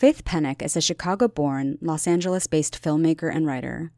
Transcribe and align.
Faith 0.00 0.24
Pennock 0.24 0.62
is 0.62 0.78
a 0.78 0.80
Chicago 0.80 1.28
born, 1.28 1.76
Los 1.82 2.06
Angeles 2.06 2.46
based 2.46 2.82
filmmaker 2.82 3.30
and 3.30 3.46
writer. 3.46 3.92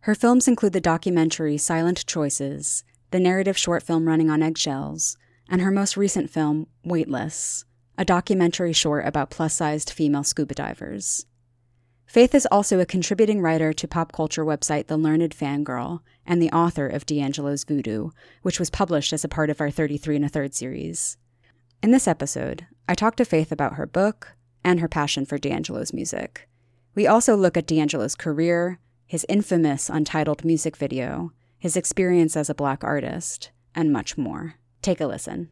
Her 0.00 0.16
films 0.16 0.48
include 0.48 0.72
the 0.72 0.80
documentary 0.80 1.58
Silent 1.58 2.04
Choices, 2.06 2.82
the 3.12 3.20
narrative 3.20 3.56
short 3.56 3.84
film 3.84 4.08
Running 4.08 4.30
on 4.30 4.42
Eggshells, 4.42 5.16
and 5.48 5.60
her 5.60 5.70
most 5.70 5.96
recent 5.96 6.28
film, 6.28 6.66
Weightless, 6.84 7.64
a 7.96 8.04
documentary 8.04 8.72
short 8.72 9.06
about 9.06 9.30
plus 9.30 9.54
sized 9.54 9.90
female 9.90 10.24
scuba 10.24 10.54
divers. 10.54 11.24
Faith 12.04 12.34
is 12.34 12.48
also 12.50 12.80
a 12.80 12.84
contributing 12.84 13.40
writer 13.40 13.72
to 13.72 13.86
pop 13.86 14.10
culture 14.10 14.44
website 14.44 14.88
The 14.88 14.96
Learned 14.96 15.36
Fangirl 15.36 16.00
and 16.26 16.42
the 16.42 16.50
author 16.50 16.88
of 16.88 17.06
D'Angelo's 17.06 17.62
Voodoo, 17.62 18.10
which 18.42 18.58
was 18.58 18.70
published 18.70 19.12
as 19.12 19.22
a 19.22 19.28
part 19.28 19.50
of 19.50 19.60
our 19.60 19.70
33 19.70 20.16
and 20.16 20.24
a 20.24 20.28
third 20.28 20.52
series. 20.52 21.16
In 21.80 21.92
this 21.92 22.08
episode, 22.08 22.66
I 22.88 22.96
talk 22.96 23.14
to 23.14 23.24
Faith 23.24 23.52
about 23.52 23.74
her 23.74 23.86
book, 23.86 24.34
and 24.64 24.80
her 24.80 24.88
passion 24.88 25.26
for 25.26 25.38
D'Angelo's 25.38 25.92
music. 25.92 26.48
We 26.94 27.06
also 27.06 27.36
look 27.36 27.56
at 27.56 27.66
D'Angelo's 27.66 28.14
career, 28.14 28.78
his 29.06 29.26
infamous 29.28 29.90
untitled 29.90 30.44
music 30.44 30.76
video, 30.76 31.32
his 31.58 31.76
experience 31.76 32.36
as 32.36 32.50
a 32.50 32.54
black 32.54 32.82
artist, 32.82 33.50
and 33.74 33.92
much 33.92 34.16
more. 34.16 34.54
Take 34.82 35.00
a 35.00 35.06
listen. 35.06 35.50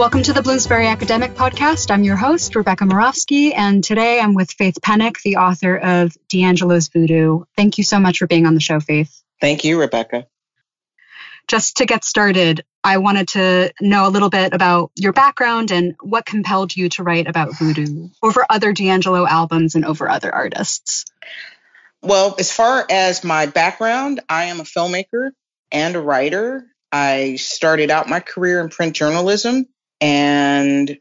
Welcome 0.00 0.22
to 0.22 0.32
the 0.32 0.40
Bloomsbury 0.40 0.86
Academic 0.86 1.34
Podcast. 1.34 1.90
I'm 1.90 2.04
your 2.04 2.16
host, 2.16 2.56
Rebecca 2.56 2.86
Moravsky, 2.86 3.52
and 3.52 3.84
today 3.84 4.18
I'm 4.18 4.32
with 4.32 4.50
Faith 4.50 4.78
Pennock, 4.80 5.20
the 5.20 5.36
author 5.36 5.76
of 5.76 6.16
D'Angelo's 6.30 6.88
Voodoo. 6.88 7.44
Thank 7.54 7.76
you 7.76 7.84
so 7.84 8.00
much 8.00 8.16
for 8.16 8.26
being 8.26 8.46
on 8.46 8.54
the 8.54 8.62
show, 8.62 8.80
Faith. 8.80 9.22
Thank 9.42 9.62
you, 9.62 9.78
Rebecca. 9.78 10.26
Just 11.48 11.76
to 11.76 11.84
get 11.84 12.02
started, 12.02 12.64
I 12.82 12.96
wanted 12.96 13.28
to 13.28 13.74
know 13.82 14.06
a 14.06 14.08
little 14.08 14.30
bit 14.30 14.54
about 14.54 14.90
your 14.96 15.12
background 15.12 15.70
and 15.70 15.94
what 16.00 16.24
compelled 16.24 16.74
you 16.74 16.88
to 16.88 17.02
write 17.02 17.28
about 17.28 17.58
voodoo 17.58 18.08
over 18.22 18.46
other 18.48 18.72
D'Angelo 18.72 19.26
albums 19.26 19.74
and 19.74 19.84
over 19.84 20.08
other 20.08 20.34
artists. 20.34 21.04
Well, 22.00 22.36
as 22.38 22.50
far 22.50 22.86
as 22.88 23.22
my 23.22 23.44
background, 23.44 24.20
I 24.30 24.44
am 24.44 24.60
a 24.60 24.64
filmmaker 24.64 25.32
and 25.70 25.94
a 25.94 26.00
writer. 26.00 26.64
I 26.90 27.36
started 27.36 27.90
out 27.90 28.08
my 28.08 28.20
career 28.20 28.62
in 28.62 28.70
print 28.70 28.96
journalism 28.96 29.66
and 30.00 30.98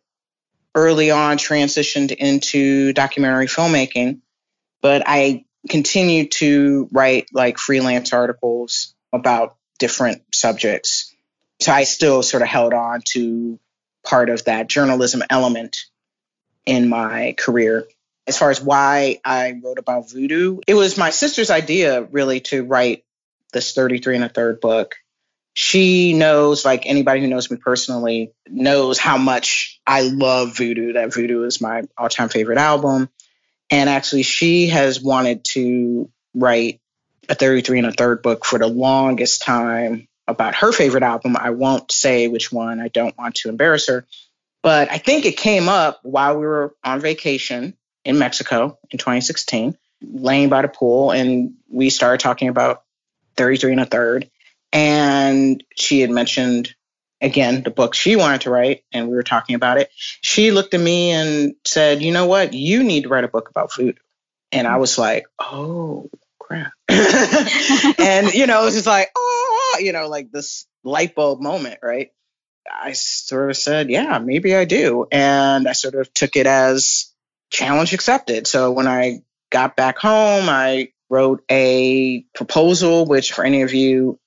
early 0.76 1.12
on 1.12 1.38
transitioned 1.38 2.12
into 2.12 2.94
documentary 2.94 3.48
filmmaking. 3.48 4.20
But 4.82 5.04
I 5.06 5.46
continued 5.68 6.32
to 6.32 6.88
write 6.92 7.28
like 7.34 7.58
freelance 7.58 8.14
articles 8.14 8.94
about 9.12 9.56
different 9.78 10.24
subjects. 10.34 11.14
So 11.60 11.72
I 11.72 11.84
still 11.84 12.24
sort 12.24 12.42
of 12.42 12.48
held 12.50 12.74
on 12.74 13.02
to 13.10 13.60
part 14.06 14.30
of 14.30 14.46
that 14.46 14.68
journalism 14.68 15.24
element 15.30 15.78
in 16.66 16.88
my 16.88 17.36
career. 17.38 17.88
As 18.28 18.38
far 18.38 18.52
as 18.52 18.62
why 18.62 19.20
I 19.26 19.60
wrote 19.64 19.80
about 19.80 20.10
voodoo, 20.10 20.60
it 20.68 20.76
was 20.76 20.98
my 20.98 21.10
sister's 21.10 21.50
idea 21.50 22.04
really 22.04 22.42
to 22.42 22.64
write 22.64 23.04
this 23.52 23.74
33 23.74 24.16
and 24.16 24.24
a 24.26 24.30
third 24.30 24.62
book 24.62 24.96
she 25.60 26.14
knows, 26.14 26.64
like 26.64 26.86
anybody 26.86 27.20
who 27.20 27.28
knows 27.28 27.52
me 27.52 27.58
personally, 27.58 28.32
knows 28.48 28.98
how 28.98 29.18
much 29.18 29.82
I 29.86 30.04
love 30.04 30.56
Voodoo. 30.56 30.94
That 30.94 31.14
Voodoo 31.14 31.44
is 31.44 31.60
my 31.60 31.84
all 31.98 32.08
time 32.08 32.30
favorite 32.30 32.58
album. 32.58 33.10
And 33.70 33.90
actually, 33.90 34.24
she 34.24 34.70
has 34.70 35.02
wanted 35.02 35.44
to 35.50 36.10
write 36.34 36.80
a 37.28 37.36
33 37.36 37.80
and 37.80 37.88
a 37.88 37.92
third 37.92 38.22
book 38.22 38.46
for 38.46 38.58
the 38.58 38.68
longest 38.68 39.42
time 39.42 40.08
about 40.30 40.56
her 40.56 40.72
favorite 40.72 41.04
album. 41.04 41.36
I 41.38 41.50
won't 41.50 41.92
say 41.92 42.30
which 42.30 42.54
one, 42.54 42.80
I 42.80 42.88
don't 42.88 43.18
want 43.18 43.36
to 43.36 43.50
embarrass 43.50 43.88
her. 43.90 44.06
But 44.64 44.90
I 44.90 44.98
think 44.98 45.26
it 45.26 45.36
came 45.36 45.68
up 45.68 46.00
while 46.04 46.40
we 46.40 46.46
were 46.46 46.74
on 46.86 47.02
vacation 47.02 47.74
in 48.06 48.18
Mexico 48.18 48.80
in 48.92 48.98
2016, 48.98 49.78
laying 50.02 50.48
by 50.48 50.62
the 50.62 50.70
pool, 50.70 51.12
and 51.12 51.56
we 51.70 51.90
started 51.90 52.22
talking 52.22 52.48
about 52.48 52.84
33 53.36 53.74
and 53.74 53.82
a 53.82 53.86
third. 53.86 54.30
And 54.72 55.64
she 55.76 56.02
had 56.02 56.10
mentioned 56.10 56.74
again 57.22 57.64
the 57.64 57.72
book 57.72 57.94
she 57.94 58.16
wanted 58.16 58.42
to 58.42 58.50
write, 58.50 58.84
and 58.94 59.08
we 59.08 59.16
were 59.16 59.24
talking 59.24 59.56
about 59.56 59.78
it. 59.78 59.90
She 60.22 60.52
looked 60.52 60.74
at 60.74 60.80
me 60.80 61.12
and 61.12 61.56
said, 61.66 62.02
You 62.02 62.12
know 62.12 62.28
what? 62.28 62.54
You 62.54 62.84
need 62.84 63.04
to 63.04 63.10
write 63.10 63.24
a 63.24 63.30
book 63.30 63.50
about 63.50 63.72
food. 63.72 64.00
And 64.52 64.68
I 64.68 64.78
was 64.78 64.98
like, 64.98 65.26
Oh, 65.40 66.10
crap. 66.40 66.72
and, 66.90 68.34
you 68.34 68.48
know, 68.48 68.62
it 68.62 68.66
was 68.66 68.76
just 68.76 68.88
like, 68.88 69.10
Oh, 69.16 69.78
you 69.80 69.92
know, 69.92 70.08
like 70.08 70.32
this 70.32 70.66
light 70.84 71.16
bulb 71.16 71.42
moment, 71.42 71.80
right? 71.84 72.12
I 72.72 72.94
sort 72.94 73.50
of 73.50 73.58
said, 73.58 73.90
Yeah, 73.90 74.20
maybe 74.20 74.56
I 74.56 74.66
do. 74.66 75.08
And 75.12 75.68
I 75.68 75.74
sort 75.74 75.96
of 75.96 76.14
took 76.14 76.36
it 76.36 76.48
as 76.48 77.12
challenge 77.50 77.94
accepted. 77.94 78.48
So 78.48 78.72
when 78.72 78.88
I 78.88 79.22
got 79.50 79.76
back 79.76 79.98
home, 79.98 80.48
I 80.48 80.90
wrote 81.10 81.44
a 81.50 82.22
proposal, 82.36 83.06
which 83.06 83.34
for 83.34 83.44
any 83.44 83.64
of 83.64 83.74
you 83.74 84.20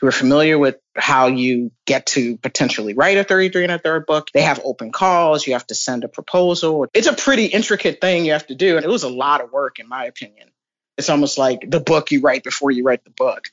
who 0.00 0.06
are 0.06 0.12
familiar 0.12 0.58
with 0.58 0.76
how 0.96 1.26
you 1.26 1.72
get 1.86 2.06
to 2.06 2.36
potentially 2.36 2.94
write 2.94 3.18
a 3.18 3.24
33 3.24 3.64
and 3.64 3.72
a 3.72 3.78
third 3.78 4.06
book. 4.06 4.28
They 4.32 4.42
have 4.42 4.60
open 4.64 4.92
calls. 4.92 5.46
You 5.46 5.54
have 5.54 5.66
to 5.68 5.74
send 5.74 6.04
a 6.04 6.08
proposal. 6.08 6.86
It's 6.94 7.08
a 7.08 7.12
pretty 7.12 7.46
intricate 7.46 8.00
thing 8.00 8.24
you 8.24 8.32
have 8.32 8.46
to 8.46 8.54
do. 8.54 8.76
And 8.76 8.84
it 8.84 8.88
was 8.88 9.02
a 9.02 9.08
lot 9.08 9.40
of 9.40 9.50
work, 9.50 9.78
in 9.78 9.88
my 9.88 10.04
opinion. 10.04 10.50
It's 10.96 11.10
almost 11.10 11.38
like 11.38 11.68
the 11.68 11.80
book 11.80 12.10
you 12.10 12.20
write 12.20 12.44
before 12.44 12.70
you 12.70 12.84
write 12.84 13.04
the 13.04 13.10
book. 13.10 13.48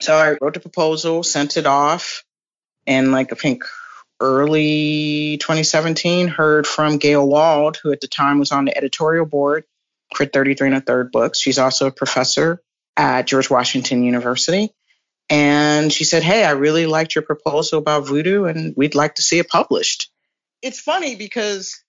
So 0.00 0.14
I 0.14 0.36
wrote 0.40 0.54
the 0.54 0.60
proposal, 0.60 1.22
sent 1.22 1.56
it 1.56 1.66
off, 1.66 2.24
and 2.86 3.10
like 3.10 3.32
I 3.32 3.36
think 3.36 3.64
early 4.20 5.38
2017, 5.38 6.28
heard 6.28 6.66
from 6.66 6.98
Gayle 6.98 7.26
Wald, 7.28 7.78
who 7.82 7.92
at 7.92 8.00
the 8.00 8.08
time 8.08 8.38
was 8.38 8.52
on 8.52 8.64
the 8.64 8.76
editorial 8.76 9.26
board 9.26 9.64
for 10.14 10.26
33 10.26 10.68
and 10.68 10.76
a 10.76 10.80
third 10.80 11.12
books. 11.12 11.40
She's 11.40 11.58
also 11.58 11.86
a 11.86 11.92
professor 11.92 12.60
at 12.96 13.26
George 13.26 13.50
Washington 13.50 14.02
University. 14.02 14.70
And 15.30 15.92
she 15.92 16.04
said, 16.04 16.22
Hey, 16.22 16.44
I 16.44 16.52
really 16.52 16.86
liked 16.86 17.14
your 17.14 17.22
proposal 17.22 17.78
about 17.78 18.06
voodoo 18.06 18.44
and 18.44 18.74
we'd 18.76 18.94
like 18.94 19.16
to 19.16 19.22
see 19.22 19.38
it 19.38 19.48
published. 19.48 20.10
It's 20.62 20.80
funny 20.80 21.16
because 21.16 21.82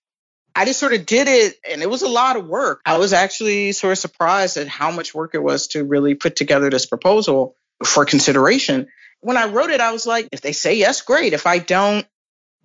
I 0.54 0.64
just 0.64 0.80
sort 0.80 0.92
of 0.92 1.06
did 1.06 1.28
it 1.28 1.54
and 1.68 1.82
it 1.82 1.88
was 1.88 2.02
a 2.02 2.08
lot 2.08 2.36
of 2.36 2.46
work. 2.46 2.80
I 2.84 2.98
was 2.98 3.12
actually 3.12 3.72
sort 3.72 3.92
of 3.92 3.98
surprised 3.98 4.56
at 4.56 4.68
how 4.68 4.90
much 4.90 5.14
work 5.14 5.34
it 5.34 5.42
was 5.42 5.68
to 5.68 5.84
really 5.84 6.14
put 6.14 6.36
together 6.36 6.70
this 6.70 6.86
proposal 6.86 7.56
for 7.84 8.04
consideration. 8.04 8.88
When 9.20 9.36
I 9.36 9.46
wrote 9.46 9.70
it, 9.70 9.80
I 9.80 9.92
was 9.92 10.06
like, 10.06 10.28
if 10.32 10.40
they 10.40 10.52
say 10.52 10.74
yes, 10.74 11.02
great. 11.02 11.32
If 11.32 11.46
I 11.46 11.58
don't, 11.58 12.06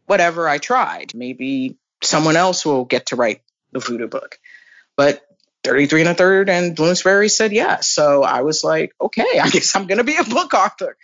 whatever, 0.05 0.47
I 0.47 0.57
tried. 0.57 1.13
Maybe 1.13 1.77
someone 2.01 2.35
else 2.35 2.65
will 2.65 2.85
get 2.85 3.07
to 3.07 3.15
write 3.15 3.41
the 3.71 3.79
voodoo 3.79 4.07
book. 4.07 4.39
But 4.95 5.24
33 5.65 6.01
and 6.01 6.09
a 6.09 6.13
third 6.13 6.49
and 6.49 6.75
Bloomsbury 6.75 7.29
said 7.29 7.51
yes. 7.51 7.87
So 7.87 8.23
I 8.23 8.41
was 8.41 8.63
like, 8.63 8.93
okay, 9.01 9.39
I 9.41 9.49
guess 9.49 9.75
I'm 9.75 9.87
going 9.87 9.97
to 9.97 10.03
be 10.03 10.15
a 10.15 10.23
book 10.23 10.53
author. 10.53 10.97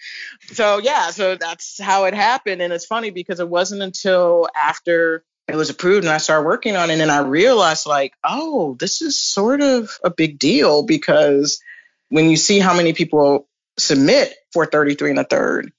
So 0.53 0.77
yeah, 0.77 1.11
so 1.11 1.35
that's 1.35 1.81
how 1.81 2.05
it 2.05 2.13
happened. 2.13 2.61
And 2.61 2.71
it's 2.71 2.85
funny 2.85 3.09
because 3.09 3.39
it 3.39 3.49
wasn't 3.49 3.81
until 3.81 4.47
after 4.55 5.23
it 5.47 5.55
was 5.55 5.69
approved 5.69 6.05
and 6.05 6.13
I 6.13 6.17
started 6.19 6.45
working 6.45 6.75
on 6.75 6.89
it 6.89 6.99
and 6.99 7.11
I 7.11 7.21
realized 7.21 7.85
like, 7.85 8.13
oh, 8.23 8.75
this 8.79 9.01
is 9.01 9.19
sort 9.19 9.61
of 9.61 9.89
a 10.03 10.09
big 10.09 10.39
deal 10.39 10.83
because 10.83 11.61
when 12.09 12.29
you 12.29 12.37
see 12.37 12.59
how 12.59 12.75
many 12.75 12.93
people 12.93 13.47
submit 13.77 14.33
for 14.53 14.65
33 14.65 15.11
and 15.11 15.19
a 15.19 15.23
third 15.23 15.71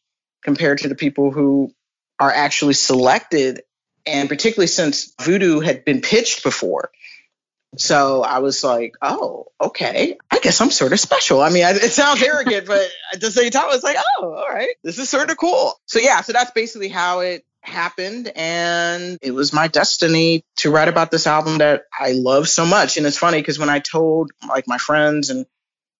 compared 0.42 0.78
to 0.78 0.88
the 0.88 0.94
people 0.94 1.30
who 1.30 1.72
are 2.18 2.30
actually 2.30 2.74
selected 2.74 3.62
and 4.04 4.28
particularly 4.28 4.66
since 4.66 5.14
voodoo 5.20 5.60
had 5.60 5.84
been 5.84 6.00
pitched 6.00 6.42
before 6.42 6.90
so 7.76 8.22
I 8.22 8.40
was 8.40 8.62
like, 8.62 8.94
oh, 9.00 9.46
okay. 9.60 10.18
I 10.30 10.38
guess 10.40 10.60
I'm 10.60 10.70
sort 10.70 10.92
of 10.92 11.00
special. 11.00 11.40
I 11.40 11.48
mean, 11.50 11.64
it 11.64 11.92
sounds 11.92 12.22
arrogant, 12.22 12.66
but 12.66 12.86
at 13.12 13.20
the 13.20 13.30
same 13.30 13.50
time, 13.50 13.64
I 13.64 13.74
was 13.74 13.82
like, 13.82 13.96
oh, 14.18 14.34
all 14.34 14.48
right, 14.48 14.74
this 14.84 14.98
is 14.98 15.08
sort 15.08 15.30
of 15.30 15.38
cool. 15.38 15.74
So 15.86 15.98
yeah, 15.98 16.20
so 16.20 16.32
that's 16.32 16.50
basically 16.50 16.88
how 16.88 17.20
it 17.20 17.44
happened. 17.62 18.30
And 18.34 19.18
it 19.22 19.30
was 19.32 19.52
my 19.52 19.68
destiny 19.68 20.44
to 20.56 20.70
write 20.70 20.88
about 20.88 21.10
this 21.10 21.26
album 21.26 21.58
that 21.58 21.84
I 21.98 22.12
love 22.12 22.48
so 22.48 22.66
much. 22.66 22.96
And 22.98 23.06
it's 23.06 23.18
funny 23.18 23.38
because 23.38 23.58
when 23.58 23.70
I 23.70 23.78
told 23.78 24.32
like 24.46 24.68
my 24.68 24.78
friends 24.78 25.30
and 25.30 25.46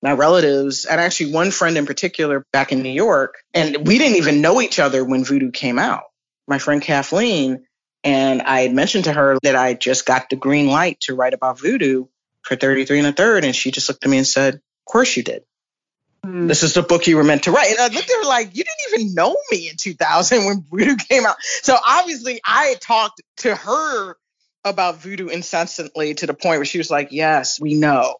my 0.02 0.12
relatives, 0.12 0.84
and 0.84 1.00
actually 1.00 1.32
one 1.32 1.52
friend 1.52 1.78
in 1.78 1.86
particular 1.86 2.44
back 2.52 2.72
in 2.72 2.82
New 2.82 2.90
York, 2.90 3.36
and 3.54 3.86
we 3.86 3.98
didn't 3.98 4.16
even 4.16 4.40
know 4.40 4.60
each 4.60 4.78
other 4.78 5.04
when 5.04 5.24
Voodoo 5.24 5.52
came 5.52 5.78
out. 5.78 6.02
My 6.48 6.58
friend 6.58 6.82
Kathleen, 6.82 7.64
and 8.04 8.42
I 8.42 8.60
had 8.60 8.72
mentioned 8.72 9.04
to 9.04 9.12
her 9.12 9.38
that 9.42 9.56
I 9.56 9.74
just 9.74 10.06
got 10.06 10.28
the 10.28 10.36
green 10.36 10.66
light 10.66 11.00
to 11.02 11.14
write 11.14 11.34
about 11.34 11.60
voodoo 11.60 12.06
for 12.42 12.56
33 12.56 12.98
and 12.98 13.08
a 13.08 13.12
third. 13.12 13.44
And 13.44 13.54
she 13.54 13.70
just 13.70 13.88
looked 13.88 14.04
at 14.04 14.10
me 14.10 14.18
and 14.18 14.26
said, 14.26 14.54
Of 14.54 14.60
course 14.84 15.16
you 15.16 15.22
did. 15.22 15.44
Mm. 16.26 16.48
This 16.48 16.62
is 16.62 16.74
the 16.74 16.82
book 16.82 17.06
you 17.06 17.16
were 17.16 17.24
meant 17.24 17.44
to 17.44 17.52
write. 17.52 17.70
And 17.70 17.80
I 17.80 17.88
looked 17.88 18.10
at 18.10 18.22
her 18.22 18.28
like, 18.28 18.56
You 18.56 18.64
didn't 18.64 19.00
even 19.00 19.14
know 19.14 19.36
me 19.50 19.68
in 19.68 19.76
2000 19.76 20.44
when 20.44 20.64
voodoo 20.70 20.96
came 20.96 21.26
out. 21.26 21.36
So 21.62 21.76
obviously, 21.86 22.40
I 22.46 22.66
had 22.66 22.80
talked 22.80 23.22
to 23.38 23.54
her 23.54 24.16
about 24.64 25.00
voodoo 25.00 25.28
incessantly 25.28 26.14
to 26.14 26.26
the 26.26 26.34
point 26.34 26.58
where 26.58 26.64
she 26.64 26.78
was 26.78 26.90
like, 26.90 27.08
Yes, 27.12 27.60
we 27.60 27.74
know. 27.74 28.16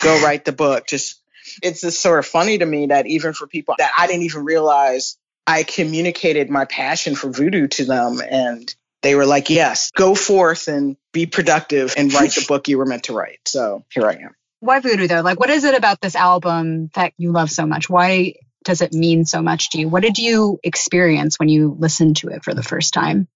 Go 0.00 0.20
write 0.24 0.44
the 0.44 0.52
book. 0.52 0.88
Just 0.88 1.20
it's 1.62 1.80
just 1.80 2.00
sort 2.00 2.18
of 2.18 2.26
funny 2.26 2.58
to 2.58 2.66
me 2.66 2.86
that 2.86 3.06
even 3.06 3.34
for 3.34 3.46
people 3.46 3.74
that 3.78 3.92
I 3.96 4.06
didn't 4.08 4.22
even 4.22 4.44
realize 4.44 5.16
I 5.46 5.64
communicated 5.64 6.50
my 6.50 6.64
passion 6.64 7.14
for 7.16 7.30
voodoo 7.30 7.66
to 7.66 7.84
them 7.84 8.20
and 8.20 8.72
they 9.02 9.14
were 9.14 9.26
like, 9.26 9.50
yes, 9.50 9.90
go 9.90 10.14
forth 10.14 10.68
and 10.68 10.96
be 11.12 11.26
productive 11.26 11.94
and 11.96 12.12
write 12.12 12.34
the 12.34 12.44
book 12.46 12.68
you 12.68 12.78
were 12.78 12.86
meant 12.86 13.04
to 13.04 13.12
write. 13.12 13.40
So 13.46 13.84
here 13.92 14.06
I 14.06 14.14
am. 14.14 14.34
Why 14.60 14.80
voodoo 14.80 15.08
though? 15.08 15.20
Like, 15.20 15.40
what 15.40 15.50
is 15.50 15.64
it 15.64 15.74
about 15.74 16.00
this 16.00 16.14
album 16.14 16.88
that 16.94 17.12
you 17.18 17.32
love 17.32 17.50
so 17.50 17.66
much? 17.66 17.90
Why 17.90 18.34
does 18.64 18.80
it 18.80 18.92
mean 18.92 19.24
so 19.24 19.42
much 19.42 19.70
to 19.70 19.78
you? 19.78 19.88
What 19.88 20.02
did 20.02 20.18
you 20.18 20.60
experience 20.62 21.38
when 21.38 21.48
you 21.48 21.76
listened 21.78 22.18
to 22.18 22.28
it 22.28 22.44
for 22.44 22.54
the 22.54 22.62
first 22.62 22.94
time? 22.94 23.26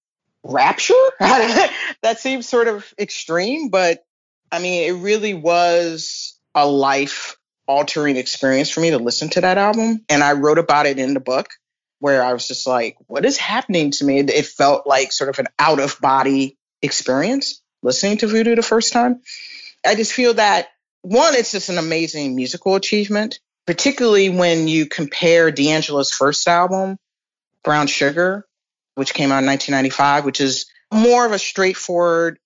Rapture? 0.44 0.94
that 1.18 2.16
seems 2.18 2.48
sort 2.48 2.68
of 2.68 2.86
extreme, 2.96 3.68
but 3.68 4.04
I 4.52 4.60
mean, 4.60 4.88
it 4.88 5.00
really 5.00 5.34
was 5.34 6.38
a 6.54 6.66
life 6.66 7.36
altering 7.66 8.16
experience 8.16 8.70
for 8.70 8.78
me 8.78 8.90
to 8.90 8.98
listen 8.98 9.28
to 9.30 9.40
that 9.40 9.58
album. 9.58 10.04
And 10.08 10.22
I 10.22 10.34
wrote 10.34 10.58
about 10.58 10.86
it 10.86 11.00
in 11.00 11.14
the 11.14 11.20
book 11.20 11.48
where 11.98 12.22
I 12.22 12.32
was 12.32 12.46
just 12.46 12.66
like, 12.66 12.96
what 13.06 13.24
is 13.24 13.36
happening 13.36 13.90
to 13.92 14.04
me? 14.04 14.20
It 14.20 14.46
felt 14.46 14.86
like 14.86 15.12
sort 15.12 15.30
of 15.30 15.38
an 15.38 15.46
out 15.58 15.80
of 15.80 16.00
body 16.00 16.56
experience 16.82 17.62
listening 17.82 18.18
to 18.18 18.26
Voodoo 18.26 18.54
the 18.54 18.62
first 18.62 18.92
time. 18.92 19.20
I 19.84 19.94
just 19.94 20.12
feel 20.12 20.34
that 20.34 20.68
one, 21.02 21.34
it's 21.34 21.52
just 21.52 21.68
an 21.68 21.78
amazing 21.78 22.34
musical 22.34 22.74
achievement, 22.74 23.38
particularly 23.66 24.28
when 24.28 24.66
you 24.66 24.86
compare 24.86 25.50
D'Angelo's 25.50 26.10
first 26.10 26.48
album, 26.48 26.98
Brown 27.62 27.86
Sugar, 27.86 28.46
which 28.96 29.14
came 29.14 29.30
out 29.30 29.38
in 29.38 29.46
1995, 29.46 30.24
which 30.24 30.40
is 30.40 30.66
more 30.92 31.24
of 31.24 31.32
a 31.32 31.38
straightforward 31.38 32.38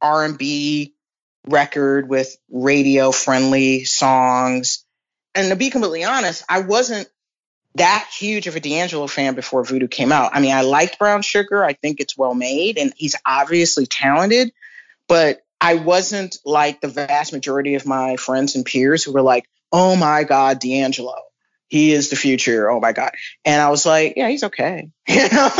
R&B 0.00 0.94
record 1.46 2.08
with 2.08 2.36
radio 2.50 3.10
friendly 3.10 3.84
songs. 3.84 4.84
And 5.34 5.48
to 5.48 5.56
be 5.56 5.70
completely 5.70 6.04
honest, 6.04 6.44
I 6.48 6.60
wasn't 6.60 7.08
that 7.76 8.08
huge 8.16 8.46
of 8.46 8.56
a 8.56 8.60
D'Angelo 8.60 9.06
fan 9.06 9.34
before 9.34 9.64
Voodoo 9.64 9.88
came 9.88 10.12
out. 10.12 10.30
I 10.34 10.40
mean, 10.40 10.54
I 10.54 10.62
liked 10.62 10.98
Brown 10.98 11.22
Sugar. 11.22 11.64
I 11.64 11.72
think 11.72 12.00
it's 12.00 12.16
well 12.16 12.34
made 12.34 12.78
and 12.78 12.92
he's 12.96 13.16
obviously 13.26 13.86
talented, 13.86 14.52
but 15.08 15.40
I 15.60 15.74
wasn't 15.74 16.36
like 16.44 16.80
the 16.80 16.88
vast 16.88 17.32
majority 17.32 17.74
of 17.74 17.86
my 17.86 18.16
friends 18.16 18.54
and 18.54 18.64
peers 18.64 19.02
who 19.02 19.12
were 19.12 19.22
like, 19.22 19.48
oh 19.72 19.96
my 19.96 20.24
God, 20.24 20.60
D'Angelo. 20.60 21.16
He 21.68 21.92
is 21.92 22.10
the 22.10 22.16
future. 22.16 22.70
Oh 22.70 22.78
my 22.78 22.92
God. 22.92 23.10
And 23.44 23.60
I 23.60 23.70
was 23.70 23.84
like, 23.84 24.14
yeah, 24.16 24.28
he's 24.28 24.44
okay. 24.44 24.90
You 25.08 25.28
know, 25.30 25.50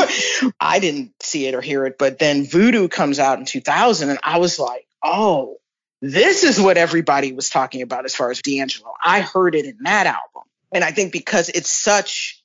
I 0.61 0.79
didn't 0.79 1.13
see 1.21 1.47
it 1.47 1.55
or 1.55 1.61
hear 1.61 1.87
it. 1.87 1.97
But 1.99 2.19
then 2.19 2.47
Voodoo 2.47 2.89
comes 2.89 3.19
out 3.19 3.39
in 3.39 3.47
2000 3.47 4.11
and 4.11 4.19
I 4.23 4.39
was 4.39 4.59
like, 4.59 4.87
oh, 5.03 5.57
this 6.01 6.45
is 6.45 6.61
what 6.61 6.77
everybody 6.77 7.33
was 7.33 7.51
talking 7.51 7.83
about 7.83 8.05
as 8.05 8.15
far 8.15 8.31
as 8.31 8.43
D'Angelo. 8.43 8.93
I 9.03 9.23
heard 9.23 9.55
it 9.55 9.65
in 9.65 9.79
that 9.85 10.07
album. 10.07 10.43
And 10.75 10.85
I 10.85 10.91
think 10.91 11.13
because 11.13 11.49
it's 11.49 11.71
such, 11.71 12.43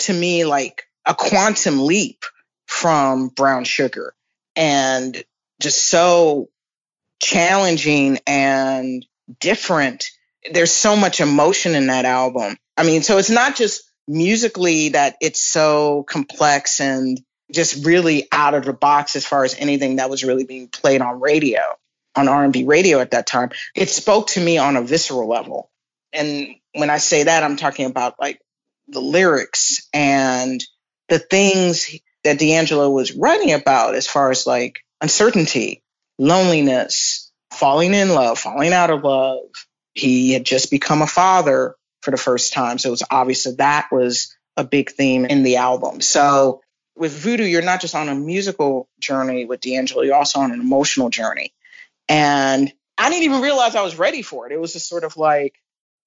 to 0.00 0.12
me, 0.12 0.44
like 0.44 0.82
a 1.04 1.14
quantum 1.14 1.86
leap 1.86 2.24
from 2.66 3.28
Brown 3.28 3.64
Sugar 3.64 4.14
and 4.56 5.22
just 5.60 5.84
so 5.84 6.48
challenging 7.22 8.18
and 8.26 9.06
different. 9.40 10.10
There's 10.50 10.72
so 10.72 10.96
much 10.96 11.20
emotion 11.20 11.74
in 11.74 11.88
that 11.88 12.04
album. 12.04 12.56
I 12.76 12.84
mean, 12.84 13.02
so 13.02 13.18
it's 13.18 13.30
not 13.30 13.56
just 13.56 13.82
musically 14.08 14.90
that 14.90 15.16
it's 15.20 15.40
so 15.40 16.04
complex 16.04 16.80
and 16.80 17.20
just 17.52 17.84
really 17.84 18.28
out 18.32 18.54
of 18.54 18.64
the 18.64 18.72
box 18.72 19.16
as 19.16 19.26
far 19.26 19.44
as 19.44 19.54
anything 19.58 19.96
that 19.96 20.10
was 20.10 20.24
really 20.24 20.44
being 20.44 20.68
played 20.68 21.00
on 21.00 21.20
radio, 21.20 21.60
on 22.14 22.28
R&B 22.28 22.64
radio 22.64 23.00
at 23.00 23.12
that 23.12 23.26
time. 23.26 23.50
It 23.74 23.88
spoke 23.88 24.28
to 24.28 24.40
me 24.40 24.58
on 24.58 24.76
a 24.76 24.82
visceral 24.82 25.28
level. 25.28 25.70
And 26.12 26.54
when 26.76 26.90
I 26.90 26.98
say 26.98 27.24
that, 27.24 27.42
I'm 27.42 27.56
talking 27.56 27.86
about 27.86 28.14
like 28.20 28.40
the 28.88 29.00
lyrics 29.00 29.88
and 29.92 30.62
the 31.08 31.18
things 31.18 31.90
that 32.24 32.38
D'Angelo 32.38 32.90
was 32.90 33.12
writing 33.12 33.52
about 33.52 33.94
as 33.94 34.06
far 34.06 34.30
as 34.30 34.46
like 34.46 34.84
uncertainty, 35.00 35.82
loneliness, 36.18 37.30
falling 37.52 37.94
in 37.94 38.10
love, 38.10 38.38
falling 38.38 38.72
out 38.72 38.90
of 38.90 39.04
love. 39.04 39.40
He 39.94 40.32
had 40.32 40.44
just 40.44 40.70
become 40.70 41.02
a 41.02 41.06
father 41.06 41.74
for 42.02 42.10
the 42.10 42.16
first 42.16 42.52
time. 42.52 42.78
So 42.78 42.88
it 42.88 42.90
was 42.90 43.02
obvious 43.10 43.44
that 43.44 43.58
that 43.58 43.88
was 43.90 44.36
a 44.56 44.64
big 44.64 44.90
theme 44.90 45.24
in 45.24 45.42
the 45.42 45.56
album. 45.56 46.00
So 46.00 46.62
with 46.96 47.12
Voodoo, 47.12 47.44
you're 47.44 47.62
not 47.62 47.80
just 47.80 47.94
on 47.94 48.08
a 48.08 48.14
musical 48.14 48.88
journey 48.98 49.44
with 49.44 49.60
D'Angelo, 49.60 50.02
you're 50.02 50.14
also 50.14 50.40
on 50.40 50.52
an 50.52 50.60
emotional 50.60 51.10
journey. 51.10 51.52
And 52.08 52.72
I 52.96 53.10
didn't 53.10 53.24
even 53.24 53.42
realize 53.42 53.76
I 53.76 53.82
was 53.82 53.98
ready 53.98 54.22
for 54.22 54.46
it. 54.46 54.52
It 54.52 54.60
was 54.60 54.72
just 54.72 54.88
sort 54.88 55.04
of 55.04 55.16
like, 55.16 55.54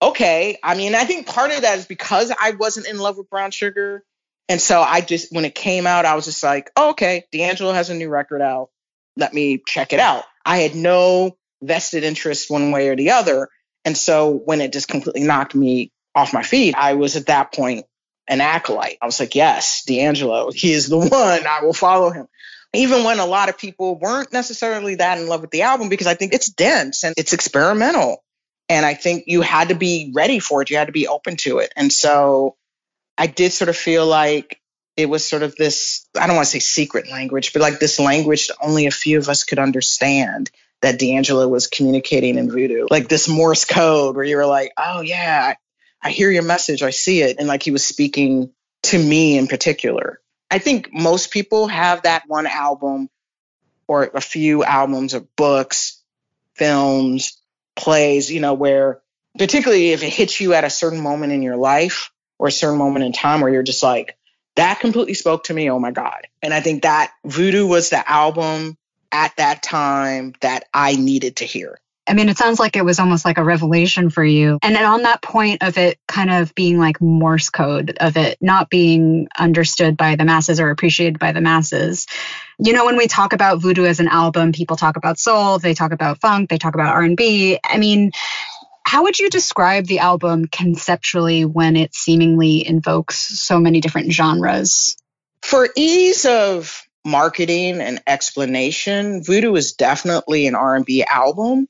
okay. 0.02 0.58
I 0.64 0.76
mean, 0.76 0.96
I 0.96 1.06
think 1.06 1.28
part 1.28 1.52
of 1.52 1.62
that 1.62 1.78
is 1.78 1.86
because 1.86 2.32
I 2.32 2.52
wasn't 2.52 2.88
in 2.88 2.98
love 2.98 3.18
with 3.18 3.30
Brown 3.30 3.52
Sugar. 3.52 4.04
And 4.48 4.60
so 4.60 4.82
I 4.82 5.02
just, 5.02 5.32
when 5.32 5.46
it 5.46 5.54
came 5.54 5.86
out, 5.86 6.06
I 6.06 6.16
was 6.16 6.26
just 6.26 6.44
like, 6.44 6.72
oh, 6.76 6.92
okay, 6.92 7.26
D'Angelo 7.32 7.72
has 7.72 7.90
a 7.90 7.94
new 7.94 8.10
record 8.10 8.42
out. 8.42 8.70
Let 9.16 9.34
me 9.34 9.62
check 9.66 9.94
it 9.94 10.00
out. 10.00 10.24
I 10.46 10.58
had 10.58 10.76
no 10.76 11.38
vested 11.62 12.04
interest 12.04 12.50
one 12.50 12.72
way 12.72 12.90
or 12.90 12.96
the 12.96 13.12
other. 13.12 13.50
And 13.86 13.98
so 13.98 14.32
when 14.32 14.62
it 14.62 14.74
just 14.74 14.88
completely 14.88 15.24
knocked 15.24 15.54
me 15.54 15.92
off 16.16 16.34
my 16.34 16.44
feet, 16.44 16.76
I 16.76 16.94
was 16.94 17.16
at 17.16 17.28
that 17.28 17.54
point 17.54 17.86
an 18.28 18.42
acolyte. 18.42 18.98
I 19.02 19.06
was 19.06 19.20
like, 19.20 19.36
yes, 19.36 19.84
D'Angelo, 19.86 20.52
he 20.52 20.72
is 20.72 20.88
the 20.88 20.98
one. 20.98 21.12
I 21.12 21.60
will 21.64 21.74
follow 21.74 22.12
him. 22.12 22.28
Even 22.74 23.04
when 23.04 23.20
a 23.20 23.26
lot 23.26 23.50
of 23.50 23.58
people 23.58 23.98
weren't 23.98 24.32
necessarily 24.32 24.96
that 24.96 25.18
in 25.18 25.28
love 25.28 25.42
with 25.42 25.50
the 25.50 25.64
album, 25.64 25.90
because 25.90 26.08
I 26.08 26.14
think 26.14 26.34
it's 26.34 26.50
dense 26.50 27.04
and 27.04 27.16
it's 27.18 27.34
experimental. 27.34 28.24
And 28.70 28.86
I 28.86 28.94
think 28.94 29.24
you 29.28 29.42
had 29.42 29.70
to 29.70 29.76
be 29.76 30.12
ready 30.14 30.40
for 30.40 30.62
it. 30.62 30.70
You 30.70 30.78
had 30.78 30.88
to 30.88 30.94
be 30.94 31.08
open 31.08 31.36
to 31.38 31.58
it. 31.58 31.74
And 31.76 31.92
so 31.92 32.56
I 33.18 33.28
did 33.28 33.52
sort 33.52 33.70
of 33.70 33.76
feel 33.76 34.06
like 34.06 34.62
it 34.96 35.10
was 35.10 35.28
sort 35.28 35.44
of 35.44 35.56
this, 35.56 36.08
I 36.18 36.28
don't 36.28 36.36
want 36.36 36.46
to 36.46 36.52
say 36.52 36.60
secret 36.60 37.10
language, 37.10 37.52
but 37.52 37.62
like 37.62 37.80
this 37.80 38.00
language 38.00 38.48
that 38.48 38.58
only 38.62 38.86
a 38.86 38.92
few 38.92 39.18
of 39.18 39.28
us 39.28 39.44
could 39.44 39.60
understand 39.60 40.52
that 40.82 41.00
D'Angelo 41.00 41.48
was 41.48 41.68
communicating 41.68 42.38
in 42.38 42.52
voodoo. 42.52 42.88
Like 42.90 43.10
this 43.10 43.28
Morse 43.28 43.66
code 43.66 44.16
where 44.16 44.26
you 44.26 44.38
were 44.38 44.46
like, 44.46 44.72
oh 44.78 45.02
yeah, 45.02 45.56
I 46.02 46.12
hear 46.12 46.30
your 46.30 46.44
message, 46.44 46.84
I 46.84 46.92
see 46.92 47.22
it. 47.22 47.38
And 47.40 47.48
like 47.48 47.64
he 47.64 47.72
was 47.72 47.84
speaking 47.84 48.52
to 48.84 48.98
me 48.98 49.38
in 49.38 49.48
particular. 49.48 50.22
I 50.52 50.60
think 50.60 50.90
most 50.94 51.32
people 51.32 51.68
have 51.68 52.04
that 52.04 52.24
one 52.28 52.48
album 52.48 53.10
or 53.88 54.12
a 54.14 54.22
few 54.22 54.64
albums 54.64 55.14
or 55.14 55.22
books, 55.36 56.02
films, 56.56 57.39
plays, 57.80 58.32
you 58.32 58.40
know, 58.40 58.54
where 58.54 59.02
particularly 59.38 59.92
if 59.92 60.04
it 60.04 60.10
hits 60.10 60.40
you 60.40 60.54
at 60.54 60.64
a 60.64 60.70
certain 60.70 61.02
moment 61.02 61.34
in 61.34 61.42
your 61.42 61.56
life 61.56 62.12
or 62.38 62.48
a 62.48 62.52
certain 62.52 62.78
moment 62.78 63.06
in 63.06 63.12
time 63.12 63.42
where 63.42 63.52
you're 63.52 63.64
just 63.64 63.84
like, 63.84 64.18
that 64.56 64.80
completely 64.80 65.14
spoke 65.14 65.46
to 65.46 65.54
me. 65.54 65.70
Oh 65.70 65.80
my 65.80 65.92
God. 65.92 66.28
And 66.42 66.54
I 66.54 66.62
think 66.62 66.84
that 66.84 67.12
Voodoo 67.26 67.66
was 67.66 67.90
the 67.90 68.10
album 68.10 68.78
at 69.12 69.36
that 69.38 69.64
time 69.64 70.34
that 70.42 70.66
I 70.74 70.96
needed 70.96 71.38
to 71.38 71.46
hear. 71.46 71.80
I 72.10 72.14
mean, 72.14 72.28
it 72.28 72.38
sounds 72.38 72.60
like 72.60 72.76
it 72.76 72.84
was 72.84 73.00
almost 73.00 73.24
like 73.24 73.38
a 73.38 73.44
revelation 73.44 74.10
for 74.10 74.24
you. 74.24 74.58
And 74.64 74.76
then 74.76 74.86
on 74.86 75.04
that 75.04 75.22
point 75.22 75.62
of 75.64 75.78
it 75.78 76.00
kind 76.08 76.32
of 76.32 76.56
being 76.56 76.80
like 76.80 77.00
Morse 77.00 77.50
code, 77.50 77.96
of 78.00 78.18
it 78.18 78.38
not 78.42 78.70
being 78.70 79.28
understood 79.38 79.96
by 79.96 80.16
the 80.16 80.26
masses 80.26 80.60
or 80.60 80.72
appreciated 80.72 81.20
by 81.20 81.32
the 81.32 81.42
masses. 81.42 82.08
You 82.58 82.74
know, 82.74 82.86
when 82.86 82.98
we 82.98 83.08
talk 83.08 83.34
about 83.34 83.62
Voodoo 83.62 83.86
as 83.86 84.00
an 84.00 84.08
album, 84.08 84.52
people 84.52 84.76
talk 84.76 84.98
about 84.98 85.20
soul, 85.20 85.60
they 85.60 85.76
talk 85.76 85.92
about 85.92 86.20
funk, 86.20 86.50
they 86.50 86.58
talk 86.58 86.74
about 86.74 86.96
R&B. 86.96 87.60
I 87.64 87.78
mean, 87.78 88.12
how 88.84 89.04
would 89.04 89.20
you 89.20 89.30
describe 89.30 89.86
the 89.86 90.00
album 90.00 90.48
conceptually 90.48 91.46
when 91.46 91.76
it 91.76 91.94
seemingly 91.94 92.68
invokes 92.68 93.40
so 93.40 93.60
many 93.60 93.82
different 93.82 94.12
genres? 94.12 94.98
For 95.44 95.70
ease 95.76 96.26
of 96.26 96.82
marketing 97.06 97.82
and 97.82 98.02
explanation, 98.08 99.24
Voodoo 99.24 99.54
is 99.56 99.74
definitely 99.74 100.48
an 100.48 100.56
R&B 100.56 101.04
album, 101.04 101.68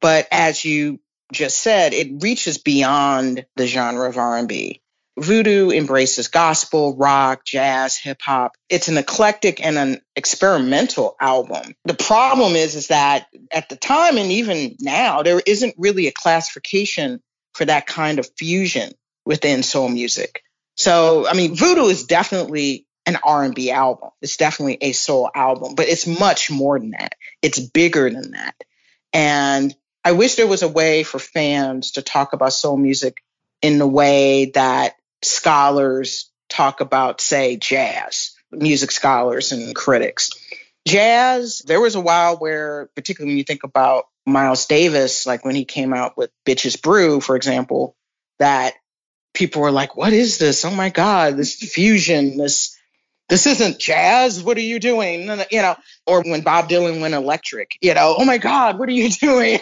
but 0.00 0.28
as 0.30 0.64
you 0.64 1.00
just 1.32 1.58
said, 1.58 1.94
it 1.94 2.22
reaches 2.22 2.58
beyond 2.58 3.46
the 3.56 3.66
genre 3.66 4.08
of 4.08 4.18
R&B. 4.18 4.80
Voodoo 5.16 5.70
embraces 5.70 6.28
gospel, 6.28 6.96
rock, 6.96 7.44
jazz, 7.44 7.96
hip 7.96 8.20
hop. 8.20 8.56
It's 8.68 8.88
an 8.88 8.98
eclectic 8.98 9.64
and 9.64 9.78
an 9.78 10.00
experimental 10.16 11.14
album. 11.20 11.74
The 11.84 11.94
problem 11.94 12.56
is, 12.56 12.74
is 12.74 12.88
that 12.88 13.28
at 13.52 13.68
the 13.68 13.76
time 13.76 14.18
and 14.18 14.32
even 14.32 14.76
now, 14.80 15.22
there 15.22 15.40
isn't 15.44 15.74
really 15.78 16.08
a 16.08 16.12
classification 16.12 17.20
for 17.52 17.64
that 17.64 17.86
kind 17.86 18.18
of 18.18 18.28
fusion 18.36 18.92
within 19.24 19.62
soul 19.62 19.88
music. 19.88 20.42
So, 20.76 21.28
I 21.28 21.34
mean, 21.34 21.54
Voodoo 21.54 21.86
is 21.86 22.04
definitely 22.04 22.86
an 23.06 23.16
R&B 23.22 23.70
album. 23.70 24.10
It's 24.20 24.36
definitely 24.36 24.78
a 24.80 24.92
soul 24.92 25.30
album, 25.32 25.76
but 25.76 25.88
it's 25.88 26.08
much 26.08 26.50
more 26.50 26.78
than 26.78 26.90
that. 26.90 27.14
It's 27.40 27.60
bigger 27.60 28.10
than 28.10 28.32
that. 28.32 28.56
And 29.12 29.74
I 30.04 30.12
wish 30.12 30.34
there 30.34 30.46
was 30.46 30.62
a 30.62 30.68
way 30.68 31.02
for 31.02 31.18
fans 31.18 31.92
to 31.92 32.02
talk 32.02 32.34
about 32.34 32.52
soul 32.52 32.76
music 32.76 33.24
in 33.62 33.78
the 33.78 33.86
way 33.86 34.50
that 34.54 34.96
scholars 35.22 36.30
talk 36.50 36.80
about, 36.80 37.20
say, 37.20 37.56
jazz, 37.56 38.32
music 38.52 38.90
scholars 38.90 39.52
and 39.52 39.74
critics. 39.74 40.30
Jazz, 40.86 41.62
there 41.66 41.80
was 41.80 41.94
a 41.94 42.00
while 42.00 42.36
where, 42.36 42.90
particularly 42.94 43.32
when 43.32 43.38
you 43.38 43.44
think 43.44 43.64
about 43.64 44.04
Miles 44.26 44.66
Davis, 44.66 45.26
like 45.26 45.44
when 45.44 45.54
he 45.54 45.64
came 45.64 45.94
out 45.94 46.16
with 46.16 46.30
Bitches 46.46 46.80
Brew, 46.80 47.20
for 47.20 47.36
example, 47.36 47.96
that 48.38 48.74
people 49.32 49.62
were 49.62 49.70
like, 49.70 49.96
what 49.96 50.12
is 50.12 50.36
this? 50.36 50.64
Oh 50.64 50.70
my 50.70 50.90
God, 50.90 51.36
this 51.36 51.54
fusion, 51.54 52.36
this 52.36 52.73
this 53.28 53.46
isn't 53.46 53.78
jazz. 53.78 54.42
What 54.42 54.56
are 54.58 54.62
you 54.62 54.78
doing? 54.78 55.22
You 55.50 55.62
know, 55.62 55.76
or 56.06 56.22
when 56.22 56.42
Bob 56.42 56.68
Dylan 56.68 57.00
went 57.00 57.14
electric, 57.14 57.78
you 57.80 57.94
know, 57.94 58.14
oh 58.18 58.24
my 58.24 58.38
God, 58.38 58.78
what 58.78 58.88
are 58.88 58.92
you 58.92 59.10
doing? 59.20 59.58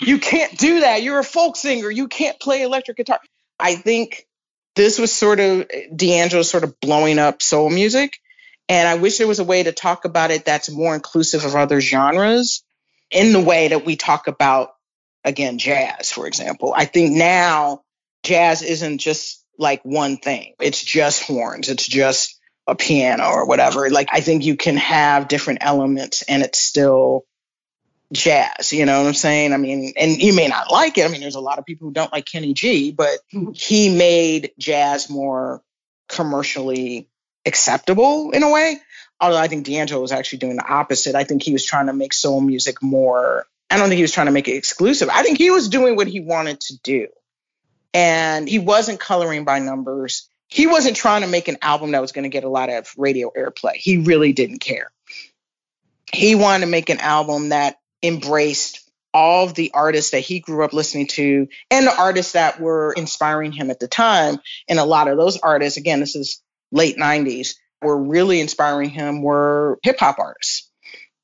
You're, 0.00 0.18
can't 0.18 0.56
do 0.58 0.80
that. 0.80 1.02
You're 1.02 1.20
a 1.20 1.24
folk 1.24 1.56
singer. 1.56 1.90
You 1.90 2.08
can't 2.08 2.38
play 2.38 2.62
electric 2.62 2.98
guitar. 2.98 3.20
I 3.58 3.76
think 3.76 4.26
this 4.74 4.98
was 4.98 5.12
sort 5.12 5.40
of 5.40 5.68
D'Angelo 5.94 6.42
sort 6.42 6.64
of 6.64 6.78
blowing 6.80 7.18
up 7.18 7.40
soul 7.40 7.70
music. 7.70 8.18
And 8.68 8.88
I 8.88 8.96
wish 8.96 9.18
there 9.18 9.26
was 9.26 9.38
a 9.38 9.44
way 9.44 9.62
to 9.62 9.72
talk 9.72 10.04
about 10.04 10.30
it 10.30 10.44
that's 10.44 10.70
more 10.70 10.94
inclusive 10.94 11.44
of 11.44 11.54
other 11.54 11.80
genres 11.80 12.62
in 13.10 13.32
the 13.32 13.40
way 13.40 13.68
that 13.68 13.84
we 13.84 13.96
talk 13.96 14.26
about, 14.26 14.70
again, 15.22 15.58
jazz, 15.58 16.10
for 16.10 16.26
example. 16.26 16.74
I 16.76 16.86
think 16.86 17.12
now 17.12 17.82
jazz 18.22 18.62
isn't 18.62 18.98
just 18.98 19.44
like 19.58 19.82
one 19.84 20.16
thing, 20.16 20.54
it's 20.60 20.82
just 20.82 21.22
horns, 21.22 21.68
it's 21.68 21.86
just 21.86 22.33
a 22.66 22.74
piano 22.74 23.24
or 23.24 23.46
whatever. 23.46 23.90
Like, 23.90 24.08
I 24.12 24.20
think 24.20 24.44
you 24.44 24.56
can 24.56 24.76
have 24.76 25.28
different 25.28 25.60
elements 25.62 26.22
and 26.22 26.42
it's 26.42 26.58
still 26.58 27.24
jazz. 28.12 28.72
You 28.72 28.86
know 28.86 29.00
what 29.00 29.08
I'm 29.08 29.14
saying? 29.14 29.52
I 29.52 29.56
mean, 29.56 29.92
and 29.96 30.20
you 30.20 30.34
may 30.34 30.48
not 30.48 30.70
like 30.70 30.96
it. 30.98 31.04
I 31.04 31.08
mean, 31.08 31.20
there's 31.20 31.34
a 31.34 31.40
lot 31.40 31.58
of 31.58 31.66
people 31.66 31.88
who 31.88 31.92
don't 31.92 32.12
like 32.12 32.24
Kenny 32.24 32.54
G, 32.54 32.92
but 32.92 33.18
mm-hmm. 33.32 33.52
he 33.52 33.94
made 33.94 34.52
jazz 34.58 35.10
more 35.10 35.62
commercially 36.08 37.08
acceptable 37.44 38.30
in 38.30 38.42
a 38.42 38.50
way. 38.50 38.78
Although 39.20 39.38
I 39.38 39.48
think 39.48 39.66
D'Angelo 39.66 40.00
was 40.00 40.12
actually 40.12 40.38
doing 40.38 40.56
the 40.56 40.66
opposite. 40.66 41.14
I 41.14 41.24
think 41.24 41.42
he 41.42 41.52
was 41.52 41.64
trying 41.64 41.86
to 41.86 41.92
make 41.92 42.12
soul 42.12 42.40
music 42.40 42.82
more, 42.82 43.46
I 43.70 43.76
don't 43.76 43.88
think 43.88 43.96
he 43.96 44.02
was 44.02 44.12
trying 44.12 44.26
to 44.26 44.32
make 44.32 44.48
it 44.48 44.56
exclusive. 44.56 45.08
I 45.08 45.22
think 45.22 45.38
he 45.38 45.50
was 45.50 45.68
doing 45.68 45.96
what 45.96 46.08
he 46.08 46.20
wanted 46.20 46.60
to 46.60 46.78
do. 46.82 47.08
And 47.92 48.48
he 48.48 48.58
wasn't 48.58 48.98
coloring 48.98 49.44
by 49.44 49.60
numbers. 49.60 50.28
He 50.48 50.66
wasn't 50.66 50.96
trying 50.96 51.22
to 51.22 51.28
make 51.28 51.48
an 51.48 51.58
album 51.62 51.92
that 51.92 52.00
was 52.00 52.12
going 52.12 52.24
to 52.24 52.28
get 52.28 52.44
a 52.44 52.48
lot 52.48 52.70
of 52.70 52.92
radio 52.96 53.30
airplay. 53.36 53.74
He 53.74 53.98
really 53.98 54.32
didn't 54.32 54.60
care. 54.60 54.90
He 56.12 56.34
wanted 56.34 56.66
to 56.66 56.70
make 56.70 56.90
an 56.90 57.00
album 57.00 57.48
that 57.48 57.76
embraced 58.02 58.80
all 59.12 59.46
of 59.46 59.54
the 59.54 59.70
artists 59.72 60.10
that 60.10 60.20
he 60.20 60.40
grew 60.40 60.64
up 60.64 60.72
listening 60.72 61.06
to 61.06 61.48
and 61.70 61.86
the 61.86 61.96
artists 61.96 62.32
that 62.32 62.60
were 62.60 62.92
inspiring 62.92 63.52
him 63.52 63.70
at 63.70 63.78
the 63.78 63.88
time. 63.88 64.38
And 64.68 64.78
a 64.78 64.84
lot 64.84 65.08
of 65.08 65.16
those 65.16 65.38
artists, 65.38 65.78
again, 65.78 66.00
this 66.00 66.16
is 66.16 66.42
late 66.72 66.96
90s, 66.96 67.54
were 67.80 67.96
really 67.96 68.40
inspiring 68.40 68.90
him 68.90 69.22
were 69.22 69.78
hip 69.82 70.00
hop 70.00 70.18
artists. 70.18 70.70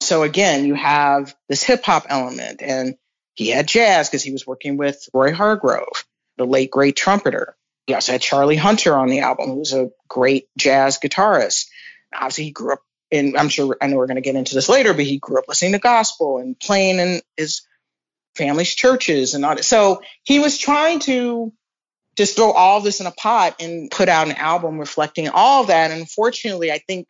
So 0.01 0.23
again, 0.23 0.65
you 0.65 0.75
have 0.75 1.35
this 1.49 1.63
hip 1.63 1.85
hop 1.85 2.07
element, 2.09 2.63
and 2.63 2.97
he 3.35 3.49
had 3.49 3.69
jazz 3.69 4.09
because 4.09 4.23
he 4.23 4.33
was 4.33 4.47
working 4.47 4.77
with 4.77 5.09
Roy 5.13 5.33
Hargrove, 5.33 6.05
the 6.39 6.47
late 6.47 6.71
great 6.71 6.97
trumpeter. 6.97 7.57
He 7.91 7.95
also 7.95 8.13
had 8.13 8.21
Charlie 8.21 8.55
Hunter 8.55 8.95
on 8.95 9.09
the 9.09 9.19
album, 9.19 9.49
who 9.49 9.57
was 9.57 9.73
a 9.73 9.91
great 10.07 10.47
jazz 10.57 11.01
guitarist. 11.01 11.67
Obviously, 12.15 12.45
he 12.45 12.51
grew 12.53 12.75
up 12.75 12.83
in, 13.11 13.37
I'm 13.37 13.49
sure 13.49 13.77
I 13.83 13.89
know 13.89 13.97
we're 13.97 14.07
going 14.07 14.15
to 14.15 14.21
get 14.21 14.37
into 14.37 14.55
this 14.55 14.69
later, 14.69 14.95
but 14.95 15.05
he 15.05 15.19
grew 15.19 15.39
up 15.39 15.49
listening 15.49 15.73
to 15.73 15.81
gospel 15.81 16.39
and 16.39 16.57
playing 16.57 17.01
in 17.01 17.21
his 17.37 17.63
family's 18.37 18.73
churches 18.73 19.35
and 19.35 19.45
all 19.45 19.57
that. 19.57 19.65
So 19.65 20.03
he 20.23 20.39
was 20.39 20.57
trying 20.57 21.01
to 21.01 21.53
just 22.17 22.37
throw 22.37 22.53
all 22.53 22.81
this 22.81 23.01
in 23.01 23.09
a 23.09 23.11
pot 23.11 23.57
and 23.61 23.91
put 23.91 24.09
out 24.09 24.29
an 24.29 24.37
album 24.37 24.79
reflecting 24.79 25.29
all 25.29 25.65
that. 25.65 25.91
And 25.91 25.99
unfortunately, 25.99 26.71
I 26.71 26.79
think 26.79 27.09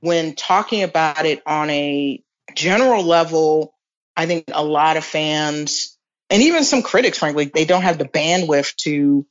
when 0.00 0.34
talking 0.34 0.82
about 0.82 1.26
it 1.26 1.44
on 1.46 1.70
a 1.70 2.20
general 2.56 3.04
level, 3.04 3.72
I 4.16 4.26
think 4.26 4.46
a 4.52 4.64
lot 4.64 4.96
of 4.96 5.04
fans 5.04 5.96
and 6.28 6.42
even 6.42 6.64
some 6.64 6.82
critics, 6.82 7.18
frankly, 7.18 7.44
they 7.54 7.64
don't 7.64 7.82
have 7.82 7.98
the 7.98 8.04
bandwidth 8.04 8.74
to 8.78 9.24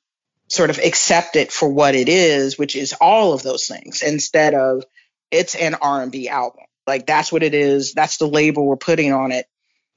sort 0.47 0.69
of 0.69 0.77
accept 0.79 1.35
it 1.35 1.51
for 1.51 1.69
what 1.69 1.95
it 1.95 2.09
is, 2.09 2.57
which 2.57 2.75
is 2.75 2.93
all 2.99 3.33
of 3.33 3.43
those 3.43 3.67
things 3.67 4.01
instead 4.01 4.53
of 4.53 4.83
it's 5.31 5.55
an 5.55 5.75
R&B 5.75 6.29
album. 6.29 6.63
Like 6.85 7.05
that's 7.05 7.31
what 7.31 7.43
it 7.43 7.53
is. 7.53 7.93
That's 7.93 8.17
the 8.17 8.27
label 8.27 8.65
we're 8.65 8.77
putting 8.77 9.11
on 9.11 9.31
it 9.31 9.45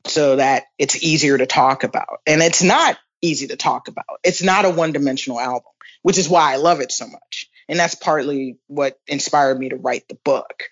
so 0.06 0.36
that 0.36 0.64
it's 0.78 1.02
easier 1.02 1.38
to 1.38 1.46
talk 1.46 1.84
about. 1.84 2.20
And 2.26 2.42
it's 2.42 2.62
not 2.62 2.98
easy 3.22 3.48
to 3.48 3.56
talk 3.56 3.88
about. 3.88 4.18
It's 4.24 4.42
not 4.42 4.64
a 4.64 4.70
one-dimensional 4.70 5.38
album, 5.38 5.70
which 6.02 6.18
is 6.18 6.28
why 6.28 6.52
I 6.52 6.56
love 6.56 6.80
it 6.80 6.90
so 6.90 7.06
much. 7.06 7.48
And 7.68 7.78
that's 7.78 7.94
partly 7.94 8.58
what 8.66 8.98
inspired 9.06 9.58
me 9.58 9.68
to 9.68 9.76
write 9.76 10.08
the 10.08 10.18
book. 10.24 10.64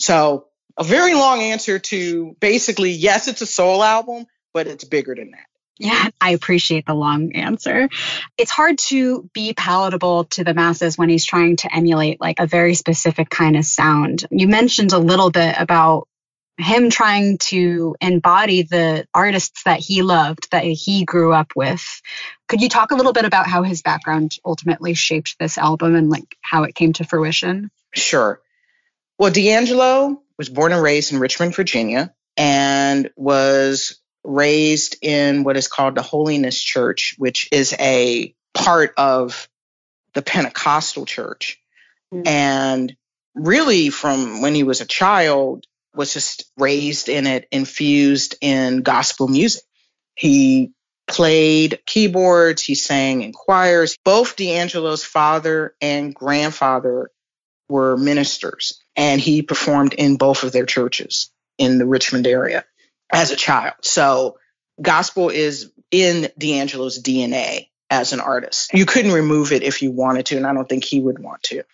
So, 0.00 0.46
a 0.76 0.84
very 0.84 1.14
long 1.14 1.40
answer 1.40 1.78
to 1.78 2.36
basically 2.40 2.92
yes, 2.92 3.28
it's 3.28 3.42
a 3.42 3.46
soul 3.46 3.82
album, 3.82 4.24
but 4.54 4.66
it's 4.66 4.84
bigger 4.84 5.14
than 5.14 5.32
that. 5.32 5.46
Yeah, 5.80 6.10
I 6.20 6.32
appreciate 6.32 6.84
the 6.84 6.92
long 6.92 7.34
answer. 7.34 7.88
It's 8.36 8.50
hard 8.50 8.76
to 8.90 9.30
be 9.32 9.54
palatable 9.54 10.24
to 10.24 10.44
the 10.44 10.52
masses 10.52 10.98
when 10.98 11.08
he's 11.08 11.24
trying 11.24 11.56
to 11.56 11.74
emulate 11.74 12.20
like 12.20 12.38
a 12.38 12.46
very 12.46 12.74
specific 12.74 13.30
kind 13.30 13.56
of 13.56 13.64
sound. 13.64 14.26
You 14.30 14.46
mentioned 14.46 14.92
a 14.92 14.98
little 14.98 15.30
bit 15.30 15.56
about 15.58 16.06
him 16.58 16.90
trying 16.90 17.38
to 17.38 17.96
embody 17.98 18.60
the 18.60 19.06
artists 19.14 19.62
that 19.62 19.80
he 19.80 20.02
loved, 20.02 20.48
that 20.50 20.64
he 20.64 21.06
grew 21.06 21.32
up 21.32 21.52
with. 21.56 22.02
Could 22.46 22.60
you 22.60 22.68
talk 22.68 22.90
a 22.90 22.94
little 22.94 23.14
bit 23.14 23.24
about 23.24 23.46
how 23.46 23.62
his 23.62 23.80
background 23.80 24.36
ultimately 24.44 24.92
shaped 24.92 25.38
this 25.38 25.56
album 25.56 25.94
and 25.94 26.10
like 26.10 26.36
how 26.42 26.64
it 26.64 26.74
came 26.74 26.92
to 26.94 27.04
fruition? 27.04 27.70
Sure. 27.94 28.42
Well, 29.18 29.30
D'Angelo 29.30 30.20
was 30.36 30.50
born 30.50 30.72
and 30.72 30.82
raised 30.82 31.14
in 31.14 31.20
Richmond, 31.20 31.56
Virginia, 31.56 32.14
and 32.36 33.10
was 33.16 33.99
raised 34.24 34.96
in 35.02 35.44
what 35.44 35.56
is 35.56 35.68
called 35.68 35.94
the 35.94 36.02
Holiness 36.02 36.60
Church, 36.60 37.14
which 37.18 37.48
is 37.52 37.74
a 37.78 38.34
part 38.54 38.92
of 38.96 39.48
the 40.14 40.22
Pentecostal 40.22 41.06
church. 41.06 41.60
Mm-hmm. 42.12 42.26
And 42.26 42.96
really, 43.34 43.90
from 43.90 44.42
when 44.42 44.54
he 44.54 44.64
was 44.64 44.80
a 44.80 44.86
child, 44.86 45.64
was 45.94 46.12
just 46.12 46.50
raised 46.56 47.08
in 47.08 47.26
it, 47.26 47.48
infused 47.50 48.36
in 48.40 48.82
gospel 48.82 49.28
music. 49.28 49.62
He 50.14 50.72
played 51.08 51.80
keyboards, 51.86 52.62
he 52.62 52.74
sang 52.74 53.22
in 53.22 53.32
choirs. 53.32 53.96
Both 54.04 54.36
D'Angelo's 54.36 55.04
father 55.04 55.74
and 55.80 56.14
grandfather 56.14 57.10
were 57.68 57.96
ministers, 57.96 58.80
and 58.96 59.20
he 59.20 59.42
performed 59.42 59.94
in 59.94 60.16
both 60.16 60.42
of 60.44 60.52
their 60.52 60.66
churches 60.66 61.30
in 61.58 61.78
the 61.78 61.86
Richmond 61.86 62.26
area 62.26 62.64
as 63.12 63.30
a 63.30 63.36
child. 63.36 63.74
So 63.82 64.38
gospel 64.80 65.28
is 65.30 65.72
in 65.90 66.30
D'Angelo's 66.38 67.02
DNA 67.02 67.68
as 67.90 68.12
an 68.12 68.20
artist. 68.20 68.72
You 68.72 68.86
couldn't 68.86 69.12
remove 69.12 69.52
it 69.52 69.62
if 69.62 69.82
you 69.82 69.90
wanted 69.90 70.26
to, 70.26 70.36
and 70.36 70.46
I 70.46 70.54
don't 70.54 70.68
think 70.68 70.84
he 70.84 71.00
would 71.00 71.18
want 71.18 71.42
to. 71.44 71.64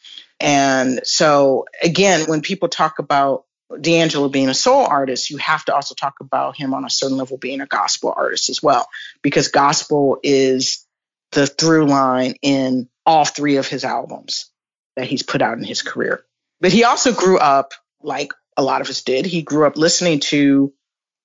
And 0.41 1.01
so 1.05 1.67
again, 1.83 2.27
when 2.27 2.41
people 2.41 2.69
talk 2.69 2.99
about 2.99 3.45
D'Angelo 3.81 4.29
being 4.29 4.49
a 4.49 4.55
soul 4.55 4.87
artist, 4.87 5.31
you 5.31 5.39
have 5.39 5.65
to 5.67 5.75
also 5.75 5.95
talk 5.95 6.15
about 6.21 6.57
him 6.57 6.73
on 6.73 6.85
a 6.85 6.91
certain 6.91 7.17
level 7.17 7.37
being 7.37 7.61
a 7.61 7.67
gospel 7.67 8.15
artist 8.17 8.49
as 8.49 8.63
well, 8.63 8.89
because 9.23 9.49
gospel 9.49 10.19
is 10.23 10.87
the 11.33 11.47
through 11.47 11.87
line 11.87 12.35
in 12.43 12.89
all 13.05 13.25
three 13.25 13.57
of 13.57 13.67
his 13.67 13.85
albums 13.85 14.51
that 14.95 15.07
he's 15.07 15.23
put 15.23 15.43
out 15.43 15.59
in 15.59 15.65
his 15.65 15.83
career. 15.83 16.25
But 16.61 16.73
he 16.73 16.85
also 16.85 17.13
grew 17.13 17.39
up, 17.39 17.75
like 18.03 18.33
a 18.57 18.63
lot 18.63 18.81
of 18.81 18.89
us 18.89 19.03
did, 19.03 19.27
he 19.27 19.43
grew 19.43 19.67
up 19.67 19.77
listening 19.77 20.21
to 20.21 20.73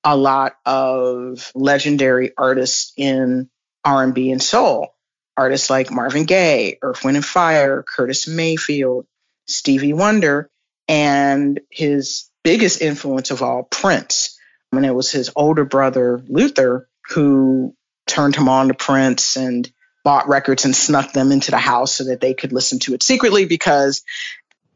a 0.03 0.15
lot 0.15 0.55
of 0.65 1.51
legendary 1.53 2.31
artists 2.37 2.93
in 2.97 3.49
R&B 3.83 4.31
and 4.31 4.41
soul. 4.41 4.95
Artists 5.37 5.69
like 5.69 5.91
Marvin 5.91 6.25
Gaye, 6.25 6.77
Earth, 6.81 7.03
Wind 7.03 7.25
Fire, 7.25 7.83
Curtis 7.83 8.27
Mayfield, 8.27 9.05
Stevie 9.47 9.93
Wonder, 9.93 10.49
and 10.87 11.59
his 11.69 12.29
biggest 12.43 12.81
influence 12.81 13.31
of 13.31 13.41
all, 13.41 13.63
Prince. 13.63 14.37
I 14.71 14.75
mean, 14.75 14.85
it 14.85 14.95
was 14.95 15.11
his 15.11 15.31
older 15.35 15.65
brother, 15.65 16.21
Luther, 16.27 16.89
who 17.09 17.75
turned 18.07 18.35
him 18.35 18.49
on 18.49 18.67
to 18.67 18.73
Prince 18.73 19.35
and 19.37 19.71
bought 20.03 20.27
records 20.27 20.65
and 20.65 20.75
snuck 20.75 21.13
them 21.13 21.31
into 21.31 21.51
the 21.51 21.57
house 21.57 21.93
so 21.93 22.05
that 22.05 22.19
they 22.19 22.33
could 22.33 22.51
listen 22.51 22.79
to 22.79 22.93
it 22.93 23.03
secretly 23.03 23.45
because 23.45 24.03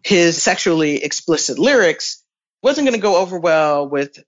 his 0.03 0.41
sexually 0.41 1.03
explicit 1.03 1.57
lyrics 1.57 2.23
wasn't 2.61 2.85
going 2.85 2.99
to 2.99 3.01
go 3.01 3.17
over 3.17 3.39
well 3.39 3.87
with 3.87 4.23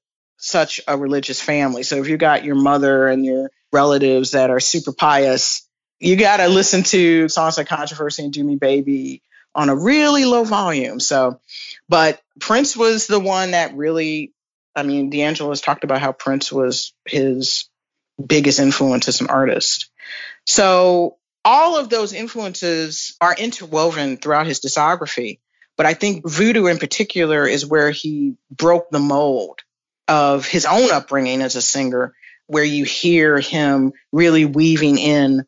such 0.48 0.80
a 0.88 0.98
religious 0.98 1.42
family. 1.42 1.84
So 1.84 1.98
if 1.98 2.08
you 2.08 2.18
got 2.18 2.46
your 2.46 2.56
mother 2.56 3.08
and 3.08 3.26
your 3.26 3.52
relatives 3.74 4.32
that 4.32 4.50
are 4.50 4.60
super 4.60 4.94
pious, 4.94 5.68
you 6.00 6.16
got 6.16 6.38
to 6.38 6.48
listen 6.48 6.84
to 6.84 7.28
songs 7.28 7.58
like 7.58 7.68
Controversy 7.68 8.24
and 8.24 8.34
Do 8.34 8.44
Me 8.44 8.56
Baby 8.56 9.22
on 9.54 9.70
a 9.70 9.76
really 9.76 10.26
low 10.26 10.44
volume. 10.44 11.00
So, 11.00 11.42
but 11.90 12.22
Prince 12.40 12.78
was 12.78 13.08
the 13.08 13.20
one 13.20 13.52
that 13.52 13.76
really, 13.76 14.32
I 14.76 14.84
mean, 14.84 15.10
D'Angelo 15.10 15.50
has 15.50 15.62
talked 15.62 15.84
about 15.84 16.00
how 16.00 16.14
Prince 16.14 16.52
was 16.52 16.94
his 17.06 17.68
biggest 18.24 18.60
influence 18.60 19.08
as 19.08 19.20
an 19.20 19.28
artist. 19.28 19.90
So 20.46 21.18
all 21.44 21.78
of 21.78 21.90
those 21.90 22.14
influences 22.14 23.18
are 23.20 23.36
interwoven 23.38 24.18
throughout 24.18 24.48
his 24.48 24.62
discography. 24.62 25.40
But 25.76 25.86
I 25.86 25.94
think 25.94 26.28
voodoo 26.28 26.68
in 26.68 26.78
particular 26.78 27.46
is 27.48 27.66
where 27.66 27.92
he 27.92 28.36
broke 28.50 28.90
the 28.90 29.00
mold 29.00 29.60
of 30.08 30.46
his 30.46 30.66
own 30.66 30.92
upbringing 30.92 31.42
as 31.42 31.56
a 31.56 31.62
singer, 31.62 32.14
where 32.48 32.64
you 32.64 32.86
hear 32.86 33.40
him 33.40 33.94
really 34.12 34.46
weaving 34.46 34.98
in 34.98 35.46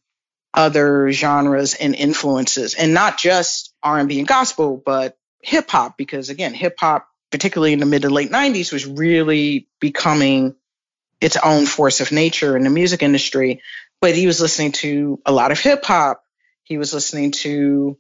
other 0.53 1.11
genres 1.11 1.75
and 1.75 1.95
influences 1.95 2.73
and 2.73 2.93
not 2.93 3.19
just 3.19 3.73
R&B 3.83 4.17
and 4.17 4.27
gospel 4.27 4.81
but 4.83 5.15
hip 5.43 5.69
hop 5.69 5.95
because 5.95 6.29
again 6.29 6.55
hip 6.55 6.73
hop 6.79 7.07
particularly 7.31 7.71
in 7.71 7.79
the 7.79 7.85
mid 7.85 8.01
to 8.01 8.09
late 8.09 8.31
90s 8.31 8.73
was 8.73 8.87
really 8.87 9.67
becoming 9.79 10.55
its 11.21 11.37
own 11.37 11.65
force 11.65 12.01
of 12.01 12.11
nature 12.11 12.57
in 12.57 12.63
the 12.63 12.69
music 12.69 13.03
industry. 13.03 13.61
But 14.01 14.15
he 14.15 14.25
was 14.25 14.41
listening 14.41 14.71
to 14.73 15.21
a 15.25 15.31
lot 15.31 15.51
of 15.51 15.59
hip 15.59 15.85
hop 15.85 16.23
he 16.69 16.77
was 16.77 16.93
listening 16.93 17.31
to 17.31 17.97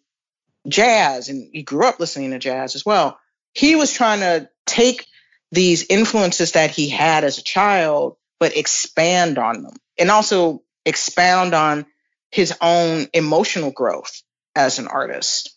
jazz 0.67 1.27
and 1.29 1.49
he 1.51 1.63
grew 1.63 1.87
up 1.87 1.99
listening 1.99 2.31
to 2.31 2.39
jazz 2.39 2.75
as 2.75 2.85
well. 2.85 3.19
He 3.53 3.75
was 3.75 3.91
trying 3.91 4.19
to 4.19 4.47
take 4.67 5.07
these 5.51 5.85
influences 5.89 6.53
that 6.53 6.71
he 6.71 6.89
had 6.89 7.23
as 7.23 7.37
a 7.37 7.43
child 7.43 8.17
but 8.39 8.55
expand 8.55 9.37
on 9.37 9.63
them 9.63 9.73
and 9.97 10.09
also 10.11 10.61
expound 10.85 11.53
on 11.53 11.85
his 12.31 12.55
own 12.61 13.07
emotional 13.13 13.71
growth 13.71 14.21
as 14.55 14.79
an 14.79 14.87
artist. 14.87 15.55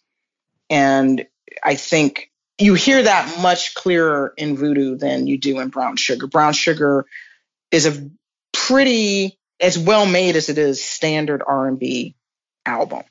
And 0.70 1.26
I 1.62 1.75
think 1.75 2.30
you 2.58 2.75
hear 2.75 3.02
that 3.02 3.40
much 3.40 3.75
clearer 3.75 4.32
in 4.37 4.56
Voodoo 4.56 4.96
than 4.96 5.26
you 5.26 5.38
do 5.38 5.61
in 5.61 5.68
Brown 5.68 5.96
Sugar. 5.96 6.26
Brown 6.26 6.52
Sugar 6.52 7.06
is 7.70 7.87
a 7.87 8.11
pretty 8.52 9.38
as 9.61 9.78
well 9.78 10.06
made 10.06 10.37
as 10.37 10.49
it 10.49 10.58
is 10.58 10.82
standard 10.82 11.42
R&B 11.46 12.16
album. 12.66 13.02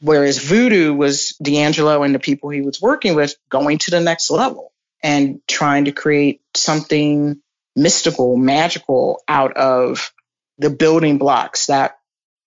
Whereas 0.00 0.38
Voodoo 0.38 0.94
was 0.94 1.36
D'Angelo 1.42 2.02
and 2.02 2.14
the 2.14 2.18
people 2.18 2.50
he 2.50 2.62
was 2.62 2.80
working 2.80 3.14
with 3.14 3.36
going 3.48 3.78
to 3.78 3.90
the 3.90 4.00
next 4.00 4.30
level 4.30 4.72
and 5.02 5.40
trying 5.48 5.86
to 5.86 5.92
create 5.92 6.40
something 6.54 7.40
mystical, 7.76 8.36
magical 8.36 9.22
out 9.28 9.56
of 9.56 10.12
the 10.58 10.70
building 10.70 11.18
blocks 11.18 11.66
that 11.66 11.98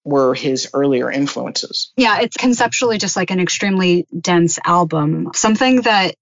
were 0.05 0.33
his 0.33 0.69
earlier 0.74 1.10
influences. 1.10 1.91
Yeah, 1.95 2.19
it's 2.22 2.38
conceptually 2.38 2.98
just 2.98 3.15
like 3.15 3.31
an 3.31 3.39
extremely 3.39 4.05
dense 4.17 4.60
album. 4.65 5.31
Something 5.33 5.81
that 5.81 6.15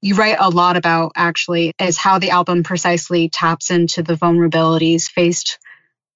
you 0.00 0.14
write 0.14 0.38
a 0.40 0.48
lot 0.48 0.76
about 0.76 1.12
actually 1.14 1.74
is 1.78 1.98
how 1.98 2.18
the 2.18 2.30
album 2.30 2.62
precisely 2.62 3.28
taps 3.28 3.70
into 3.70 4.02
the 4.02 4.14
vulnerabilities 4.14 5.08
faced 5.08 5.58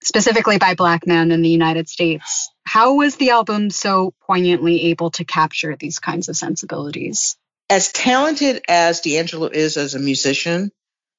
specifically 0.03 0.59
by 0.59 0.75
black 0.75 1.07
men 1.07 1.33
in 1.33 1.43
the 1.43 1.49
United 1.49 1.89
States. 1.89 2.51
How 2.65 2.95
was 2.95 3.17
the 3.17 3.31
album 3.31 3.71
so 3.71 4.15
poignantly 4.27 4.85
able 4.87 5.11
to 5.13 5.25
capture 5.25 5.77
these 5.79 5.99
kinds 5.99 6.29
of 6.29 6.37
sensibilities? 6.37 7.37
As 7.71 7.91
talented 7.91 8.63
as 8.69 9.01
D'Angelo 9.01 9.47
is 9.47 9.77
as 9.77 9.95
a 9.95 9.99
musician 9.99 10.71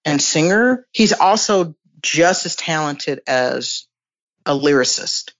and 0.03 0.21
singer, 0.21 0.85
he's 0.91 1.13
also 1.13 1.75
just 2.01 2.45
as 2.45 2.55
talented 2.55 3.21
as 3.27 3.87
a 4.45 4.51
lyricist. 4.51 5.31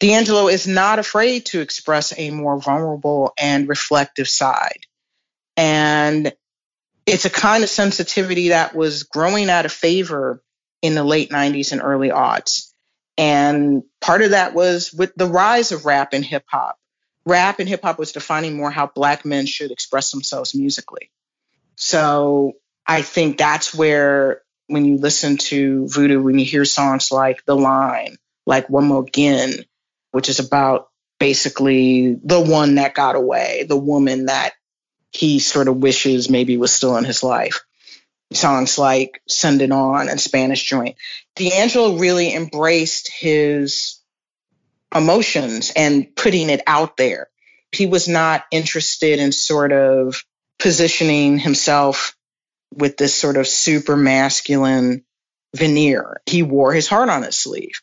D'Angelo 0.00 0.48
is 0.48 0.66
not 0.66 0.98
afraid 0.98 1.46
to 1.46 1.60
express 1.60 2.18
a 2.18 2.30
more 2.30 2.58
vulnerable 2.58 3.32
and 3.38 3.68
reflective 3.68 4.28
side. 4.28 4.86
And 5.56 6.32
it's 7.06 7.26
a 7.26 7.30
kind 7.30 7.62
of 7.62 7.70
sensitivity 7.70 8.48
that 8.48 8.74
was 8.74 9.04
growing 9.04 9.50
out 9.50 9.66
of 9.66 9.72
favor 9.72 10.42
in 10.82 10.94
the 10.94 11.04
late 11.04 11.30
90s 11.30 11.72
and 11.72 11.80
early 11.82 12.08
aughts. 12.08 12.72
And 13.16 13.84
part 14.00 14.22
of 14.22 14.30
that 14.30 14.54
was 14.54 14.92
with 14.92 15.14
the 15.14 15.26
rise 15.26 15.72
of 15.72 15.84
rap 15.84 16.12
and 16.12 16.24
hip 16.24 16.44
hop. 16.48 16.78
Rap 17.26 17.58
and 17.58 17.68
hip 17.68 17.82
hop 17.82 17.98
was 17.98 18.12
defining 18.12 18.56
more 18.56 18.70
how 18.70 18.86
Black 18.86 19.24
men 19.24 19.46
should 19.46 19.70
express 19.70 20.10
themselves 20.10 20.54
musically. 20.54 21.10
So 21.76 22.52
I 22.86 23.02
think 23.02 23.38
that's 23.38 23.74
where, 23.74 24.42
when 24.66 24.84
you 24.84 24.98
listen 24.98 25.36
to 25.38 25.88
Voodoo, 25.88 26.22
when 26.22 26.38
you 26.38 26.44
hear 26.44 26.64
songs 26.64 27.10
like 27.10 27.44
The 27.44 27.56
Line, 27.56 28.16
like 28.46 28.68
One 28.68 28.86
More 28.86 29.02
Again, 29.02 29.52
which 30.12 30.28
is 30.28 30.38
about 30.38 30.88
basically 31.18 32.14
the 32.22 32.40
one 32.40 32.76
that 32.76 32.94
got 32.94 33.16
away, 33.16 33.64
the 33.68 33.76
woman 33.76 34.26
that 34.26 34.52
he 35.10 35.38
sort 35.38 35.68
of 35.68 35.76
wishes 35.76 36.28
maybe 36.28 36.56
was 36.56 36.72
still 36.72 36.96
in 36.96 37.04
his 37.04 37.22
life. 37.22 37.64
Songs 38.32 38.78
like 38.78 39.22
Send 39.28 39.62
It 39.62 39.70
On 39.70 40.08
and 40.08 40.20
Spanish 40.20 40.62
Joint. 40.62 40.96
D'Angelo 41.36 41.98
really 41.98 42.34
embraced 42.34 43.10
his 43.12 44.00
emotions 44.94 45.72
and 45.74 46.14
putting 46.14 46.50
it 46.50 46.62
out 46.66 46.96
there. 46.96 47.28
He 47.72 47.86
was 47.86 48.08
not 48.08 48.44
interested 48.50 49.18
in 49.18 49.32
sort 49.32 49.72
of 49.72 50.22
positioning 50.58 51.38
himself 51.38 52.16
with 52.72 52.96
this 52.96 53.14
sort 53.14 53.36
of 53.36 53.46
super 53.46 53.96
masculine 53.96 55.04
veneer. 55.54 56.20
He 56.26 56.42
wore 56.42 56.72
his 56.72 56.88
heart 56.88 57.08
on 57.08 57.22
his 57.22 57.36
sleeve 57.36 57.80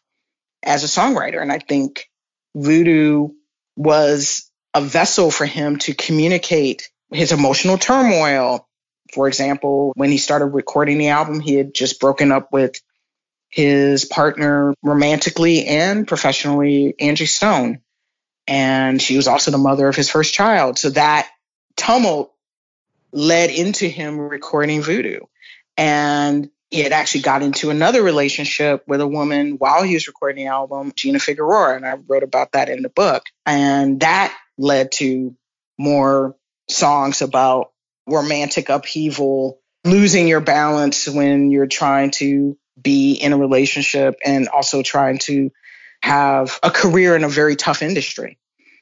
as 0.63 0.83
a 0.83 0.87
songwriter. 0.87 1.41
And 1.41 1.51
I 1.51 1.59
think 1.59 2.09
voodoo 2.55 3.29
was 3.75 4.49
a 4.73 4.81
vessel 4.81 5.31
for 5.31 5.45
him 5.45 5.77
to 5.79 5.93
communicate 5.93 6.89
his 7.11 7.31
emotional 7.31 7.77
turmoil. 7.77 8.67
For 9.13 9.27
example, 9.27 9.91
when 9.95 10.09
he 10.09 10.17
started 10.17 10.47
recording 10.47 10.97
the 10.97 11.09
album, 11.09 11.41
he 11.41 11.55
had 11.55 11.73
just 11.73 11.99
broken 11.99 12.31
up 12.31 12.49
with 12.53 12.79
his 13.51 14.05
partner 14.05 14.73
romantically 14.81 15.67
and 15.67 16.07
professionally, 16.07 16.95
Angie 16.99 17.25
Stone. 17.25 17.81
And 18.47 19.01
she 19.01 19.17
was 19.17 19.27
also 19.27 19.51
the 19.51 19.57
mother 19.57 19.87
of 19.87 19.95
his 19.95 20.09
first 20.09 20.33
child. 20.33 20.79
So 20.79 20.89
that 20.91 21.29
tumult 21.75 22.33
led 23.11 23.51
into 23.51 23.87
him 23.87 24.17
recording 24.17 24.81
Voodoo. 24.81 25.19
And 25.77 26.49
he 26.69 26.79
had 26.79 26.93
actually 26.93 27.21
got 27.21 27.43
into 27.43 27.69
another 27.69 28.01
relationship 28.01 28.83
with 28.87 29.01
a 29.01 29.07
woman 29.07 29.55
while 29.57 29.83
he 29.83 29.93
was 29.93 30.07
recording 30.07 30.45
the 30.45 30.51
album, 30.51 30.93
Gina 30.95 31.19
Figueroa, 31.19 31.75
and 31.75 31.85
I 31.85 31.95
wrote 32.07 32.23
about 32.23 32.53
that 32.53 32.69
in 32.69 32.81
the 32.81 32.89
book. 32.89 33.23
And 33.45 33.99
that 33.99 34.33
led 34.57 34.93
to 34.93 35.35
more 35.77 36.37
songs 36.69 37.21
about 37.21 37.71
romantic 38.07 38.69
upheaval, 38.69 39.59
losing 39.83 40.29
your 40.29 40.39
balance 40.39 41.09
when 41.09 41.51
you're 41.51 41.67
trying 41.67 42.11
to 42.11 42.57
be 42.81 43.13
in 43.13 43.33
a 43.33 43.37
relationship 43.37 44.15
and 44.25 44.47
also 44.47 44.81
trying 44.81 45.19
to 45.19 45.51
have 46.01 46.59
a 46.63 46.71
career 46.71 47.15
in 47.15 47.23
a 47.23 47.29
very 47.29 47.55
tough 47.55 47.81
industry. 47.81 48.37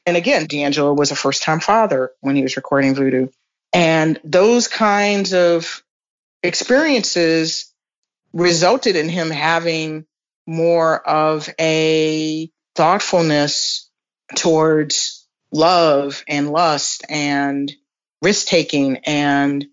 And 0.06 0.16
again, 0.16 0.46
D'Angelo 0.46 0.92
was 0.94 1.10
a 1.10 1.16
first 1.16 1.42
time 1.42 1.60
father 1.60 2.12
when 2.20 2.36
he 2.36 2.42
was 2.42 2.56
recording 2.56 2.94
Voodoo. 2.94 3.28
And 3.72 4.18
those 4.24 4.68
kinds 4.68 5.34
of 5.34 5.82
experiences 6.42 7.72
resulted 8.32 8.96
in 8.96 9.08
him 9.08 9.30
having 9.30 10.06
more 10.46 11.06
of 11.06 11.48
a 11.60 12.50
thoughtfulness 12.74 13.90
towards 14.36 15.26
love 15.52 16.24
and 16.26 16.50
lust 16.50 17.04
and 17.08 17.70
risk 18.22 18.46
taking 18.46 18.98
and 18.98 19.66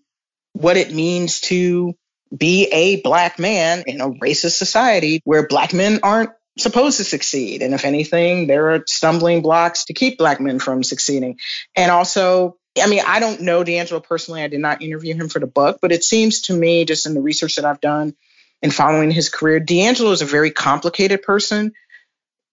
what 0.52 0.76
it 0.76 0.92
means 0.92 1.40
to 1.40 1.94
be 2.36 2.66
a 2.66 3.00
black 3.00 3.38
man 3.38 3.84
in 3.86 4.00
a 4.00 4.10
racist 4.10 4.58
society 4.58 5.20
where 5.24 5.46
black 5.46 5.72
men 5.72 6.00
aren't 6.02 6.30
supposed 6.58 6.98
to 6.98 7.04
succeed. 7.04 7.62
And 7.62 7.72
if 7.72 7.84
anything, 7.84 8.46
there 8.46 8.72
are 8.72 8.82
stumbling 8.86 9.42
blocks 9.42 9.86
to 9.86 9.94
keep 9.94 10.18
black 10.18 10.40
men 10.40 10.58
from 10.58 10.82
succeeding. 10.82 11.38
And 11.76 11.90
also, 11.90 12.56
I 12.80 12.86
mean, 12.86 13.02
I 13.06 13.20
don't 13.20 13.42
know 13.42 13.64
D'Angelo 13.64 14.00
personally. 14.00 14.42
I 14.42 14.48
did 14.48 14.60
not 14.60 14.82
interview 14.82 15.14
him 15.14 15.28
for 15.28 15.38
the 15.38 15.46
book, 15.46 15.78
but 15.80 15.92
it 15.92 16.04
seems 16.04 16.42
to 16.42 16.52
me, 16.52 16.84
just 16.84 17.06
in 17.06 17.14
the 17.14 17.20
research 17.20 17.56
that 17.56 17.64
I've 17.64 17.80
done, 17.80 18.14
and 18.62 18.74
following 18.74 19.10
his 19.10 19.28
career. 19.28 19.60
D'Angelo 19.60 20.10
is 20.10 20.22
a 20.22 20.26
very 20.26 20.50
complicated 20.50 21.22
person 21.22 21.72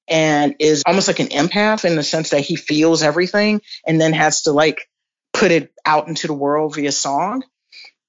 and 0.07 0.55
is 0.59 0.83
almost 0.85 1.07
like 1.07 1.19
an 1.19 1.27
empath 1.27 1.83
in 1.83 1.95
the 1.95 2.03
sense 2.03 2.29
that 2.29 2.41
he 2.41 2.55
feels 2.55 3.01
everything 3.01 3.61
and 3.87 3.99
then 3.99 4.13
has 4.13 4.43
to 4.43 4.51
like 4.51 4.87
put 5.33 5.51
it 5.51 5.73
out 5.83 6.07
into 6.07 6.27
the 6.27 6.33
world 6.33 6.75
via 6.75 6.91
song. 6.91 7.43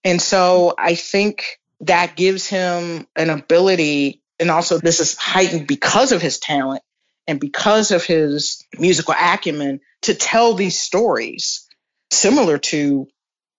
And 0.07 0.23
so 0.23 0.73
I 0.79 0.95
think 0.95 1.59
that 1.81 2.14
gives 2.14 2.47
him 2.47 3.09
an 3.16 3.29
ability, 3.29 4.23
and 4.38 4.53
also 4.53 4.79
this 4.79 5.01
is 5.01 5.16
heightened 5.16 5.66
because 5.66 6.12
of 6.12 6.23
his 6.23 6.38
talent 6.38 6.83
and 7.27 7.40
because 7.40 7.90
of 7.90 8.05
his 8.05 8.64
musical 8.79 9.14
acumen 9.19 9.81
to 10.03 10.14
tell 10.14 10.55
these 10.55 10.79
stories 10.79 11.66
similar 12.12 12.57
to 12.59 13.09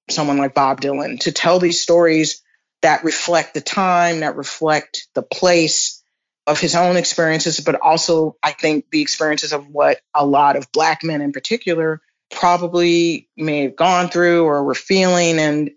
someone 0.09 0.37
like 0.37 0.53
Bob 0.53 0.79
Dylan, 0.79 1.19
to 1.19 1.33
tell 1.33 1.59
these 1.59 1.81
stories 1.81 2.41
that 2.81 3.03
reflect 3.03 3.53
the 3.53 3.59
time, 3.59 4.21
that 4.21 4.37
reflect 4.37 5.09
the 5.15 5.23
place 5.23 6.01
of 6.47 6.61
his 6.61 6.75
own 6.75 6.95
experiences, 6.95 7.59
but 7.59 7.75
also 7.75 8.37
I 8.41 8.53
think 8.53 8.85
the 8.89 9.01
experiences 9.01 9.51
of 9.51 9.67
what 9.67 9.99
a 10.15 10.25
lot 10.25 10.55
of 10.55 10.71
Black 10.71 11.03
men 11.03 11.21
in 11.21 11.33
particular 11.33 12.01
probably 12.31 13.27
may 13.35 13.63
have 13.63 13.75
gone 13.75 14.07
through 14.07 14.45
or 14.45 14.63
were 14.63 14.75
feeling. 14.75 15.39
And 15.39 15.71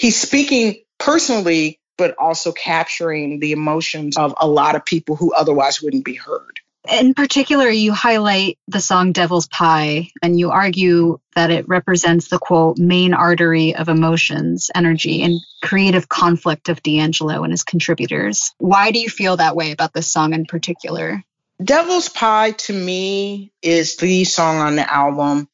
he's 0.00 0.18
speaking 0.18 0.82
personally, 0.98 1.78
but 1.98 2.16
also 2.18 2.52
capturing 2.52 3.38
the 3.38 3.52
emotions 3.52 4.16
of 4.16 4.34
a 4.40 4.48
lot 4.48 4.74
of 4.74 4.84
people 4.84 5.14
who 5.14 5.32
otherwise 5.34 5.82
wouldn't 5.82 6.04
be 6.04 6.14
heard. 6.14 6.60
In 6.90 7.12
particular, 7.12 7.68
you 7.68 7.92
highlight 7.92 8.58
the 8.66 8.80
song 8.80 9.12
Devil's 9.12 9.46
Pie, 9.46 10.08
and 10.22 10.40
you 10.40 10.50
argue 10.50 11.20
that 11.36 11.50
it 11.50 11.68
represents 11.68 12.28
the 12.28 12.38
quote, 12.38 12.78
main 12.78 13.12
artery 13.12 13.76
of 13.76 13.90
emotions, 13.90 14.70
energy, 14.74 15.22
and 15.22 15.40
creative 15.62 16.08
conflict 16.08 16.70
of 16.70 16.82
D'Angelo 16.82 17.44
and 17.44 17.52
his 17.52 17.64
contributors. 17.64 18.54
Why 18.56 18.92
do 18.92 18.98
you 18.98 19.10
feel 19.10 19.36
that 19.36 19.54
way 19.54 19.72
about 19.72 19.92
this 19.92 20.10
song 20.10 20.32
in 20.32 20.46
particular? 20.46 21.22
Devil's 21.62 22.08
Pie 22.08 22.52
to 22.52 22.72
me 22.72 23.52
is 23.60 23.96
the 23.96 24.24
song 24.24 24.56
on 24.56 24.76
the 24.76 24.90
album 24.90 25.50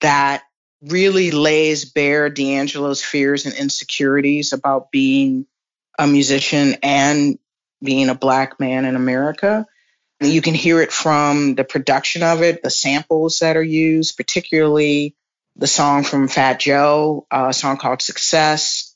that 0.00 0.44
really 0.82 1.30
lays 1.30 1.84
bare 1.84 2.30
D'Angelo's 2.30 3.02
fears 3.02 3.46
and 3.46 3.54
insecurities 3.54 4.52
about 4.52 4.90
being 4.90 5.46
a 5.98 6.06
musician 6.06 6.76
and 6.82 7.38
being 7.82 8.08
a 8.08 8.14
black 8.14 8.58
man 8.58 8.84
in 8.84 8.96
America. 8.96 9.66
You 10.20 10.42
can 10.42 10.54
hear 10.54 10.80
it 10.80 10.92
from 10.92 11.54
the 11.54 11.64
production 11.64 12.22
of 12.22 12.42
it, 12.42 12.62
the 12.62 12.70
samples 12.70 13.38
that 13.38 13.56
are 13.56 13.62
used, 13.62 14.16
particularly 14.16 15.14
the 15.56 15.66
song 15.66 16.04
from 16.04 16.28
Fat 16.28 16.60
Joe, 16.60 17.26
uh, 17.30 17.46
a 17.50 17.52
song 17.52 17.76
called 17.76 18.02
Success, 18.02 18.94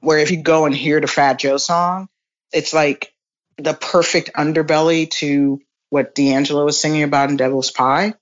where 0.00 0.18
if 0.18 0.30
you 0.30 0.42
go 0.42 0.66
and 0.66 0.74
hear 0.74 1.00
the 1.00 1.06
Fat 1.06 1.38
Joe 1.38 1.58
song, 1.58 2.08
it's 2.52 2.74
like 2.74 3.14
the 3.58 3.74
perfect 3.74 4.32
underbelly 4.34 5.10
to 5.10 5.60
what 5.90 6.14
D'Angelo 6.14 6.66
is 6.66 6.80
singing 6.80 7.02
about 7.02 7.30
in 7.30 7.36
Devil's 7.36 7.70
Pie. 7.70 8.14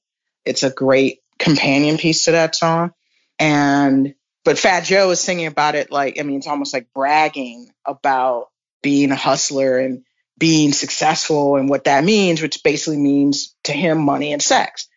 It's 0.44 0.62
a 0.62 0.70
great 0.70 1.20
companion 1.38 1.98
piece 1.98 2.24
to 2.24 2.32
that 2.32 2.54
song. 2.54 2.92
And 3.40 4.14
but 4.44 4.59
Fat 4.59 4.85
Joe 4.85 5.11
is 5.11 5.20
singing 5.20 5.46
about 5.46 5.74
it 5.74 5.90
like 5.90 6.20
I 6.20 6.22
mean 6.22 6.37
it's 6.37 6.46
almost 6.46 6.74
like 6.74 6.92
bragging 6.94 7.70
about 7.85 8.48
being 8.83 9.11
a 9.11 9.16
hustler 9.16 9.79
and 9.79 10.05
being 10.38 10.72
successful 10.72 11.57
and 11.57 11.68
what 11.68 11.85
that 11.85 12.05
means, 12.05 12.40
which 12.40 12.62
basically 12.62 12.96
means 12.96 13.55
to 13.64 13.72
him 13.72 13.98
money 13.98 14.33
and 14.33 14.42
sex. 14.42 14.88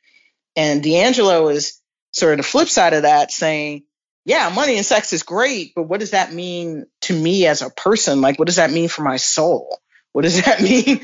And 0.56 0.84
D'Angelo 0.84 1.50
is 1.50 1.80
sort 2.12 2.34
of 2.34 2.38
the 2.38 2.44
flip 2.44 2.70
side 2.70 2.94
of 2.94 3.02
that, 3.02 3.32
saying, 3.32 3.84
yeah, 4.26 4.50
money 4.56 4.78
and 4.78 4.86
sex 4.86 5.12
is 5.12 5.24
great, 5.24 5.74
but 5.76 5.84
what 5.84 6.00
does 6.00 6.12
that 6.12 6.32
mean 6.32 6.86
to 7.02 7.14
me 7.14 7.46
as 7.46 7.62
a 7.62 7.70
person? 7.70 8.22
Like, 8.22 8.40
what 8.40 8.46
does 8.46 8.56
that 8.56 8.72
mean 8.72 8.88
for 8.88 9.02
my 9.02 9.18
soul? 9.18 9.80
What 10.14 10.22
does 10.22 10.42
that 10.46 10.62
mean 10.62 11.02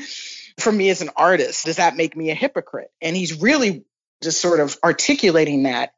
for 0.58 0.72
me 0.72 0.88
as 0.88 1.02
an 1.02 1.10
artist? 1.16 1.66
Does 1.66 1.76
that 1.76 1.96
make 1.96 2.16
me 2.16 2.30
a 2.30 2.34
hypocrite? 2.34 2.90
And 3.02 3.14
he's 3.14 3.42
really 3.42 3.84
just 4.22 4.40
sort 4.40 4.60
of 4.60 4.78
articulating 4.82 5.64
that 5.64 5.92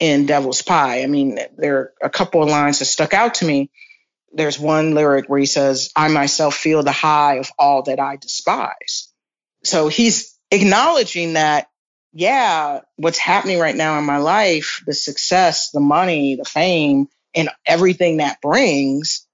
in 0.00 0.26
Devil's 0.26 0.62
Pie. 0.62 1.02
I 1.02 1.06
mean, 1.06 1.38
there 1.56 1.76
are 1.76 1.92
a 2.02 2.10
couple 2.10 2.42
of 2.42 2.48
lines 2.48 2.80
that 2.80 2.86
stuck 2.86 3.14
out 3.14 3.34
to 3.34 3.44
me. 3.44 3.70
There's 4.32 4.58
one 4.58 4.94
lyric 4.94 5.28
where 5.28 5.38
he 5.38 5.46
says, 5.46 5.92
I 5.94 6.08
myself 6.08 6.56
feel 6.56 6.82
the 6.82 6.90
high 6.90 7.36
of 7.36 7.50
all 7.58 7.82
that 7.82 8.00
I 8.00 8.16
despise. 8.16 9.12
So 9.62 9.88
he's 9.88 10.36
acknowledging 10.50 11.34
that, 11.34 11.68
yeah, 12.12 12.80
what's 12.96 13.18
happening 13.18 13.58
right 13.58 13.76
now 13.76 13.98
in 13.98 14.04
my 14.04 14.16
life, 14.16 14.82
the 14.86 14.94
success, 14.94 15.70
the 15.70 15.80
money, 15.80 16.36
the 16.36 16.44
fame, 16.44 17.08
and 17.34 17.50
everything 17.66 18.16
that 18.16 18.40
brings 18.40 19.26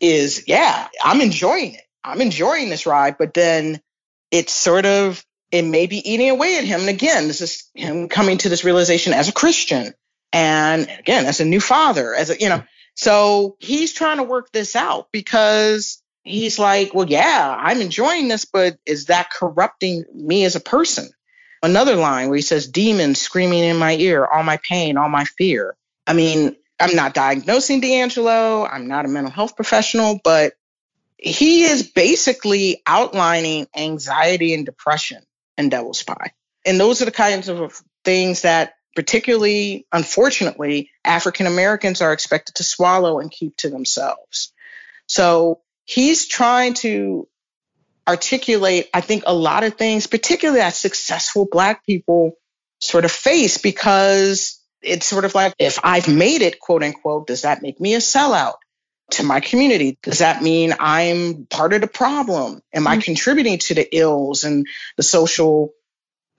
is, 0.00 0.44
yeah, 0.46 0.88
I'm 1.02 1.20
enjoying 1.20 1.74
it. 1.74 1.82
I'm 2.04 2.20
enjoying 2.20 2.68
this 2.68 2.86
ride. 2.86 3.18
But 3.18 3.34
then 3.34 3.80
it's 4.30 4.52
sort 4.52 4.86
of 4.86 5.24
it 5.50 5.62
may 5.62 5.86
be 5.86 5.98
eating 6.10 6.30
away 6.30 6.58
at 6.58 6.64
him. 6.64 6.80
And 6.80 6.88
again, 6.88 7.28
this 7.28 7.40
is 7.40 7.70
him 7.74 8.08
coming 8.08 8.38
to 8.38 8.48
this 8.48 8.64
realization 8.64 9.12
as 9.12 9.28
a 9.28 9.32
Christian 9.32 9.94
and 10.32 10.88
again, 10.98 11.26
as 11.26 11.40
a 11.40 11.44
new 11.44 11.60
father, 11.60 12.14
as 12.14 12.30
a, 12.30 12.38
you 12.38 12.48
know, 12.48 12.62
so 12.94 13.56
he's 13.58 13.92
trying 13.92 14.18
to 14.18 14.22
work 14.22 14.50
this 14.52 14.76
out 14.76 15.08
because 15.12 16.02
he's 16.24 16.58
like, 16.58 16.94
well, 16.94 17.08
yeah, 17.08 17.56
I'm 17.58 17.80
enjoying 17.80 18.28
this, 18.28 18.44
but 18.44 18.76
is 18.84 19.06
that 19.06 19.30
corrupting 19.30 20.04
me 20.14 20.44
as 20.44 20.56
a 20.56 20.60
person? 20.60 21.08
Another 21.62 21.96
line 21.96 22.28
where 22.28 22.36
he 22.36 22.42
says, 22.42 22.66
demons 22.68 23.20
screaming 23.20 23.64
in 23.64 23.76
my 23.76 23.96
ear, 23.96 24.26
all 24.26 24.42
my 24.42 24.58
pain, 24.68 24.96
all 24.96 25.08
my 25.08 25.24
fear. 25.24 25.74
I 26.06 26.12
mean, 26.12 26.56
I'm 26.78 26.94
not 26.94 27.14
diagnosing 27.14 27.80
D'Angelo. 27.80 28.66
I'm 28.66 28.88
not 28.88 29.04
a 29.04 29.08
mental 29.08 29.32
health 29.32 29.56
professional, 29.56 30.20
but 30.22 30.52
he 31.16 31.64
is 31.64 31.82
basically 31.82 32.82
outlining 32.86 33.68
anxiety 33.74 34.52
and 34.52 34.66
depression 34.66 35.22
and 35.56 35.70
Devil's 35.70 36.02
Pie. 36.02 36.32
And 36.64 36.80
those 36.80 37.02
are 37.02 37.06
the 37.06 37.12
kinds 37.12 37.48
of 37.48 37.80
things 38.04 38.42
that, 38.42 38.74
particularly, 38.94 39.86
unfortunately, 39.92 40.90
African 41.04 41.46
Americans 41.46 42.00
are 42.02 42.12
expected 42.12 42.56
to 42.56 42.64
swallow 42.64 43.20
and 43.20 43.30
keep 43.30 43.56
to 43.58 43.70
themselves. 43.70 44.52
So 45.06 45.60
he's 45.84 46.26
trying 46.26 46.74
to 46.74 47.28
articulate, 48.08 48.88
I 48.92 49.00
think, 49.00 49.24
a 49.26 49.34
lot 49.34 49.64
of 49.64 49.74
things, 49.74 50.06
particularly 50.06 50.60
that 50.60 50.74
successful 50.74 51.46
Black 51.50 51.84
people 51.84 52.32
sort 52.80 53.04
of 53.04 53.12
face, 53.12 53.58
because 53.58 54.62
it's 54.82 55.06
sort 55.06 55.24
of 55.24 55.34
like, 55.34 55.54
if 55.58 55.78
I've 55.82 56.08
made 56.08 56.42
it, 56.42 56.60
quote 56.60 56.82
unquote, 56.82 57.26
does 57.26 57.42
that 57.42 57.62
make 57.62 57.80
me 57.80 57.94
a 57.94 57.98
sellout? 57.98 58.56
To 59.12 59.22
my 59.22 59.40
community? 59.40 59.98
Does 60.02 60.18
that 60.18 60.42
mean 60.42 60.74
I'm 60.78 61.46
part 61.46 61.72
of 61.72 61.80
the 61.80 61.86
problem? 61.86 62.62
Am 62.72 62.84
mm-hmm. 62.84 62.88
I 62.88 62.96
contributing 62.98 63.58
to 63.58 63.74
the 63.74 63.96
ills 63.96 64.44
and 64.44 64.66
the 64.96 65.02
social 65.02 65.72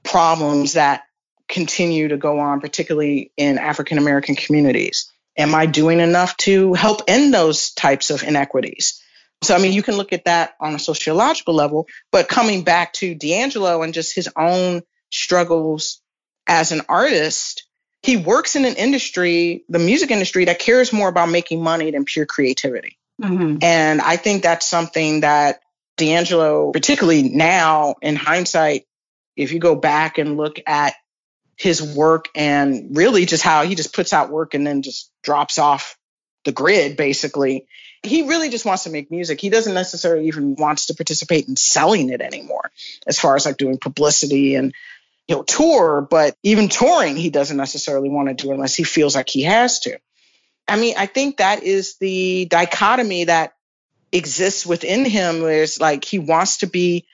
problems 0.04 0.74
that 0.74 1.04
continue 1.48 2.10
to 2.10 2.18
go 2.18 2.40
on, 2.40 2.60
particularly 2.60 3.32
in 3.38 3.58
African 3.58 3.98
American 3.98 4.36
communities? 4.36 5.12
Am 5.38 5.54
I 5.54 5.66
doing 5.66 6.00
enough 6.00 6.36
to 6.38 6.74
help 6.74 7.04
end 7.08 7.34
those 7.34 7.72
types 7.72 8.10
of 8.10 8.24
inequities? 8.24 9.02
So, 9.44 9.56
I 9.56 9.60
mean, 9.60 9.72
you 9.72 9.84
can 9.84 9.96
look 9.96 10.14
at 10.14 10.26
that 10.26 10.56
on 10.60 10.74
a 10.74 10.80
sociological 10.80 11.54
level, 11.54 11.88
but 12.12 12.28
coming 12.28 12.64
back 12.64 12.94
to 12.94 13.14
D'Angelo 13.14 13.84
and 13.84 13.94
just 13.94 14.16
his 14.16 14.28
own 14.36 14.82
struggles 15.12 16.02
as 16.48 16.72
an 16.72 16.82
artist, 16.90 17.67
he 18.02 18.18
works 18.18 18.56
in 18.56 18.66
an 18.66 18.76
industry, 18.76 19.64
the 19.70 19.80
music 19.80 20.12
industry, 20.12 20.46
that 20.46 20.60
cares 20.60 20.94
more 20.94 21.10
about 21.10 21.30
making 21.30 21.62
money 21.62 21.92
than 21.92 22.06
pure 22.06 22.26
creativity. 22.26 22.98
Mm-hmm. 23.22 23.58
And 23.62 24.02
I 24.02 24.18
think 24.18 24.44
that's 24.44 24.68
something 24.68 25.22
that 25.22 25.62
D'Angelo, 25.98 26.72
particularly 26.72 27.24
now 27.24 27.96
in 28.02 28.16
hindsight, 28.16 28.86
if 29.36 29.52
you 29.52 29.60
go 29.60 29.76
back 29.76 30.18
and 30.18 30.38
look 30.38 30.60
at 30.68 30.94
his 31.56 31.82
work 31.82 32.30
and 32.36 32.96
really 32.96 33.26
just 33.26 33.44
how 33.44 33.64
he 33.64 33.74
just 33.74 33.94
puts 33.94 34.14
out 34.14 34.30
work 34.30 34.54
and 34.54 34.66
then 34.66 34.84
just 34.84 35.12
drops 35.24 35.58
off 35.58 35.98
the 36.46 36.52
grid, 36.52 36.98
basically, 36.98 37.66
he 38.04 38.28
really 38.28 38.50
just 38.50 38.64
wants 38.64 38.84
to 38.84 38.92
make 38.92 39.10
music. 39.10 39.42
He 39.42 39.50
doesn't 39.50 39.74
necessarily 39.74 40.28
even 40.28 40.56
wants 40.56 40.86
to 40.88 40.94
participate 40.94 41.48
in 41.48 41.56
selling 41.56 42.10
it 42.10 42.22
anymore, 42.22 42.72
as 43.08 43.20
far 43.20 43.36
as 43.36 43.46
like 43.46 43.58
doing 43.58 43.80
publicity 43.80 44.56
and 44.56 44.74
he'll 45.28 45.44
tour, 45.44 46.06
but 46.10 46.36
even 46.44 46.70
touring, 46.70 47.16
he 47.16 47.30
doesn't 47.30 47.58
necessarily 47.58 48.10
want 48.10 48.30
to 48.30 48.34
do 48.34 48.52
unless 48.52 48.76
he 48.76 48.84
feels 48.84 49.16
like 49.16 49.30
he 49.30 49.44
has 49.44 49.80
to. 49.82 50.00
I 50.68 50.78
mean, 50.78 50.96
I 50.98 51.06
think 51.06 51.38
that 51.38 51.64
is 51.64 51.98
the 51.98 52.46
dichotomy 52.46 53.26
that 53.26 53.54
exists 54.12 54.66
within 54.66 55.06
him, 55.06 55.42
where 55.42 55.64
it's 55.64 55.80
like 55.80 56.06
he 56.06 56.20
wants 56.20 56.58
to 56.58 56.68
be 56.68 57.08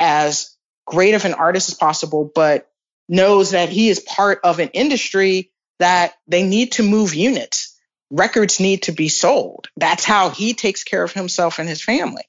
as 0.00 0.56
great 0.86 1.14
of 1.14 1.24
an 1.24 1.34
artist 1.34 1.68
as 1.68 1.74
possible, 1.74 2.30
but 2.34 2.68
knows 3.08 3.50
that 3.50 3.68
he 3.68 3.88
is 3.88 4.00
part 4.00 4.40
of 4.44 4.58
an 4.58 4.70
industry 4.70 5.50
that 5.78 6.14
they 6.26 6.42
need 6.42 6.72
to 6.72 6.82
move 6.82 7.14
units. 7.14 7.78
Records 8.10 8.60
need 8.60 8.84
to 8.84 8.92
be 8.92 9.08
sold. 9.08 9.68
That's 9.76 10.04
how 10.04 10.30
he 10.30 10.54
takes 10.54 10.84
care 10.84 11.02
of 11.02 11.12
himself 11.12 11.58
and 11.58 11.68
his 11.68 11.82
family. 11.82 12.24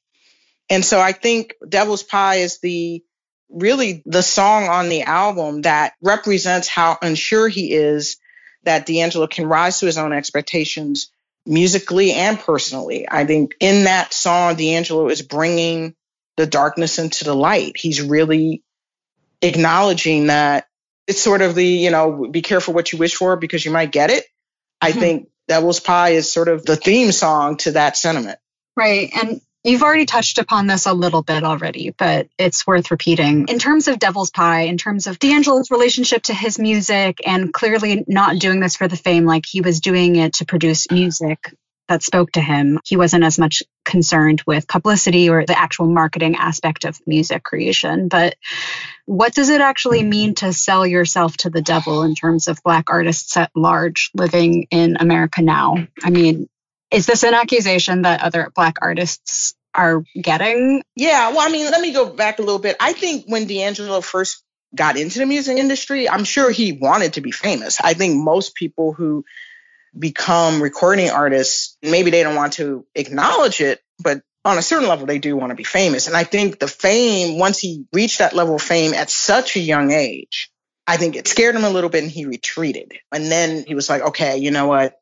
And 0.70 0.84
so 0.84 1.00
I 1.00 1.12
think 1.12 1.56
Devil's 1.68 2.04
Pie 2.04 2.36
is 2.36 2.60
the 2.60 3.04
really 3.54 4.02
the 4.06 4.24
song 4.24 4.68
on 4.68 4.90
the 4.90 5.04
album 5.04 5.62
that 5.62 5.94
represents 6.02 6.68
how 6.68 6.98
unsure 7.02 7.48
he 7.48 7.72
is 7.72 8.18
that 8.64 8.86
D'Angelo 8.86 9.28
can 9.28 9.46
rise 9.46 9.80
to 9.80 9.86
his 9.86 9.98
own 9.98 10.14
expectations 10.14 11.12
musically 11.46 12.12
and 12.14 12.40
personally. 12.40 13.08
I 13.10 13.26
think 13.26 13.56
in 13.60 13.86
that 13.86 14.14
song, 14.14 14.56
D'Angelo 14.56 15.10
is 15.10 15.22
bringing 15.22 15.96
the 16.38 16.48
darkness 16.48 17.00
into 17.00 17.24
the 17.26 17.36
light. 17.36 17.78
He's 17.78 18.02
really 18.02 18.64
acknowledging 19.42 20.28
that 20.28 20.68
it's 21.06 21.22
sort 21.22 21.42
of 21.42 21.54
the, 21.54 21.66
you 21.66 21.92
know, 21.92 22.28
be 22.32 22.42
careful 22.42 22.74
what 22.74 22.92
you 22.92 22.98
wish 22.98 23.16
for 23.16 23.36
because 23.36 23.64
you 23.64 23.72
might 23.72 23.92
get 23.92 24.10
it. 24.10 24.26
I 24.82 24.92
mm-hmm. 24.92 25.00
think 25.00 25.30
Devil's 25.48 25.80
Pie 25.80 26.12
is 26.12 26.32
sort 26.32 26.48
of 26.48 26.66
the 26.66 26.78
theme 26.78 27.12
song 27.12 27.58
to 27.58 27.72
that 27.72 27.98
sentiment. 27.98 28.40
Right. 28.76 29.12
And 29.16 29.42
You've 29.64 29.84
already 29.84 30.06
touched 30.06 30.40
upon 30.40 30.68
this 30.68 30.86
a 30.86 30.94
little 30.94 31.22
bit 31.22 31.44
already, 31.44 31.92
but 31.98 32.28
it's 32.38 32.68
worth 32.68 32.92
repeating. 32.92 33.48
In 33.48 33.60
terms 33.60 33.88
of 33.88 33.98
Devil's 33.98 34.30
Pie, 34.30 34.64
in 34.64 34.78
terms 34.78 35.08
of 35.08 35.20
D'Angelo's 35.20 35.72
relationship 35.72 36.24
to 36.24 36.34
his 36.34 36.60
music, 36.60 37.20
and 37.26 37.54
clearly 37.54 38.04
not 38.08 38.40
doing 38.40 38.60
this 38.60 38.76
for 38.76 38.90
the 38.90 38.98
fame, 38.98 39.26
like 39.26 39.46
he 39.46 39.62
was 39.62 39.80
doing 39.80 40.18
it 40.18 40.34
to 40.36 40.46
produce 40.46 40.92
music 40.92 41.54
that 41.88 42.04
spoke 42.04 42.32
to 42.32 42.42
him. 42.42 42.80
He 42.86 42.98
wasn't 42.98 43.24
as 43.24 43.38
much 43.38 43.64
concerned 43.86 44.42
with 44.48 44.68
publicity 44.68 45.30
or 45.30 45.46
the 45.46 45.58
actual 45.58 45.88
marketing 45.88 46.36
aspect 46.36 46.86
of 46.86 47.00
music 47.06 47.44
creation. 47.44 48.08
But 48.08 48.36
what 49.06 49.34
does 49.34 49.50
it 49.50 49.62
actually 49.62 50.04
mean 50.04 50.36
to 50.36 50.54
sell 50.54 50.88
yourself 50.88 51.36
to 51.38 51.50
the 51.50 51.62
devil 51.62 52.04
in 52.04 52.16
terms 52.16 52.48
of 52.48 52.64
Black 52.64 52.90
artists 52.90 53.36
at 53.36 53.52
large 53.56 54.12
living 54.14 54.68
in 54.72 54.98
America 55.00 55.42
now? 55.42 55.76
I 56.04 56.10
mean, 56.10 56.48
is 56.94 57.06
this 57.06 57.24
an 57.24 57.34
accusation 57.34 58.04
that 58.04 58.22
other 58.22 58.52
Black 58.56 58.78
artists 58.82 59.56
are 59.74 60.04
getting? 60.16 60.84
Yeah, 60.96 61.32
well, 61.32 61.42
I 61.42 61.52
mean, 61.52 61.70
let 61.72 61.82
me 61.82 61.92
go 61.92 62.10
back 62.10 62.40
a 62.40 62.44
little 62.44 62.60
bit. 62.60 62.78
I 62.80 62.94
think 62.94 63.26
when 63.28 63.48
D'Angelo 63.48 64.02
first 64.02 64.44
got 64.76 64.98
into 64.98 65.20
the 65.20 65.26
music 65.26 65.58
industry, 65.58 66.08
I'm 66.08 66.24
sure 66.24 66.52
he 66.52 66.72
wanted 66.72 67.14
to 67.14 67.22
be 67.22 67.32
famous. 67.32 67.80
I 67.82 67.94
think 67.94 68.24
most 68.24 68.56
people 68.56 68.94
who 68.94 69.26
become 69.98 70.62
recording 70.62 71.10
artists, 71.10 71.78
maybe 71.82 72.12
they 72.12 72.24
don't 72.24 72.36
want 72.36 72.54
to 72.54 72.86
acknowledge 72.96 73.62
it, 73.62 73.82
but 74.00 74.22
on 74.46 74.58
a 74.58 74.62
certain 74.62 74.90
level, 74.90 75.06
they 75.06 75.20
do 75.20 75.38
want 75.38 75.52
to 75.52 75.56
be 75.56 75.64
famous. 75.64 76.08
And 76.08 76.16
I 76.16 76.24
think 76.24 76.60
the 76.60 76.68
fame, 76.68 77.40
once 77.40 77.60
he 77.60 77.86
reached 77.94 78.20
that 78.20 78.36
level 78.36 78.56
of 78.56 78.62
fame 78.62 78.94
at 78.94 79.10
such 79.10 79.56
a 79.56 79.60
young 79.60 79.92
age, 79.92 80.52
I 80.86 80.98
think 80.98 81.16
it 81.16 81.28
scared 81.28 81.56
him 81.56 81.64
a 81.64 81.70
little 81.70 81.90
bit 81.90 82.04
and 82.04 82.12
he 82.12 82.26
retreated. 82.26 82.94
And 83.12 83.32
then 83.32 83.64
he 83.66 83.74
was 83.74 83.90
like, 83.90 84.02
okay, 84.02 84.38
you 84.38 84.52
know 84.52 84.68
what? 84.68 85.00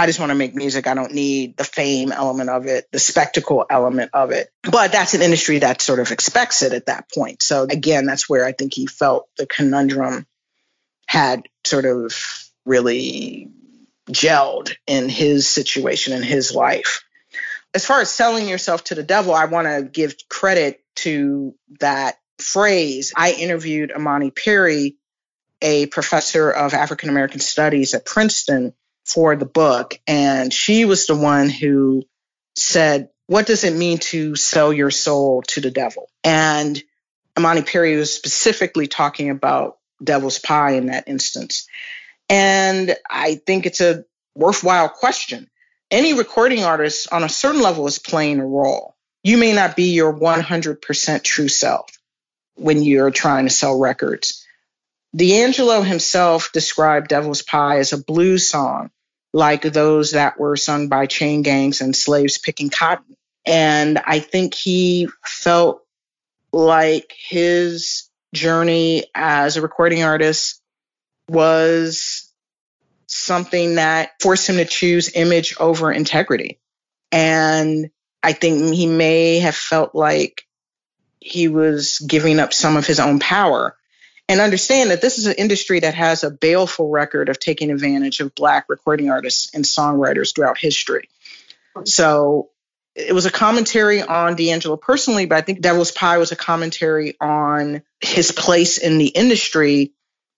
I 0.00 0.06
just 0.06 0.18
want 0.18 0.30
to 0.30 0.34
make 0.34 0.54
music. 0.54 0.86
I 0.86 0.94
don't 0.94 1.12
need 1.12 1.58
the 1.58 1.64
fame 1.64 2.10
element 2.10 2.48
of 2.48 2.64
it, 2.64 2.88
the 2.90 2.98
spectacle 2.98 3.66
element 3.68 4.12
of 4.14 4.30
it. 4.30 4.48
But 4.62 4.92
that's 4.92 5.12
an 5.12 5.20
industry 5.20 5.58
that 5.58 5.82
sort 5.82 6.00
of 6.00 6.10
expects 6.10 6.62
it 6.62 6.72
at 6.72 6.86
that 6.86 7.10
point. 7.12 7.42
So 7.42 7.64
again, 7.64 8.06
that's 8.06 8.26
where 8.26 8.46
I 8.46 8.52
think 8.52 8.72
he 8.72 8.86
felt 8.86 9.28
the 9.36 9.44
conundrum 9.44 10.26
had 11.06 11.42
sort 11.66 11.84
of 11.84 12.14
really 12.64 13.50
gelled 14.08 14.74
in 14.86 15.10
his 15.10 15.46
situation 15.46 16.14
in 16.14 16.22
his 16.22 16.54
life. 16.54 17.04
As 17.74 17.84
far 17.84 18.00
as 18.00 18.08
selling 18.08 18.48
yourself 18.48 18.84
to 18.84 18.94
the 18.94 19.02
devil, 19.02 19.34
I 19.34 19.44
want 19.44 19.66
to 19.66 19.82
give 19.82 20.16
credit 20.30 20.82
to 20.96 21.54
that 21.80 22.16
phrase. 22.38 23.12
I 23.14 23.32
interviewed 23.32 23.92
Imani 23.94 24.30
Perry, 24.30 24.96
a 25.60 25.84
professor 25.84 26.50
of 26.50 26.72
African 26.72 27.10
American 27.10 27.40
studies 27.40 27.92
at 27.92 28.06
Princeton, 28.06 28.72
for 29.12 29.36
the 29.36 29.46
book. 29.46 29.98
And 30.06 30.52
she 30.52 30.84
was 30.84 31.06
the 31.06 31.16
one 31.16 31.48
who 31.48 32.04
said, 32.56 33.08
What 33.26 33.46
does 33.46 33.64
it 33.64 33.74
mean 33.74 33.98
to 33.98 34.36
sell 34.36 34.72
your 34.72 34.90
soul 34.90 35.42
to 35.48 35.60
the 35.60 35.70
devil? 35.70 36.08
And 36.24 36.80
Imani 37.38 37.62
Perry 37.62 37.96
was 37.96 38.14
specifically 38.14 38.86
talking 38.86 39.30
about 39.30 39.78
devil's 40.02 40.38
pie 40.38 40.72
in 40.72 40.86
that 40.86 41.08
instance. 41.08 41.68
And 42.28 42.94
I 43.08 43.36
think 43.36 43.66
it's 43.66 43.80
a 43.80 44.04
worthwhile 44.34 44.88
question. 44.88 45.48
Any 45.90 46.14
recording 46.14 46.62
artist 46.62 47.12
on 47.12 47.24
a 47.24 47.28
certain 47.28 47.62
level 47.62 47.86
is 47.86 47.98
playing 47.98 48.38
a 48.38 48.46
role. 48.46 48.94
You 49.24 49.36
may 49.36 49.52
not 49.52 49.76
be 49.76 49.92
your 49.92 50.14
100% 50.14 51.22
true 51.22 51.48
self 51.48 51.90
when 52.54 52.82
you're 52.82 53.10
trying 53.10 53.46
to 53.46 53.50
sell 53.50 53.78
records. 53.78 54.46
D'Angelo 55.14 55.82
himself 55.82 56.52
described 56.52 57.08
Devil's 57.08 57.42
Pie 57.42 57.78
as 57.78 57.92
a 57.92 57.98
blues 57.98 58.48
song, 58.48 58.90
like 59.32 59.62
those 59.62 60.12
that 60.12 60.38
were 60.38 60.56
sung 60.56 60.88
by 60.88 61.06
chain 61.06 61.42
gangs 61.42 61.80
and 61.80 61.94
slaves 61.94 62.38
picking 62.38 62.70
cotton. 62.70 63.16
And 63.46 63.98
I 64.04 64.18
think 64.18 64.54
he 64.54 65.08
felt 65.24 65.82
like 66.52 67.14
his 67.16 68.08
journey 68.34 69.04
as 69.14 69.56
a 69.56 69.62
recording 69.62 70.02
artist 70.02 70.60
was 71.28 72.30
something 73.06 73.76
that 73.76 74.10
forced 74.20 74.48
him 74.48 74.56
to 74.56 74.64
choose 74.64 75.14
image 75.14 75.56
over 75.58 75.90
integrity. 75.92 76.58
And 77.12 77.90
I 78.22 78.32
think 78.32 78.74
he 78.74 78.86
may 78.86 79.40
have 79.40 79.56
felt 79.56 79.94
like 79.94 80.42
he 81.20 81.48
was 81.48 81.98
giving 81.98 82.38
up 82.38 82.52
some 82.52 82.76
of 82.76 82.86
his 82.86 83.00
own 83.00 83.18
power 83.18 83.76
and 84.30 84.40
understand 84.40 84.92
that 84.92 85.02
this 85.02 85.18
is 85.18 85.26
an 85.26 85.34
industry 85.34 85.80
that 85.80 85.94
has 85.94 86.22
a 86.22 86.30
baleful 86.30 86.88
record 86.88 87.28
of 87.28 87.40
taking 87.40 87.72
advantage 87.72 88.20
of 88.20 88.32
Black 88.32 88.66
recording 88.68 89.10
artists 89.10 89.52
and 89.56 89.64
songwriters 89.64 90.32
throughout 90.32 90.56
history. 90.56 91.08
So 91.84 92.50
it 92.94 93.12
was 93.12 93.26
a 93.26 93.32
commentary 93.32 94.02
on 94.02 94.36
D'Angelo 94.36 94.76
personally, 94.76 95.26
but 95.26 95.36
I 95.38 95.40
think 95.40 95.60
Devil's 95.60 95.90
Pie 95.90 96.18
was 96.18 96.30
a 96.30 96.36
commentary 96.36 97.16
on 97.20 97.82
his 98.00 98.30
place 98.30 98.78
in 98.78 98.98
the 98.98 99.08
industry 99.08 99.94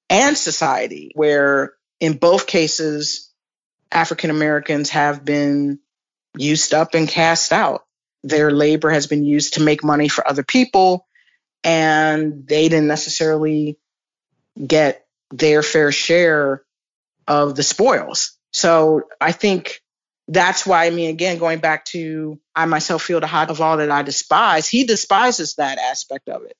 and 0.09 0.38
society, 0.38 1.12
where 1.14 1.74
in 2.00 2.14
both 2.14 2.46
cases, 2.46 3.31
African 3.90 4.31
Americans 4.31 4.88
have 4.88 5.22
been 5.22 5.81
used 6.38 6.72
up 6.72 6.94
and 6.94 7.07
cast 7.07 7.52
out. 7.52 7.85
Their 8.22 8.50
labor 8.52 8.88
has 8.88 9.07
been 9.07 9.26
used 9.26 9.55
to 9.55 9.62
make 9.62 9.85
money 9.85 10.09
for 10.09 10.26
other 10.26 10.42
people, 10.42 11.07
and 11.62 12.46
they 12.48 12.70
didn't 12.70 12.88
necessarily 12.88 13.76
get 14.65 15.05
their 15.31 15.62
fair 15.62 15.93
share 15.93 16.62
of 17.27 17.55
the 17.55 17.62
spoils. 17.62 18.37
So 18.53 19.03
I 19.21 19.33
think 19.33 19.81
that's 20.29 20.67
why, 20.67 20.87
I 20.87 20.91
mean, 20.91 21.11
again, 21.11 21.38
going 21.38 21.59
back 21.61 21.85
to 21.87 22.38
I 22.55 22.67
myself 22.67 23.03
feel 23.03 23.21
the 23.21 23.27
hot 23.27 23.51
of 23.51 23.61
all 23.61 23.79
that 23.79 23.91
I 23.91 24.03
despise, 24.03 24.69
he 24.69 24.85
despises 24.85 25.55
that 25.55 25.79
aspect 25.79 26.29
of 26.29 26.45
it, 26.45 26.57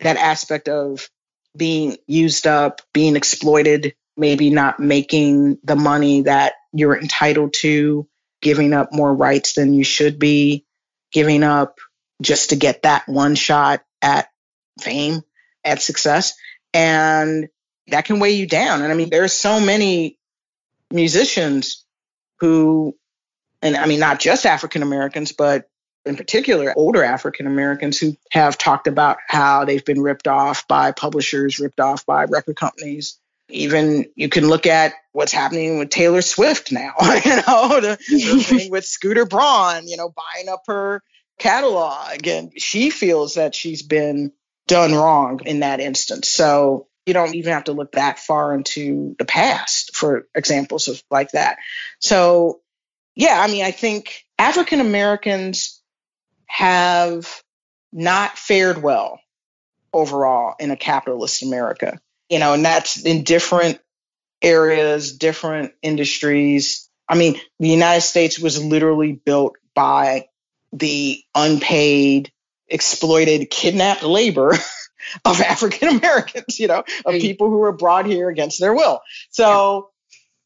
that 0.00 0.16
aspect 0.16 0.68
of 0.68 1.08
being 1.56 1.96
used 2.06 2.46
up, 2.46 2.82
being 2.92 3.16
exploited, 3.16 3.94
maybe 4.16 4.50
not 4.50 4.80
making 4.80 5.58
the 5.64 5.76
money 5.76 6.22
that 6.22 6.54
you're 6.72 6.98
entitled 6.98 7.54
to, 7.54 8.06
giving 8.42 8.72
up 8.72 8.92
more 8.92 9.12
rights 9.12 9.54
than 9.54 9.72
you 9.72 9.84
should 9.84 10.18
be, 10.18 10.66
giving 11.12 11.42
up 11.42 11.78
just 12.20 12.50
to 12.50 12.56
get 12.56 12.82
that 12.82 13.08
one 13.08 13.34
shot 13.34 13.82
at 14.02 14.28
fame, 14.80 15.22
at 15.64 15.80
success 15.80 16.34
and 16.74 17.48
that 17.88 18.04
can 18.04 18.18
weigh 18.18 18.32
you 18.32 18.46
down. 18.46 18.82
And 18.82 18.92
I 18.92 18.96
mean, 18.96 19.08
there's 19.08 19.32
so 19.32 19.60
many 19.60 20.18
musicians 20.90 21.84
who, 22.40 22.96
and 23.62 23.76
I 23.76 23.86
mean, 23.86 24.00
not 24.00 24.18
just 24.18 24.44
African 24.44 24.82
Americans, 24.82 25.32
but 25.32 25.68
in 26.04 26.16
particular, 26.16 26.74
older 26.76 27.02
African 27.02 27.46
Americans 27.46 27.98
who 27.98 28.16
have 28.30 28.58
talked 28.58 28.88
about 28.88 29.18
how 29.26 29.64
they've 29.64 29.84
been 29.84 30.02
ripped 30.02 30.28
off 30.28 30.68
by 30.68 30.92
publishers, 30.92 31.58
ripped 31.58 31.80
off 31.80 32.04
by 32.04 32.24
record 32.24 32.56
companies. 32.56 33.18
Even 33.48 34.06
you 34.16 34.28
can 34.28 34.48
look 34.48 34.66
at 34.66 34.94
what's 35.12 35.32
happening 35.32 35.78
with 35.78 35.90
Taylor 35.90 36.22
Swift 36.22 36.72
now, 36.72 36.94
you 37.00 37.36
know, 37.36 37.80
the, 37.80 37.98
the 38.10 38.42
thing 38.44 38.70
with 38.70 38.84
Scooter 38.84 39.24
Braun, 39.24 39.86
you 39.86 39.96
know, 39.96 40.12
buying 40.12 40.48
up 40.48 40.62
her 40.66 41.02
catalog. 41.38 42.26
And 42.26 42.52
she 42.56 42.90
feels 42.90 43.34
that 43.34 43.54
she's 43.54 43.82
been 43.82 44.32
done 44.66 44.94
wrong 44.94 45.40
in 45.44 45.60
that 45.60 45.80
instance. 45.80 46.28
So 46.28 46.86
you 47.06 47.14
don't 47.14 47.34
even 47.34 47.52
have 47.52 47.64
to 47.64 47.72
look 47.72 47.92
that 47.92 48.18
far 48.18 48.54
into 48.54 49.14
the 49.18 49.24
past 49.24 49.94
for 49.94 50.26
examples 50.34 50.88
of 50.88 51.02
like 51.10 51.32
that. 51.32 51.58
So 51.98 52.60
yeah, 53.14 53.40
I 53.40 53.50
mean, 53.50 53.64
I 53.64 53.70
think 53.70 54.24
African 54.38 54.80
Americans 54.80 55.80
have 56.46 57.42
not 57.92 58.38
fared 58.38 58.82
well 58.82 59.20
overall 59.92 60.54
in 60.58 60.70
a 60.70 60.76
capitalist 60.76 61.42
America. 61.42 62.00
You 62.28 62.38
know, 62.38 62.54
and 62.54 62.64
that's 62.64 63.04
in 63.04 63.22
different 63.22 63.80
areas, 64.42 65.16
different 65.16 65.72
industries. 65.82 66.88
I 67.08 67.16
mean, 67.16 67.38
the 67.60 67.68
United 67.68 68.00
States 68.00 68.38
was 68.38 68.62
literally 68.62 69.12
built 69.12 69.56
by 69.74 70.28
the 70.72 71.22
unpaid 71.34 72.32
exploited, 72.68 73.50
kidnapped 73.50 74.02
labor 74.02 74.52
of 75.24 75.40
African 75.40 75.88
Americans, 75.96 76.58
you 76.58 76.68
know, 76.68 76.84
of 77.04 77.14
people 77.14 77.48
who 77.48 77.58
were 77.58 77.72
brought 77.72 78.06
here 78.06 78.28
against 78.28 78.60
their 78.60 78.74
will. 78.74 79.00
So 79.30 79.90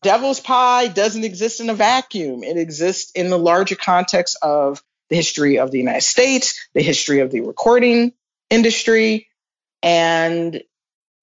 devil's 0.02 0.40
pie 0.40 0.88
doesn't 0.88 1.24
exist 1.24 1.60
in 1.60 1.70
a 1.70 1.74
vacuum. 1.74 2.42
It 2.42 2.56
exists 2.56 3.12
in 3.12 3.30
the 3.30 3.38
larger 3.38 3.76
context 3.76 4.38
of 4.42 4.82
the 5.08 5.16
history 5.16 5.58
of 5.58 5.70
the 5.70 5.78
United 5.78 6.02
States, 6.02 6.68
the 6.74 6.82
history 6.82 7.20
of 7.20 7.30
the 7.30 7.40
recording 7.40 8.12
industry, 8.50 9.28
and 9.82 10.62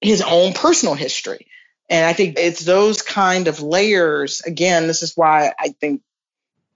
his 0.01 0.21
own 0.21 0.53
personal 0.53 0.95
history. 0.95 1.47
And 1.89 2.05
I 2.05 2.13
think 2.13 2.37
it's 2.39 2.61
those 2.61 3.01
kind 3.01 3.47
of 3.47 3.61
layers. 3.61 4.41
Again, 4.41 4.87
this 4.87 5.03
is 5.03 5.15
why 5.15 5.53
I 5.59 5.69
think 5.69 6.01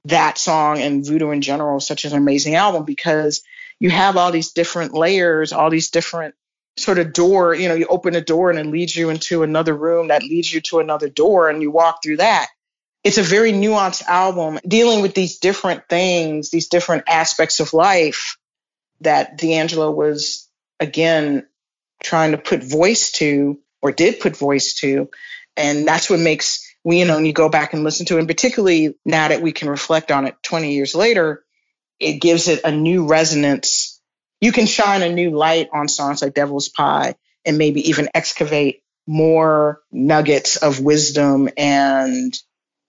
that 0.06 0.38
song 0.38 0.80
and 0.80 1.06
Voodoo 1.06 1.32
in 1.32 1.42
general 1.42 1.78
is 1.78 1.88
such 1.88 2.06
an 2.06 2.14
amazing 2.14 2.56
album 2.56 2.86
because 2.86 3.42
you 3.80 3.90
have 3.90 4.18
all 4.18 4.32
these 4.32 4.52
different 4.52 4.94
layers, 4.94 5.54
all 5.54 5.70
these 5.70 5.90
different 5.90 6.36
sort 6.78 7.00
of 7.00 7.14
door, 7.14 7.54
you 7.54 7.68
know, 7.68 7.76
you 7.76 7.88
open 7.88 8.16
a 8.16 8.22
door 8.22 8.50
and 8.50 8.60
it 8.60 8.66
leads 8.66 8.96
you 8.96 9.10
into 9.10 9.44
another 9.44 9.76
room 9.76 10.10
that 10.10 10.24
leads 10.24 10.52
you 10.54 10.62
to 10.62 10.80
another 10.80 11.10
door 11.10 11.50
and 11.50 11.62
you 11.62 11.72
walk 11.72 12.02
through 12.04 12.18
that. 12.18 12.48
It's 13.04 13.18
a 13.18 13.24
very 13.24 13.52
nuanced 13.52 14.04
album 14.04 14.60
dealing 14.68 15.02
with 15.02 15.14
these 15.14 15.40
different 15.40 15.88
things, 15.90 16.50
these 16.50 16.68
different 16.68 17.04
aspects 17.08 17.60
of 17.60 17.74
life 17.74 18.38
that 19.02 19.38
D'Angelo 19.38 19.92
was 19.92 20.48
again 20.80 21.48
trying 22.04 22.32
to 22.32 22.38
put 22.38 22.64
voice 22.64 23.12
to 23.14 23.60
or 23.82 23.92
did 23.92 24.20
put 24.20 24.36
voice 24.36 24.76
to. 24.76 25.10
And 25.56 25.88
that's 25.88 26.10
what 26.10 26.20
makes 26.20 26.66
we, 26.84 27.00
you 27.00 27.06
know, 27.06 27.16
when 27.16 27.26
you 27.26 27.34
go 27.34 27.50
back 27.50 27.74
and 27.74 27.84
listen 27.84 28.06
to 28.08 28.16
it, 28.16 28.20
and 28.20 28.28
particularly 28.28 28.96
now 29.06 29.28
that 29.28 29.42
we 29.42 29.52
can 29.52 29.70
reflect 29.70 30.12
on 30.12 30.26
it 30.26 30.36
20 30.44 30.74
years 30.74 30.96
later, 30.96 31.44
it 32.00 32.22
gives 32.22 32.48
it 32.48 32.62
a 32.64 32.72
new 32.72 33.08
resonance. 33.08 34.02
You 34.42 34.52
can 34.52 34.66
shine 34.66 35.02
a 35.02 35.14
new 35.14 35.32
light 35.32 35.70
on 35.74 35.88
songs 35.88 36.22
like 36.22 36.34
Devil's 36.34 36.70
Pie 36.70 37.16
and 37.46 37.58
maybe 37.58 37.90
even 37.90 38.10
excavate 38.14 38.84
more 39.08 39.82
nuggets 39.92 40.58
of 40.58 40.80
wisdom 40.80 41.50
and 41.58 42.38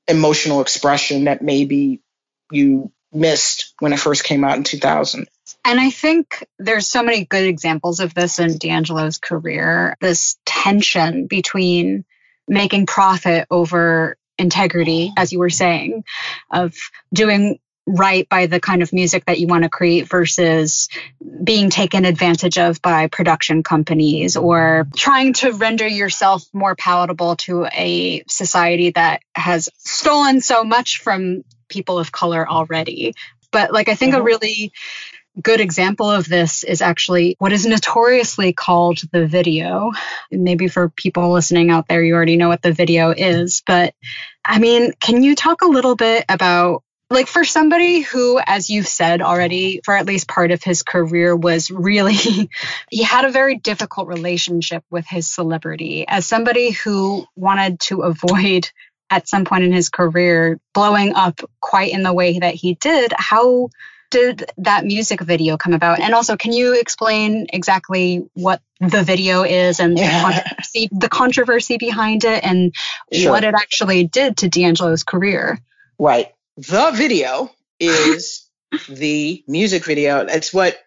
emotional 0.06 0.60
expression 0.60 1.24
that 1.24 1.42
maybe 1.42 2.02
you 2.50 2.92
missed 3.12 3.74
when 3.78 3.92
it 3.92 3.98
first 3.98 4.24
came 4.24 4.44
out 4.44 4.56
in 4.56 4.64
2000. 4.64 5.28
And 5.64 5.80
I 5.80 5.90
think 5.90 6.46
there's 6.58 6.86
so 6.86 7.02
many 7.02 7.24
good 7.24 7.46
examples 7.46 8.00
of 8.00 8.14
this 8.14 8.38
in 8.38 8.56
D'Angelo's 8.58 9.18
career 9.18 9.96
this 10.00 10.36
tension 10.46 11.26
between 11.26 12.04
making 12.46 12.86
profit 12.86 13.46
over 13.50 14.16
integrity, 14.38 15.12
as 15.16 15.32
you 15.32 15.38
were 15.38 15.50
saying, 15.50 16.04
of 16.50 16.74
doing 17.12 17.58
right 17.86 18.28
by 18.28 18.46
the 18.46 18.60
kind 18.60 18.82
of 18.82 18.92
music 18.92 19.24
that 19.26 19.38
you 19.38 19.46
want 19.46 19.64
to 19.64 19.70
create 19.70 20.08
versus 20.08 20.88
being 21.42 21.70
taken 21.70 22.04
advantage 22.04 22.58
of 22.58 22.80
by 22.82 23.06
production 23.08 23.62
companies 23.62 24.36
or 24.36 24.86
trying 24.96 25.32
to 25.32 25.52
render 25.52 25.86
yourself 25.86 26.44
more 26.52 26.76
palatable 26.76 27.36
to 27.36 27.66
a 27.66 28.22
society 28.28 28.90
that 28.90 29.22
has 29.34 29.68
stolen 29.78 30.40
so 30.40 30.62
much 30.62 30.98
from 30.98 31.42
people 31.68 31.98
of 31.98 32.12
color 32.12 32.48
already. 32.48 33.14
But 33.50 33.72
like 33.72 33.88
I 33.88 33.94
think 33.94 34.12
mm-hmm. 34.12 34.20
a 34.20 34.24
really 34.24 34.72
good 35.40 35.60
example 35.60 36.10
of 36.10 36.28
this 36.28 36.64
is 36.64 36.82
actually 36.82 37.36
what 37.38 37.52
is 37.52 37.64
notoriously 37.64 38.52
called 38.52 39.00
the 39.12 39.26
video. 39.26 39.92
Maybe 40.30 40.68
for 40.68 40.90
people 40.90 41.32
listening 41.32 41.70
out 41.70 41.88
there, 41.88 42.02
you 42.02 42.14
already 42.14 42.36
know 42.36 42.48
what 42.48 42.62
the 42.62 42.72
video 42.72 43.10
is. 43.10 43.62
But 43.66 43.94
I 44.44 44.58
mean, 44.58 44.92
can 45.00 45.22
you 45.22 45.34
talk 45.34 45.62
a 45.62 45.68
little 45.68 45.96
bit 45.96 46.24
about 46.28 46.82
like 47.10 47.26
for 47.26 47.44
somebody 47.44 48.00
who 48.00 48.40
as 48.44 48.70
you've 48.70 48.86
said 48.86 49.20
already 49.20 49.80
for 49.84 49.94
at 49.94 50.06
least 50.06 50.28
part 50.28 50.50
of 50.52 50.62
his 50.62 50.82
career 50.82 51.34
was 51.34 51.70
really 51.70 52.14
he 52.90 53.02
had 53.02 53.24
a 53.24 53.30
very 53.30 53.56
difficult 53.56 54.08
relationship 54.08 54.84
with 54.90 55.06
his 55.06 55.26
celebrity 55.26 56.06
as 56.06 56.26
somebody 56.26 56.70
who 56.70 57.26
wanted 57.36 57.80
to 57.80 58.02
avoid 58.02 58.70
at 59.10 59.28
some 59.28 59.44
point 59.44 59.64
in 59.64 59.72
his 59.72 59.88
career 59.88 60.60
blowing 60.72 61.14
up 61.14 61.40
quite 61.60 61.92
in 61.92 62.02
the 62.02 62.12
way 62.12 62.38
that 62.38 62.54
he 62.54 62.74
did 62.74 63.12
how 63.16 63.68
did 64.10 64.50
that 64.58 64.84
music 64.84 65.20
video 65.20 65.56
come 65.56 65.72
about? 65.72 66.00
And 66.00 66.14
also, 66.14 66.36
can 66.36 66.52
you 66.52 66.78
explain 66.78 67.46
exactly 67.52 68.28
what 68.34 68.60
the 68.80 69.02
video 69.02 69.44
is 69.44 69.80
and 69.80 69.96
yeah. 69.96 70.06
the, 70.06 70.22
controversy, 70.22 70.88
the, 70.90 71.08
controversy, 71.08 71.76
behind 71.78 72.24
it 72.24 72.44
and 72.44 72.74
sure. 73.12 73.30
what 73.30 73.44
it 73.44 73.54
actually 73.54 74.04
did 74.04 74.38
to 74.38 74.48
D'Angelo's 74.48 75.04
career? 75.04 75.60
Right. 75.98 76.32
The 76.68 76.90
video 76.90 77.50
is 77.78 78.46
the 78.86 79.42
music 79.48 79.86
video. 79.86 80.26
It's 80.26 80.52
what 80.52 80.78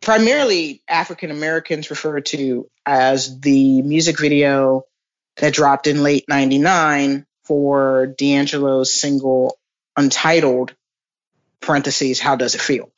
primarily 0.00 0.84
African 0.86 1.32
Americans 1.32 1.90
refer 1.90 2.20
to 2.20 2.70
as 2.86 3.40
the 3.40 3.82
music 3.82 4.20
video 4.20 4.84
that 5.38 5.52
dropped 5.52 5.88
in 5.88 6.04
late 6.04 6.26
99 6.28 7.26
for 7.42 8.06
D'Angelo's 8.06 8.94
single 8.94 9.58
Untitled 9.96 10.74
parentheses, 11.60 12.20
how 12.20 12.36
does 12.36 12.54
it 12.54 12.60
feel? 12.60 12.92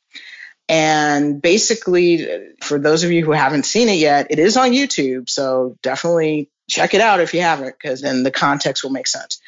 And 0.67 1.41
basically, 1.41 2.27
for 2.61 2.77
those 2.77 3.03
of 3.03 3.11
you 3.11 3.25
who 3.25 3.31
haven't 3.31 3.65
seen 3.65 3.89
it 3.89 3.97
yet, 3.97 4.27
it 4.29 4.37
is 4.37 4.55
on 4.55 4.69
YouTube. 4.69 5.29
So 5.29 5.77
definitely 5.81 6.51
check 6.69 6.93
it 6.93 7.01
out 7.01 7.21
if 7.21 7.33
you 7.33 7.41
haven't, 7.41 7.75
because 7.75 8.01
then 8.01 8.21
the 8.21 8.29
context 8.29 8.83
will 8.83 8.91
make 8.91 9.07
sense. 9.07 9.41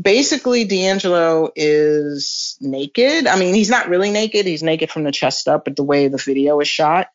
Basically, 0.00 0.64
D'Angelo 0.64 1.50
is 1.56 2.56
naked. 2.60 3.26
I 3.26 3.38
mean, 3.38 3.54
he's 3.54 3.70
not 3.70 3.88
really 3.88 4.10
naked, 4.10 4.46
he's 4.46 4.62
naked 4.62 4.90
from 4.90 5.04
the 5.04 5.12
chest 5.12 5.48
up, 5.48 5.64
but 5.64 5.76
the 5.76 5.82
way 5.82 6.08
the 6.08 6.18
video 6.18 6.60
is 6.60 6.68
shot 6.68 7.08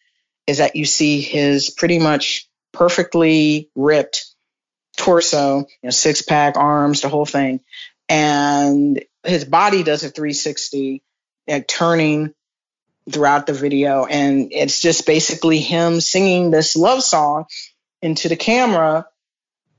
is 0.48 0.58
that 0.58 0.76
you 0.76 0.86
see 0.86 1.22
his 1.22 1.69
pretty 1.69 2.00
much 2.00 2.50
perfectly 2.74 3.69
ripped 3.76 4.26
torso, 4.98 5.60
you 5.60 5.65
know, 5.84 5.89
six 5.91 6.22
pack, 6.22 6.58
arms, 6.58 7.02
the 7.02 7.10
whole 7.10 7.26
thing. 7.26 7.62
And 8.10 9.04
his 9.24 9.46
body 9.46 9.84
does 9.84 10.04
a 10.04 10.10
360 10.10 11.02
like 11.48 11.67
turning 11.67 12.34
throughout 13.10 13.48
the 13.48 13.54
video. 13.54 14.06
And 14.06 14.52
it's 14.52 14.82
just 14.82 15.06
basically 15.06 15.60
him 15.60 16.02
singing 16.02 16.52
this 16.52 16.76
love 16.76 17.04
song 17.04 17.46
into 18.02 18.30
the 18.30 18.36
camera 18.36 19.08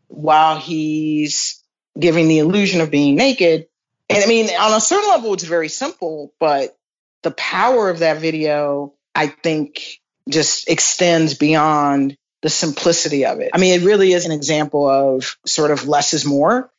while 0.08 0.58
he's 0.58 1.62
giving 1.98 2.28
the 2.28 2.38
illusion 2.38 2.80
of 2.80 2.90
being 2.90 3.14
naked. 3.14 3.66
And 4.08 4.22
I 4.22 4.26
mean, 4.26 4.48
on 4.50 4.74
a 4.74 4.80
certain 4.80 5.08
level, 5.08 5.34
it's 5.34 5.44
very 5.44 5.68
simple, 5.68 6.32
but 6.38 6.76
the 7.22 7.30
power 7.30 7.88
of 7.88 8.00
that 8.00 8.18
video, 8.18 8.94
I 9.14 9.28
think, 9.28 10.00
just 10.28 10.68
extends 10.68 11.34
beyond 11.34 12.16
the 12.42 12.50
simplicity 12.50 13.24
of 13.24 13.40
it. 13.40 13.50
I 13.54 13.58
mean, 13.58 13.80
it 13.80 13.84
really 13.84 14.12
is 14.12 14.26
an 14.26 14.32
example 14.32 14.88
of 14.88 15.36
sort 15.46 15.70
of 15.70 15.88
less 15.88 16.12
is 16.12 16.26
more. 16.26 16.70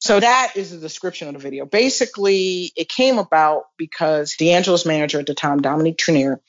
So 0.00 0.18
that 0.18 0.54
is 0.56 0.72
the 0.72 0.78
description 0.78 1.28
of 1.28 1.34
the 1.34 1.40
video. 1.40 1.64
Basically, 1.64 2.72
it 2.74 2.88
came 2.88 3.18
about 3.18 3.66
because 3.78 4.34
D'Angelo's 4.34 4.84
manager 4.84 5.20
at 5.20 5.26
the 5.26 5.34
time, 5.34 5.62
Dominique 5.62 5.96
Trenier, 5.96 6.40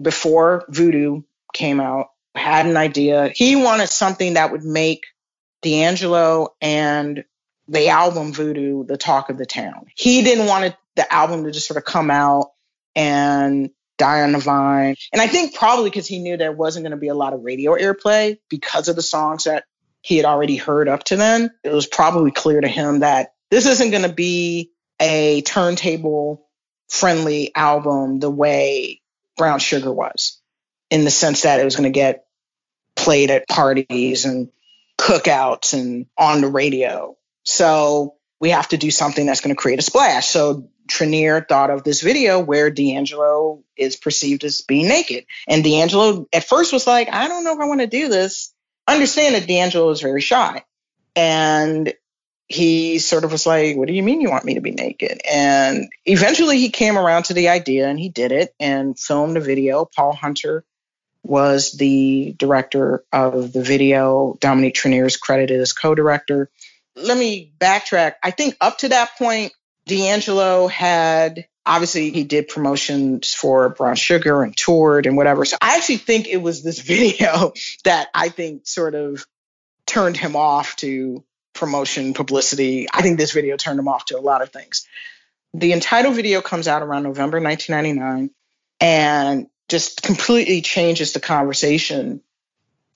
before 0.00 0.66
Voodoo 0.68 1.22
came 1.54 1.80
out, 1.80 2.08
had 2.34 2.66
an 2.66 2.76
idea. 2.76 3.32
He 3.34 3.56
wanted 3.56 3.88
something 3.88 4.34
that 4.34 4.52
would 4.52 4.62
make 4.62 5.06
D'Angelo 5.62 6.54
and 6.60 7.24
the 7.68 7.88
album 7.88 8.32
Voodoo 8.32 8.84
the 8.84 8.96
talk 8.96 9.30
of 9.30 9.38
the 9.38 9.46
town. 9.46 9.86
He 9.94 10.22
didn't 10.22 10.46
want 10.46 10.64
it, 10.64 10.76
the 10.96 11.12
album 11.12 11.44
to 11.44 11.50
just 11.50 11.68
sort 11.68 11.78
of 11.78 11.84
come 11.84 12.10
out 12.10 12.50
and 12.96 13.70
die 13.98 14.22
on 14.22 14.32
the 14.32 14.38
vine. 14.38 14.96
And 15.12 15.20
I 15.20 15.26
think 15.26 15.54
probably 15.54 15.90
because 15.90 16.06
he 16.06 16.18
knew 16.18 16.36
there 16.36 16.52
wasn't 16.52 16.84
going 16.84 16.92
to 16.92 16.96
be 16.96 17.08
a 17.08 17.14
lot 17.14 17.34
of 17.34 17.42
radio 17.42 17.72
airplay 17.72 18.38
because 18.48 18.88
of 18.88 18.96
the 18.96 19.02
songs 19.02 19.44
that 19.44 19.64
he 20.00 20.16
had 20.16 20.24
already 20.24 20.56
heard 20.56 20.88
up 20.88 21.04
to 21.04 21.16
then, 21.16 21.50
it 21.64 21.72
was 21.72 21.86
probably 21.86 22.30
clear 22.30 22.60
to 22.60 22.68
him 22.68 23.00
that 23.00 23.34
this 23.50 23.66
isn't 23.66 23.90
going 23.90 24.04
to 24.04 24.12
be 24.12 24.70
a 25.00 25.42
turntable 25.42 26.48
friendly 26.88 27.54
album 27.54 28.20
the 28.20 28.30
way 28.30 29.02
Brown 29.36 29.58
Sugar 29.58 29.92
was, 29.92 30.40
in 30.90 31.04
the 31.04 31.10
sense 31.10 31.42
that 31.42 31.60
it 31.60 31.64
was 31.64 31.76
going 31.76 31.92
to 31.92 31.96
get 31.96 32.24
played 32.96 33.30
at 33.30 33.48
parties 33.48 34.24
and 34.24 34.48
cookouts 34.98 35.74
and 35.74 36.06
on 36.16 36.40
the 36.40 36.48
radio. 36.48 37.16
So 37.48 38.16
we 38.40 38.50
have 38.50 38.68
to 38.68 38.76
do 38.76 38.90
something 38.90 39.26
that's 39.26 39.40
going 39.40 39.54
to 39.54 39.60
create 39.60 39.78
a 39.78 39.82
splash. 39.82 40.28
So 40.28 40.68
Trenier 40.86 41.46
thought 41.46 41.70
of 41.70 41.82
this 41.82 42.02
video 42.02 42.40
where 42.40 42.70
D'Angelo 42.70 43.62
is 43.76 43.96
perceived 43.96 44.44
as 44.44 44.60
being 44.60 44.88
naked. 44.88 45.26
And 45.46 45.64
D'Angelo 45.64 46.26
at 46.32 46.44
first 46.44 46.72
was 46.72 46.86
like, 46.86 47.12
I 47.12 47.28
don't 47.28 47.44
know 47.44 47.54
if 47.54 47.60
I 47.60 47.66
want 47.66 47.80
to 47.80 47.86
do 47.86 48.08
this 48.08 48.52
understand 48.88 49.34
that 49.34 49.46
D'Angelo 49.46 49.90
is 49.90 50.00
very 50.00 50.20
shy. 50.20 50.64
And 51.14 51.92
he 52.48 52.98
sort 52.98 53.24
of 53.24 53.32
was 53.32 53.46
like, 53.46 53.76
What 53.76 53.88
do 53.88 53.94
you 53.94 54.02
mean 54.02 54.20
you 54.20 54.30
want 54.30 54.44
me 54.44 54.54
to 54.54 54.60
be 54.60 54.70
naked? 54.70 55.20
And 55.30 55.88
eventually 56.06 56.58
he 56.58 56.70
came 56.70 56.96
around 56.96 57.24
to 57.24 57.34
the 57.34 57.48
idea 57.48 57.88
and 57.88 57.98
he 57.98 58.08
did 58.08 58.32
it 58.32 58.54
and 58.58 58.98
filmed 58.98 59.36
a 59.36 59.40
video. 59.40 59.84
Paul 59.84 60.14
Hunter 60.14 60.64
was 61.22 61.72
the 61.72 62.34
director 62.38 63.04
of 63.12 63.52
the 63.52 63.62
video. 63.62 64.38
Dominique 64.40 64.74
Trenier 64.74 65.06
is 65.06 65.16
credited 65.16 65.60
as 65.60 65.72
co 65.72 65.94
director. 65.94 66.50
Let 66.98 67.16
me 67.16 67.52
backtrack. 67.58 68.14
I 68.22 68.30
think 68.30 68.56
up 68.60 68.78
to 68.78 68.88
that 68.90 69.16
point, 69.18 69.52
D'Angelo 69.86 70.68
had 70.68 71.46
obviously 71.64 72.10
he 72.10 72.24
did 72.24 72.48
promotions 72.48 73.34
for 73.34 73.68
Brown 73.68 73.94
Sugar 73.94 74.42
and 74.42 74.56
toured 74.56 75.06
and 75.06 75.16
whatever. 75.16 75.44
So 75.44 75.56
I 75.60 75.76
actually 75.76 75.98
think 75.98 76.26
it 76.26 76.38
was 76.38 76.62
this 76.62 76.80
video 76.94 77.52
that 77.84 78.08
I 78.14 78.30
think 78.30 78.66
sort 78.66 78.94
of 78.94 79.26
turned 79.86 80.16
him 80.16 80.36
off 80.36 80.76
to 80.76 81.24
promotion, 81.54 82.14
publicity. 82.14 82.86
I 82.92 83.02
think 83.02 83.18
this 83.18 83.32
video 83.32 83.56
turned 83.56 83.78
him 83.78 83.88
off 83.88 84.06
to 84.06 84.18
a 84.18 84.20
lot 84.20 84.42
of 84.42 84.50
things. 84.50 84.86
The 85.54 85.72
Untitled 85.72 86.14
video 86.14 86.40
comes 86.40 86.68
out 86.68 86.82
around 86.82 87.04
November 87.04 87.40
1999 87.40 88.30
and 88.80 89.46
just 89.68 90.02
completely 90.02 90.60
changes 90.60 91.12
the 91.12 91.20
conversation 91.20 92.22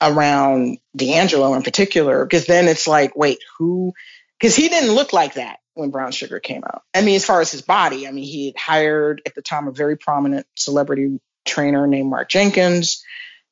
around 0.03 0.79
D'Angelo 0.97 1.55
in 1.55 1.63
particular, 1.63 2.25
because 2.25 2.47
then 2.47 2.69
it's 2.69 2.87
like, 2.87 3.17
wait, 3.17 3.39
who? 3.59 3.95
Because 4.39 4.57
he 4.57 4.69
didn't 4.69 4.95
look 4.95 5.13
like 5.13 5.35
that 5.35 5.61
when 5.75 5.91
Brown 5.91 6.13
Sugar 6.13 6.41
came 6.41 6.65
out. 6.65 6.83
I 6.95 7.03
mean, 7.03 7.17
as 7.17 7.25
far 7.25 7.41
as 7.41 7.51
his 7.51 7.63
body, 7.63 8.07
I 8.07 8.11
mean, 8.11 8.25
he 8.25 8.47
had 8.47 8.57
hired 8.57 9.23
at 9.25 9.35
the 9.35 9.43
time 9.43 9.69
a 9.69 9.73
very 9.73 9.97
prominent 9.97 10.47
celebrity 10.57 11.21
trainer 11.45 11.87
named 11.87 12.11
Mark 12.11 12.29
Jenkins 12.29 13.05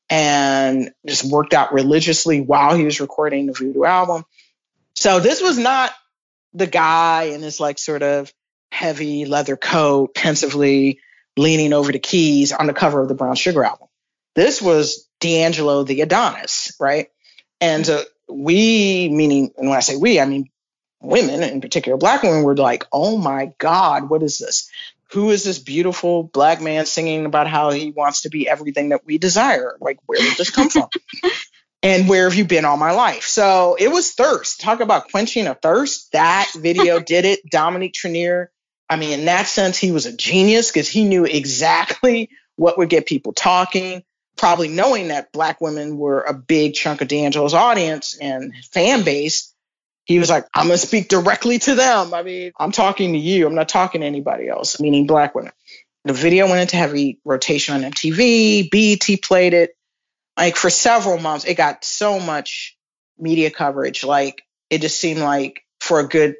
and 0.09 0.91
just 1.07 1.25
worked 1.25 1.55
out 1.55 1.73
religiously 1.73 2.41
while 2.41 2.77
he 2.77 2.85
was 2.85 3.01
recording 3.01 3.47
the 3.47 3.53
Voodoo 3.53 3.85
album. 3.85 4.25
So 4.95 5.21
this 5.21 5.41
was 5.41 5.57
not 5.57 5.93
the 6.53 6.67
guy 6.67 7.25
in 7.33 7.41
this 7.41 7.61
like 7.61 7.79
sort 7.79 8.03
of 8.03 8.33
heavy 8.73 9.25
leather 9.25 9.57
coat, 9.57 10.15
pensively 10.15 11.01
leaning 11.37 11.73
over 11.73 11.93
the 11.93 11.99
keys 11.99 12.53
on 12.53 12.67
the 12.67 12.73
cover 12.73 13.01
of 13.01 13.09
the 13.09 13.15
Brown 13.15 13.37
Sugar 13.37 13.65
album. 13.65 13.89
This 14.35 14.61
was 14.61 15.09
D'Angelo 15.21 15.85
the 15.85 16.01
Adonis, 16.01 16.73
right? 16.81 17.09
And 17.61 17.89
uh, 17.89 18.03
we, 18.29 19.09
meaning, 19.09 19.53
and 19.57 19.69
when 19.69 19.77
I 19.77 19.81
say 19.81 19.97
we, 19.97 20.21
I 20.21 20.25
mean 20.25 20.51
women, 21.03 21.43
in 21.43 21.61
particular 21.61 21.97
black 21.99 22.23
women, 22.23 22.43
were 22.43 22.57
like, 22.57 22.85
oh 22.93 23.17
my 23.17 23.53
God, 23.59 24.09
what 24.11 24.23
is 24.23 24.39
this? 24.39 24.71
Who 25.13 25.31
is 25.31 25.43
this 25.43 25.59
beautiful 25.59 26.23
black 26.23 26.61
man 26.61 26.87
singing 26.87 27.27
about 27.27 27.49
how 27.49 27.71
he 27.71 27.91
wants 27.91 28.23
to 28.23 28.31
be 28.31 28.49
everything 28.49 28.91
that 28.91 29.05
we 29.05 29.19
desire? 29.19 29.77
Like, 29.81 29.99
where 30.07 30.21
did 30.21 30.37
this 30.37 30.51
come 30.51 30.69
from? 30.69 30.89
and 31.83 32.09
where 32.09 32.29
have 32.29 32.39
you 32.39 32.45
been 32.45 32.65
all 32.65 32.77
my 32.77 32.93
life? 32.93 33.25
So 33.25 33.77
it 33.79 33.89
was 33.89 34.13
thirst. 34.13 34.61
Talk 34.61 34.81
about 34.81 35.11
quenching 35.11 35.49
a 35.49 35.55
thirst. 35.55 36.13
That 36.13 36.49
video 36.55 37.01
did 37.05 37.25
it. 37.25 37.41
Dominique 37.51 37.95
Trenier. 37.95 38.49
I 38.89 38.97
mean, 38.97 39.21
in 39.21 39.25
that 39.27 39.47
sense, 39.47 39.79
he 39.79 39.93
was 39.93 40.07
a 40.07 40.17
genius 40.17 40.71
because 40.71 40.89
he 40.89 41.05
knew 41.05 41.25
exactly 41.25 42.31
what 42.57 42.79
would 42.79 42.89
get 42.89 43.07
people 43.07 43.33
talking. 43.33 44.05
Probably 44.41 44.69
knowing 44.69 45.09
that 45.09 45.33
black 45.33 45.61
women 45.61 45.99
were 45.99 46.23
a 46.23 46.33
big 46.33 46.73
chunk 46.73 47.03
of 47.03 47.09
D'Angelo's 47.09 47.53
audience 47.53 48.17
and 48.19 48.55
fan 48.73 49.05
base, 49.05 49.55
he 50.07 50.19
was 50.19 50.31
like, 50.31 50.47
I'm 50.55 50.69
going 50.69 50.79
to 50.79 50.87
speak 50.87 51.09
directly 51.09 51.59
to 51.59 51.75
them. 51.75 52.15
I 52.15 52.23
mean, 52.23 52.53
I'm 52.59 52.73
talking 52.73 53.13
to 53.13 53.19
you. 53.19 53.47
I'm 53.47 53.55
not 53.55 53.69
talking 53.69 54.01
to 54.01 54.07
anybody 54.07 54.49
else, 54.49 54.81
meaning 54.81 55.07
black 55.07 55.35
women. 55.35 55.53
the 56.07 56.15
video 56.15 56.49
went 56.49 56.63
into 56.63 56.77
heavy 56.77 57.21
rotation 57.23 57.75
on 57.75 57.93
MTV, 57.93 58.71
BET 58.71 59.21
played 59.21 59.53
it. 59.53 59.77
Like 60.39 60.57
for 60.57 60.71
several 60.71 61.19
months, 61.19 61.45
it 61.45 61.59
got 61.59 61.85
so 61.85 62.19
much 62.19 62.79
media 63.19 63.51
coverage. 63.51 64.05
Like 64.05 64.41
it 64.71 64.81
just 64.81 64.99
seemed 64.99 65.21
like 65.21 65.67
for 65.81 66.01
a 66.01 66.09
good 66.09 66.37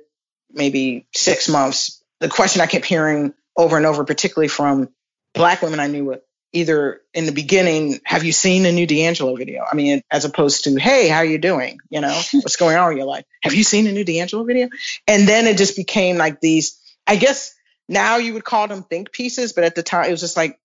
maybe 0.51 1.07
six 1.15 1.51
months, 1.51 2.03
the 2.21 2.31
question 2.31 2.63
I 2.63 2.67
kept 2.67 2.87
hearing 2.87 3.35
over 3.59 3.77
and 3.77 3.85
over, 3.85 4.05
particularly 4.05 4.49
from 4.49 4.89
black 5.35 5.61
women 5.61 5.81
I 5.81 5.89
knew 5.89 6.07
either 6.53 7.01
in 7.15 7.27
the 7.27 7.33
beginning, 7.33 8.01
have 8.05 8.25
you 8.25 8.33
seen 8.33 8.67
a 8.67 8.73
new 8.73 8.87
D'Angelo 8.87 9.37
video? 9.37 9.65
I 9.71 9.75
mean, 9.75 10.03
as 10.11 10.25
opposed 10.25 10.65
to, 10.65 10.77
hey, 10.77 11.09
how 11.09 11.19
are 11.19 11.25
you 11.25 11.39
doing? 11.39 11.79
You 11.91 12.01
know, 12.01 12.21
what's 12.33 12.57
going 12.57 12.77
on 12.77 12.93
in 12.93 12.99
your 12.99 13.07
life? 13.07 13.25
Have 13.43 13.55
you 13.55 13.65
seen 13.65 13.87
a 13.87 13.93
new 13.93 14.05
D'Angelo 14.05 14.45
video? 14.45 14.69
And 15.07 15.29
then 15.29 15.47
it 15.47 15.57
just 15.57 15.77
became 15.77 16.17
like 16.17 16.41
these, 16.41 16.81
I 17.07 17.17
guess 17.17 17.55
now 17.89 18.17
you 18.17 18.35
would 18.35 18.45
call 18.45 18.69
them 18.69 18.83
think 18.83 19.13
pieces, 19.13 19.53
but 19.53 19.65
at 19.65 19.75
the 19.75 19.83
time 19.83 20.07
it 20.07 20.11
was 20.11 20.21
just 20.21 20.37
like 20.37 20.59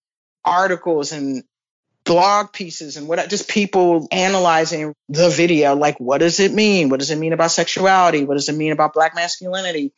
articles 0.43 1.11
and 1.11 1.43
blog 2.05 2.53
pieces 2.53 2.97
and 2.97 3.07
what 3.07 3.27
just 3.29 3.49
people 3.49 4.07
analyzing 4.11 4.93
the 5.09 5.29
video 5.31 5.75
like 5.75 5.99
what 5.99 6.19
does 6.19 6.39
it 6.39 6.53
mean 6.53 6.87
what 6.89 6.99
does 6.99 7.09
it 7.09 7.17
mean 7.17 7.33
about 7.33 7.49
sexuality 7.49 8.23
what 8.23 8.35
does 8.35 8.47
it 8.47 8.55
mean 8.55 8.71
about 8.71 8.93
black 8.93 9.15
masculinity 9.15 9.91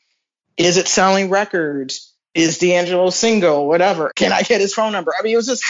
is 0.55 0.77
it 0.77 0.87
selling 0.87 1.29
records 1.29 2.13
is 2.37 2.57
D'Angelo 2.59 3.09
single 3.09 3.67
whatever. 3.67 4.11
Can 4.15 4.31
I 4.31 4.41
get 4.41 4.61
his 4.61 4.73
phone 4.73 4.91
number? 4.91 5.13
I 5.17 5.23
mean 5.23 5.33
it 5.33 5.37
was 5.37 5.47
just 5.47 5.63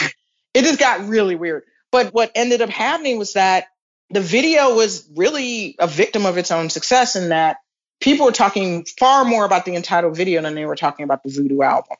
it 0.54 0.62
just 0.62 0.78
got 0.78 1.08
really 1.08 1.34
weird. 1.34 1.64
But 1.90 2.12
what 2.12 2.30
ended 2.34 2.60
up 2.60 2.70
happening 2.70 3.18
was 3.18 3.32
that 3.32 3.66
the 4.10 4.20
video 4.20 4.74
was 4.74 5.08
really 5.16 5.76
a 5.78 5.86
victim 5.86 6.26
of 6.26 6.38
its 6.38 6.50
own 6.50 6.70
success 6.70 7.16
in 7.16 7.30
that 7.30 7.58
people 8.00 8.26
were 8.26 8.32
talking 8.32 8.84
far 8.98 9.24
more 9.24 9.44
about 9.44 9.64
the 9.64 9.74
Untitled 9.74 10.16
video 10.16 10.42
than 10.42 10.54
they 10.54 10.66
were 10.66 10.76
talking 10.76 11.04
about 11.04 11.22
the 11.22 11.30
voodoo 11.30 11.62
album. 11.62 11.96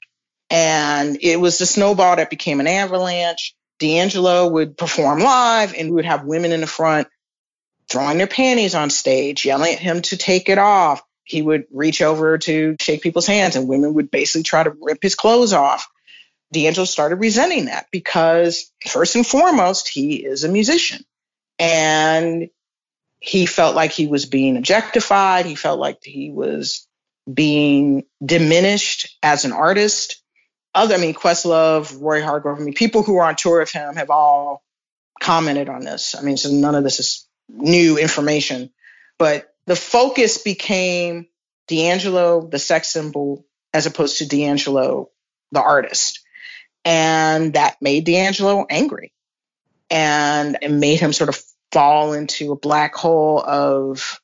And 0.51 1.19
it 1.21 1.39
was 1.41 1.59
the 1.59 1.67
snowball 1.67 2.17
that 2.17 2.31
became 2.31 2.61
an 2.61 2.67
avalanche. 2.67 3.55
D'Angelo 3.79 4.49
would 4.49 4.77
perform 4.77 5.21
live 5.21 5.75
and 5.75 5.89
we 5.89 5.97
would 5.97 6.05
have 6.05 6.25
women 6.25 6.53
in 6.53 6.61
the 6.61 6.67
front 6.67 7.09
throwing 7.89 8.19
their 8.19 8.27
panties 8.27 8.75
on 8.75 8.91
stage, 8.91 9.45
yelling 9.45 9.73
at 9.73 9.79
him 9.79 10.03
to 10.03 10.17
take 10.17 10.49
it 10.49 10.59
off. 10.59 11.03
He 11.29 11.43
would 11.43 11.65
reach 11.73 12.01
over 12.03 12.39
to 12.39 12.77
shake 12.81 13.03
people's 13.03 13.27
hands 13.27 13.57
and 13.57 13.69
women 13.69 13.95
would 13.95 14.11
basically 14.11 14.45
try 14.45 14.63
to 14.63 14.75
rip 14.81 15.03
his 15.03 15.15
clothes 15.15 15.53
off. 15.53 15.89
D'Angelo 16.53 16.87
started 16.87 17.17
resenting 17.17 17.67
that 17.67 17.87
because, 17.93 18.73
first 18.87 19.15
and 19.17 19.27
foremost, 19.27 19.89
he 19.89 20.17
is 20.25 20.45
a 20.45 20.49
musician. 20.49 21.05
And 21.59 22.49
he 23.21 23.47
felt 23.47 23.77
like 23.77 23.93
he 23.93 24.07
was 24.07 24.25
being 24.25 24.57
objectified. 24.57 25.45
He 25.45 25.55
felt 25.55 25.79
like 25.79 25.99
he 26.03 26.31
was 26.31 26.87
being 27.33 28.05
diminished 28.25 29.19
as 29.23 29.45
an 29.45 29.53
artist 29.53 30.23
other, 30.75 30.95
I 30.95 30.99
mean, 30.99 31.15
Questlove, 31.15 32.01
Roy 32.01 32.23
Hargrove, 32.23 32.61
I 32.61 32.63
mean, 32.63 32.75
people 32.75 33.03
who 33.03 33.17
are 33.17 33.27
on 33.27 33.37
tour 33.37 33.61
with 33.61 33.73
him 33.73 33.97
have 33.97 34.11
all 34.11 34.63
commented 35.21 35.69
on 35.69 35.81
this. 35.81 36.15
I 36.15 36.23
mean, 36.23 36.37
so 36.37 36.51
none 36.51 36.75
of 36.75 36.85
this 36.85 37.01
is 37.01 37.27
new 37.49 37.99
information, 37.99 38.71
but 39.19 39.53
the 39.69 39.77
focus 39.77 40.39
became 40.39 41.27
D'Angelo, 41.69 42.41
the 42.41 42.59
sex 42.59 42.89
symbol, 42.89 43.45
as 43.75 43.85
opposed 43.85 44.19
to 44.19 44.27
D'Angelo, 44.27 45.11
the 45.53 45.61
artist. 45.61 46.21
And 46.87 47.53
that 47.53 47.77
made 47.83 48.07
D'Angelo 48.07 48.67
angry. 48.69 49.13
And 49.91 50.57
it 50.63 50.71
made 50.71 51.01
him 51.01 51.13
sort 51.13 51.29
of 51.29 51.39
fall 51.71 52.15
into 52.15 52.53
a 52.53 52.57
black 52.57 52.95
hole 52.95 53.43
of 53.45 54.21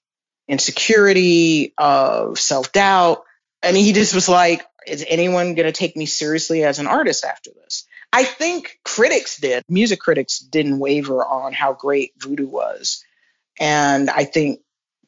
insecurity, 0.48 1.74
of 1.76 2.38
self 2.38 2.72
doubt. 2.72 3.24
I 3.62 3.72
mean, 3.72 3.84
he 3.84 3.92
just 3.92 4.14
was 4.14 4.30
like, 4.30 4.64
is 4.86 5.04
anyone 5.06 5.54
going 5.54 5.66
to 5.66 5.72
take 5.72 5.94
me 5.94 6.06
seriously 6.06 6.64
as 6.64 6.78
an 6.78 6.86
artist 6.86 7.22
after 7.22 7.50
this? 7.50 7.86
I 8.14 8.24
think 8.24 8.78
critics 8.82 9.36
did. 9.38 9.62
Music 9.68 10.00
critics 10.00 10.38
didn't 10.38 10.78
waver 10.78 11.22
on 11.22 11.52
how 11.52 11.74
great 11.74 12.12
Voodoo 12.16 12.46
was. 12.46 13.04
And 13.60 14.08
I 14.08 14.24
think 14.24 14.60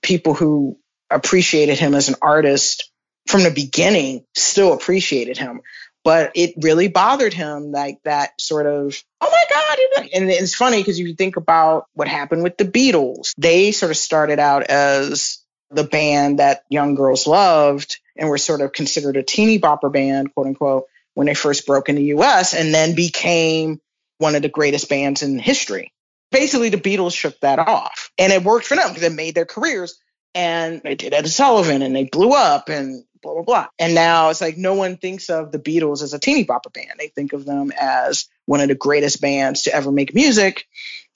people 0.07 0.35
who 0.35 0.79
appreciated 1.11 1.79
him 1.79 1.95
as 1.95 2.09
an 2.09 2.15
artist 2.23 2.91
from 3.27 3.43
the 3.43 3.51
beginning 3.51 4.25
still 4.35 4.73
appreciated 4.73 5.37
him. 5.37 5.61
But 6.05 6.33
it 6.37 6.55
really 6.63 6.87
bothered 6.87 7.35
him, 7.35 7.73
like 7.73 7.99
that 8.05 8.41
sort 8.41 8.67
of, 8.67 8.97
oh 9.21 9.29
my 9.29 9.45
God. 9.51 10.09
And 10.15 10.31
it's 10.31 10.55
funny 10.55 10.79
because 10.79 11.01
you 11.01 11.15
think 11.17 11.37
about 11.37 11.87
what 11.95 12.07
happened 12.07 12.45
with 12.45 12.57
the 12.57 12.65
Beatles. 12.65 13.33
They 13.37 13.73
sort 13.73 13.91
of 13.91 13.97
started 13.97 14.39
out 14.39 14.63
as 14.63 15.39
the 15.71 15.83
band 15.83 16.39
that 16.39 16.63
young 16.71 16.95
girls 16.95 17.27
loved 17.27 17.99
and 18.17 18.29
were 18.29 18.39
sort 18.39 18.61
of 18.61 18.73
considered 18.73 19.17
a 19.17 19.25
teeny 19.25 19.59
bopper 19.59 19.93
band, 19.93 20.33
quote 20.33 20.47
unquote, 20.47 20.85
when 21.15 21.27
they 21.27 21.35
first 21.35 21.67
broke 21.67 21.89
in 21.89 21.97
the 21.97 22.15
US 22.15 22.55
and 22.55 22.73
then 22.73 22.95
became 22.95 23.81
one 24.19 24.37
of 24.37 24.43
the 24.43 24.49
greatest 24.49 24.89
bands 24.89 25.25
in 25.25 25.41
history. 25.41 25.93
Basically, 26.37 26.69
the 26.69 26.77
Beatles 26.77 27.17
shook 27.17 27.41
that 27.41 27.59
off 27.59 28.11
and 28.19 28.31
it 28.31 28.45
worked 28.45 28.67
for 28.67 28.77
them 28.77 28.89
because 28.89 29.05
it 29.05 29.13
made 29.15 29.35
their 29.35 29.47
careers 29.47 29.99
and 30.35 30.83
they 30.85 30.95
did 30.95 31.15
Ed 31.15 31.27
Sullivan 31.31 31.81
and 31.81 31.97
they 31.97 32.05
blew 32.05 32.33
up 32.33 32.69
and 32.69 33.05
blah, 33.23 33.33
blah, 33.33 33.43
blah. 33.43 33.67
And 33.79 33.95
now 33.95 34.29
it's 34.29 34.43
like 34.43 34.59
no 34.59 34.75
one 34.75 34.99
thinks 34.99 35.31
of 35.31 35.51
the 35.51 35.59
Beatles 35.59 36.03
as 36.03 36.13
a 36.13 36.19
teeny 36.19 36.45
bopper 36.45 36.71
band. 36.71 36.99
They 36.99 37.09
think 37.09 37.33
of 37.33 37.47
them 37.47 37.73
as 37.73 38.29
one 38.45 38.61
of 38.61 38.69
the 38.69 38.75
greatest 38.75 39.23
bands 39.23 39.63
to 39.63 39.75
ever 39.75 39.91
make 39.91 40.15
music 40.15 40.67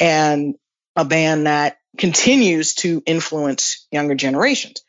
and 0.01 0.55
a 0.97 1.05
band 1.05 1.47
that 1.47 1.77
continues 1.99 2.73
to 2.77 3.03
influence 3.05 3.87
younger 3.93 4.15
generations. 4.15 4.83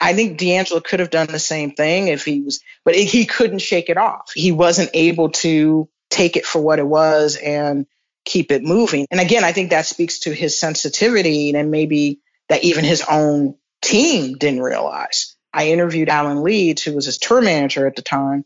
I 0.00 0.14
think 0.14 0.36
D'Angelo 0.36 0.80
could 0.80 0.98
have 0.98 1.10
done 1.10 1.28
the 1.28 1.38
same 1.38 1.70
thing 1.70 2.08
if 2.08 2.24
he 2.24 2.40
was, 2.40 2.60
but 2.84 2.96
he 2.96 3.24
couldn't 3.24 3.60
shake 3.60 3.88
it 3.88 3.98
off. 3.98 4.32
He 4.34 4.50
wasn't 4.50 4.90
able 4.94 5.30
to 5.30 5.88
take 6.10 6.36
it 6.36 6.44
for 6.44 6.60
what 6.60 6.80
it 6.80 6.86
was 6.86 7.36
and 7.36 7.86
keep 8.26 8.52
it 8.52 8.62
moving. 8.62 9.06
And 9.10 9.20
again, 9.20 9.44
I 9.44 9.52
think 9.52 9.70
that 9.70 9.86
speaks 9.86 10.18
to 10.20 10.34
his 10.34 10.58
sensitivity 10.58 11.54
and 11.54 11.70
maybe 11.70 12.20
that 12.48 12.64
even 12.64 12.84
his 12.84 13.02
own 13.08 13.54
team 13.80 14.34
didn't 14.34 14.60
realize. 14.60 15.36
I 15.52 15.68
interviewed 15.68 16.10
Alan 16.10 16.42
Leeds, 16.42 16.82
who 16.82 16.92
was 16.92 17.06
his 17.06 17.16
tour 17.16 17.40
manager 17.40 17.86
at 17.86 17.96
the 17.96 18.02
time, 18.02 18.44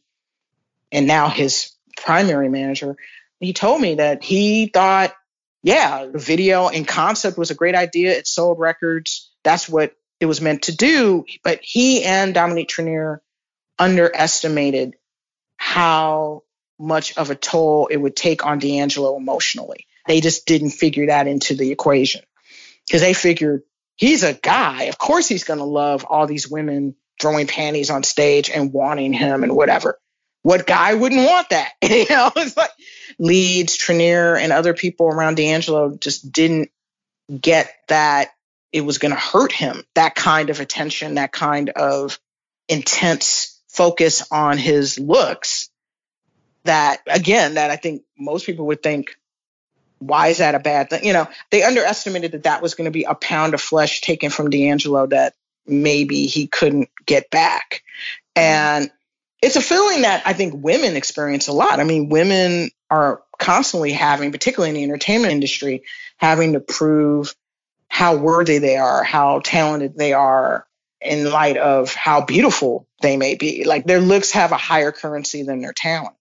and 0.93 1.09
now 1.09 1.28
his 1.28 1.72
primary 1.97 2.49
manager. 2.49 2.97
He 3.41 3.53
told 3.53 3.81
me 3.81 3.97
that 3.97 4.22
he 4.22 4.66
thought, 4.66 5.12
yeah, 5.62 6.07
the 6.07 6.18
video 6.18 6.68
and 6.68 6.87
concept 6.87 7.37
was 7.37 7.51
a 7.51 7.55
great 7.55 7.74
idea. 7.74 8.12
It 8.12 8.26
sold 8.26 8.61
records. 8.61 9.31
That's 9.43 9.68
what 9.68 9.95
it 10.20 10.26
was 10.26 10.41
meant 10.41 10.62
to 10.62 10.76
do. 10.76 11.24
But 11.43 11.61
he 11.62 12.05
and 12.05 12.35
Dominique 12.35 12.68
Trenier 12.68 13.20
underestimated 13.78 14.95
how 15.57 16.43
much 16.81 17.16
of 17.16 17.31
a 17.31 17.35
toll 17.35 17.89
it 17.89 17.97
would 17.97 18.16
take 18.16 18.45
on 18.47 18.59
D'Angelo 18.59 19.16
emotionally. 19.16 19.87
They 20.07 20.20
just 20.20 20.47
didn't 20.47 20.70
figure 20.70 21.07
that 21.07 21.26
into 21.26 21.55
the 21.55 21.70
equation 21.70 22.22
because 22.87 23.03
they 23.03 23.14
figured 23.14 23.62
he's 23.97 24.24
a 24.24 24.33
guy. 24.33 24.85
Of 24.85 24.99
course, 24.99 25.28
he's 25.28 25.45
going 25.45 25.59
to 25.59 25.64
love 25.64 26.05
all 26.05 26.26
these 26.26 26.49
women 26.49 26.97
throwing 27.20 27.47
panties 27.47 27.91
on 27.91 28.03
stage 28.03 28.51
and 28.51 28.72
wanting 28.72 29.12
him 29.12 29.43
and 29.43 29.55
whatever. 29.55 29.99
What 30.43 30.66
guy 30.66 30.95
wouldn't 30.95 31.26
want 31.26 31.51
that? 31.51 31.72
you 31.83 32.07
know, 32.09 32.33
it's 32.35 32.57
like 32.57 32.70
Leeds, 33.18 33.76
Trenier, 33.76 34.41
and 34.41 34.53
other 34.53 34.74
people 34.74 35.07
around 35.07 35.37
D'Angelo 35.37 35.97
just 35.97 36.33
didn't 36.33 36.70
get 37.41 37.72
that 37.89 38.31
it 38.72 38.81
was 38.83 38.99
going 38.99 39.12
to 39.12 39.20
hurt 39.20 39.53
him. 39.53 39.85
That 39.95 40.14
kind 40.14 40.51
of 40.51 40.61
attention, 40.61 41.16
that 41.16 41.33
kind 41.33 41.70
of 41.70 42.18
intense 42.68 43.61
focus 43.68 44.26
on 44.31 44.59
his 44.59 44.99
looks. 44.99 45.70
That 46.65 47.01
again, 47.07 47.55
that 47.55 47.71
I 47.71 47.77
think 47.77 48.03
most 48.19 48.45
people 48.47 48.67
would 48.67 48.83
think, 48.83 49.17
why 49.99 50.29
is 50.29 50.39
that 50.39 50.55
a 50.55 50.59
bad 50.59 50.91
thing? 50.91 51.05
You 51.05 51.13
know, 51.13 51.29
they 51.51 51.63
underestimated 51.63 52.33
that 52.33 52.43
that 52.45 52.63
was 52.63 52.75
going 52.75 52.87
to 52.87 52.91
be 52.91 53.05
a 53.05 53.15
pound 53.15 53.55
of 53.55 53.61
flesh 53.61 54.01
taken 54.01 54.31
from 54.31 54.51
D'Angelo 54.51 55.07
that 55.07 55.35
maybe 55.67 56.27
he 56.27 56.47
couldn't 56.47 56.89
get 57.07 57.31
back. 57.31 57.83
Mm-hmm. 58.37 58.43
And 58.43 58.91
it's 59.43 59.57
a 59.57 59.63
feeling 59.63 60.03
that 60.03 60.23
I 60.27 60.33
think 60.35 60.63
women 60.63 60.97
experience 60.97 61.49
a 61.49 61.53
lot. 61.53 61.81
I 61.81 61.85
mean, 61.85 62.09
women 62.09 62.71
are 62.91 63.23
constantly 63.39 63.93
having, 63.93 64.33
particularly 64.33 64.71
in 64.71 64.75
the 64.75 64.83
entertainment 64.83 65.33
industry, 65.33 65.85
having 66.19 66.53
to 66.53 66.61
prove 66.61 67.35
how 67.89 68.17
worthy 68.17 68.59
they 68.59 68.77
are, 68.77 69.03
how 69.03 69.41
talented 69.41 69.97
they 69.97 70.13
are 70.13 70.67
in 71.01 71.31
light 71.31 71.57
of 71.57 71.95
how 71.95 72.21
beautiful 72.21 72.87
they 73.01 73.17
may 73.17 73.35
be. 73.35 73.65
Like 73.65 73.87
their 73.87 74.01
looks 74.01 74.33
have 74.33 74.53
a 74.53 74.57
higher 74.57 74.93
currency 74.93 75.43
than 75.43 75.61
their 75.61 75.73
talent. 75.73 76.15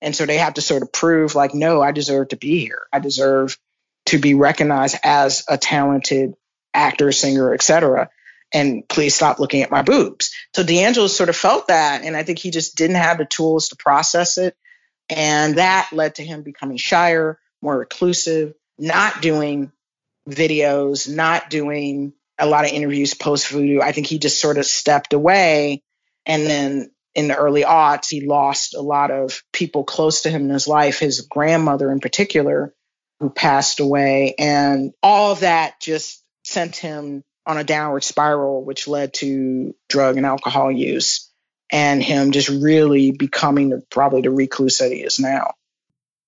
And 0.00 0.14
so 0.14 0.26
they 0.26 0.38
have 0.38 0.54
to 0.54 0.60
sort 0.60 0.82
of 0.82 0.92
prove, 0.92 1.34
like, 1.34 1.54
no, 1.54 1.80
I 1.80 1.92
deserve 1.92 2.28
to 2.28 2.36
be 2.36 2.60
here. 2.60 2.86
I 2.92 2.98
deserve 2.98 3.58
to 4.06 4.18
be 4.18 4.34
recognized 4.34 4.96
as 5.02 5.44
a 5.48 5.56
talented 5.56 6.34
actor, 6.74 7.10
singer, 7.12 7.54
etc. 7.54 8.10
And 8.52 8.86
please 8.88 9.14
stop 9.14 9.38
looking 9.38 9.62
at 9.62 9.70
my 9.70 9.82
boobs. 9.82 10.32
So 10.54 10.62
D'Angelo 10.62 11.06
sort 11.06 11.28
of 11.28 11.36
felt 11.36 11.68
that. 11.68 12.02
And 12.04 12.16
I 12.16 12.22
think 12.22 12.38
he 12.38 12.50
just 12.50 12.76
didn't 12.76 12.96
have 12.96 13.18
the 13.18 13.24
tools 13.24 13.70
to 13.70 13.76
process 13.76 14.38
it. 14.38 14.56
And 15.08 15.56
that 15.56 15.88
led 15.92 16.16
to 16.16 16.24
him 16.24 16.42
becoming 16.42 16.76
shyer, 16.76 17.38
more 17.62 17.78
reclusive, 17.78 18.54
not 18.78 19.22
doing 19.22 19.72
videos, 20.28 21.08
not 21.08 21.50
doing 21.50 22.12
a 22.38 22.46
lot 22.46 22.64
of 22.64 22.72
interviews 22.72 23.14
post 23.14 23.48
voodoo. 23.48 23.80
I 23.80 23.92
think 23.92 24.06
he 24.06 24.18
just 24.18 24.40
sort 24.40 24.58
of 24.58 24.66
stepped 24.66 25.12
away 25.12 25.82
and 26.26 26.46
then 26.46 26.90
in 27.14 27.28
the 27.28 27.36
early 27.36 27.62
aughts, 27.62 28.08
he 28.08 28.26
lost 28.26 28.74
a 28.74 28.80
lot 28.80 29.10
of 29.10 29.42
people 29.52 29.84
close 29.84 30.22
to 30.22 30.30
him 30.30 30.42
in 30.44 30.50
his 30.50 30.66
life, 30.66 30.98
his 30.98 31.22
grandmother 31.22 31.90
in 31.92 32.00
particular, 32.00 32.74
who 33.20 33.30
passed 33.30 33.80
away. 33.80 34.34
And 34.38 34.92
all 35.02 35.32
of 35.32 35.40
that 35.40 35.80
just 35.80 36.22
sent 36.44 36.76
him 36.76 37.22
on 37.46 37.58
a 37.58 37.64
downward 37.64 38.04
spiral, 38.04 38.64
which 38.64 38.88
led 38.88 39.14
to 39.14 39.74
drug 39.88 40.16
and 40.16 40.26
alcohol 40.26 40.72
use 40.72 41.30
and 41.70 42.02
him 42.02 42.32
just 42.32 42.48
really 42.48 43.12
becoming 43.12 43.70
the, 43.70 43.82
probably 43.90 44.22
the 44.22 44.30
recluse 44.30 44.78
that 44.78 44.92
he 44.92 44.98
is 44.98 45.18
now. 45.18 45.54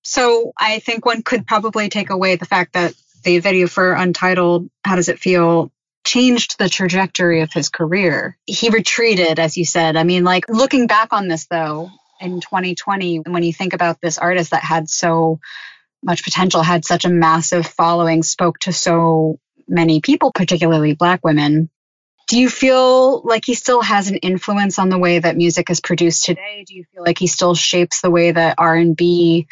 So 0.03 0.53
I 0.57 0.79
think 0.79 1.05
one 1.05 1.21
could 1.21 1.45
probably 1.45 1.89
take 1.89 2.09
away 2.09 2.35
the 2.37 2.45
fact 2.45 2.73
that 2.73 2.93
the 3.23 3.39
video 3.39 3.67
for 3.67 3.93
Untitled, 3.93 4.69
How 4.83 4.95
Does 4.95 5.09
It 5.09 5.19
Feel, 5.19 5.71
changed 6.07 6.57
the 6.57 6.69
trajectory 6.69 7.41
of 7.41 7.51
his 7.51 7.67
career. 7.67 8.37
He 8.45 8.69
retreated, 8.69 9.39
as 9.39 9.57
you 9.57 9.65
said. 9.65 9.97
I 9.97 10.03
mean, 10.03 10.23
like 10.23 10.45
looking 10.47 10.87
back 10.87 11.11
on 11.11 11.27
this 11.27 11.47
though, 11.47 11.89
in 12.21 12.39
2020, 12.39 13.19
when 13.27 13.43
you 13.43 13.53
think 13.53 13.73
about 13.73 13.99
this 14.01 14.17
artist 14.17 14.51
that 14.51 14.63
had 14.63 14.89
so 14.89 15.39
much 16.01 16.23
potential, 16.23 16.61
had 16.61 16.85
such 16.85 17.03
a 17.03 17.09
massive 17.09 17.67
following, 17.67 18.23
spoke 18.23 18.57
to 18.59 18.71
so 18.71 19.39
many 19.67 19.99
people, 19.99 20.31
particularly 20.31 20.95
Black 20.95 21.23
women. 21.25 21.69
Do 22.27 22.39
you 22.39 22.49
feel 22.49 23.21
like 23.23 23.43
he 23.45 23.53
still 23.53 23.81
has 23.81 24.09
an 24.09 24.17
influence 24.17 24.79
on 24.79 24.89
the 24.89 24.97
way 24.97 25.19
that 25.19 25.35
music 25.35 25.69
is 25.69 25.81
produced 25.81 26.25
today? 26.25 26.63
Do 26.65 26.73
you 26.73 26.85
feel 26.93 27.03
like 27.03 27.19
he 27.19 27.27
still 27.27 27.55
shapes 27.55 28.01
the 28.01 28.11
way 28.11 28.31
that 28.31 28.55
R&B 28.57 29.47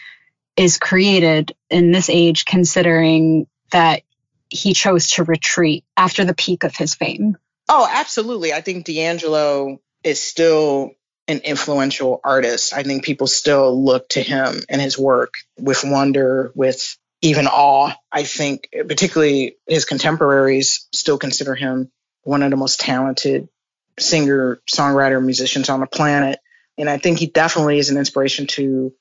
is 0.55 0.77
created 0.77 1.53
in 1.69 1.91
this 1.91 2.09
age 2.09 2.45
considering 2.45 3.47
that 3.71 4.03
he 4.49 4.73
chose 4.73 5.11
to 5.11 5.23
retreat 5.23 5.83
after 5.97 6.25
the 6.25 6.33
peak 6.33 6.63
of 6.63 6.75
his 6.75 6.95
fame? 6.95 7.37
Oh, 7.67 7.87
absolutely. 7.91 8.53
I 8.53 8.61
think 8.61 8.85
D'Angelo 8.85 9.79
is 10.03 10.21
still 10.21 10.91
an 11.27 11.39
influential 11.39 12.21
artist. 12.23 12.73
I 12.73 12.83
think 12.83 13.03
people 13.03 13.27
still 13.27 13.83
look 13.83 14.09
to 14.09 14.21
him 14.21 14.61
and 14.69 14.79
his 14.79 14.97
work 14.97 15.33
with 15.57 15.83
wonder, 15.83 16.51
with 16.55 16.97
even 17.21 17.47
awe. 17.47 17.93
I 18.11 18.23
think, 18.23 18.69
particularly 18.71 19.57
his 19.67 19.85
contemporaries, 19.85 20.87
still 20.93 21.17
consider 21.17 21.55
him 21.55 21.91
one 22.23 22.43
of 22.43 22.51
the 22.51 22.57
most 22.57 22.79
talented 22.79 23.49
singer, 23.97 24.61
songwriter, 24.71 25.23
musicians 25.23 25.69
on 25.69 25.79
the 25.79 25.87
planet. 25.87 26.39
And 26.77 26.89
I 26.89 26.97
think 26.97 27.17
he 27.17 27.27
definitely 27.27 27.79
is 27.79 27.89
an 27.89 27.97
inspiration 27.97 28.47
to 28.47 28.93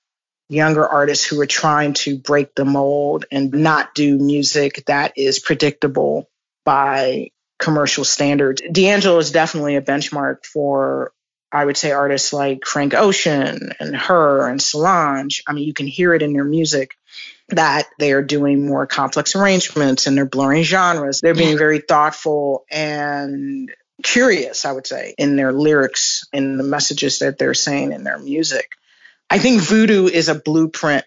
younger 0.49 0.87
artists 0.87 1.25
who 1.25 1.41
are 1.41 1.47
trying 1.47 1.95
to 1.95 2.19
break 2.19 2.55
the 2.55 2.65
mold 2.65 3.25
and 3.31 3.53
not 3.53 3.95
do 3.95 4.19
music 4.19 4.85
that 4.87 5.13
is 5.17 5.39
predictable 5.39 6.29
by 6.65 7.31
commercial 7.59 8.05
standards. 8.05 8.63
D'Angelo 8.71 9.19
is 9.19 9.31
definitely 9.31 9.77
a 9.77 9.83
benchmark 9.83 10.45
for, 10.45 11.13
I 11.51 11.65
would 11.65 11.77
say, 11.77 11.93
artists 11.93 12.33
like 12.33 12.67
Frank 12.67 12.95
Ocean 12.95 13.73
and 13.79 13.95
H.E.R. 13.95 14.49
and 14.49 14.61
Solange. 14.61 15.43
I 15.47 15.53
mean, 15.53 15.67
you 15.67 15.75
can 15.75 15.87
hear 15.87 16.15
it 16.15 16.23
in 16.23 16.33
their 16.33 16.45
music 16.45 16.95
that 17.49 17.87
they 17.99 18.13
are 18.13 18.23
doing 18.23 18.67
more 18.67 18.87
complex 18.87 19.37
arrangements 19.37 20.07
and 20.07 20.17
they're 20.17 20.25
blurring 20.25 20.63
genres. 20.63 21.21
They're 21.21 21.35
being 21.35 21.59
very 21.59 21.81
thoughtful 21.81 22.65
and 22.71 23.71
curious, 24.03 24.65
I 24.65 24.73
would 24.73 24.87
say, 24.87 25.15
in 25.19 25.37
their 25.37 25.53
lyrics, 25.53 26.27
in 26.33 26.57
the 26.57 26.65
messages 26.65 27.21
that 27.21 27.39
they're 27.39 27.55
saying 27.55 27.93
in 27.93 28.05
their 28.05 28.19
music. 28.19 28.71
I 29.35 29.41
think 29.41 29.63
voodoo 29.63 30.07
is 30.07 30.29
a 30.29 30.35
blueprint 30.37 31.05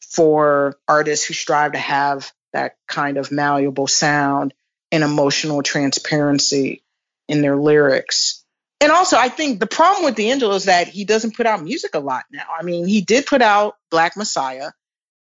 for 0.00 0.78
artists 0.88 1.26
who 1.26 1.34
strive 1.34 1.72
to 1.72 1.78
have 1.78 2.32
that 2.54 2.76
kind 2.88 3.18
of 3.18 3.30
malleable 3.30 3.86
sound 3.86 4.54
and 4.90 5.04
emotional 5.04 5.62
transparency 5.62 6.82
in 7.28 7.42
their 7.42 7.54
lyrics. 7.54 8.42
And 8.80 8.90
also, 8.90 9.18
I 9.18 9.28
think 9.28 9.60
the 9.60 9.66
problem 9.66 10.06
with 10.06 10.14
D'Angelo 10.14 10.54
is 10.54 10.64
that 10.64 10.88
he 10.88 11.04
doesn't 11.04 11.36
put 11.36 11.44
out 11.44 11.62
music 11.62 11.94
a 11.94 11.98
lot 11.98 12.24
now. 12.32 12.46
I 12.58 12.62
mean, 12.62 12.86
he 12.86 13.02
did 13.02 13.26
put 13.26 13.42
out 13.42 13.74
Black 13.90 14.16
Messiah 14.16 14.70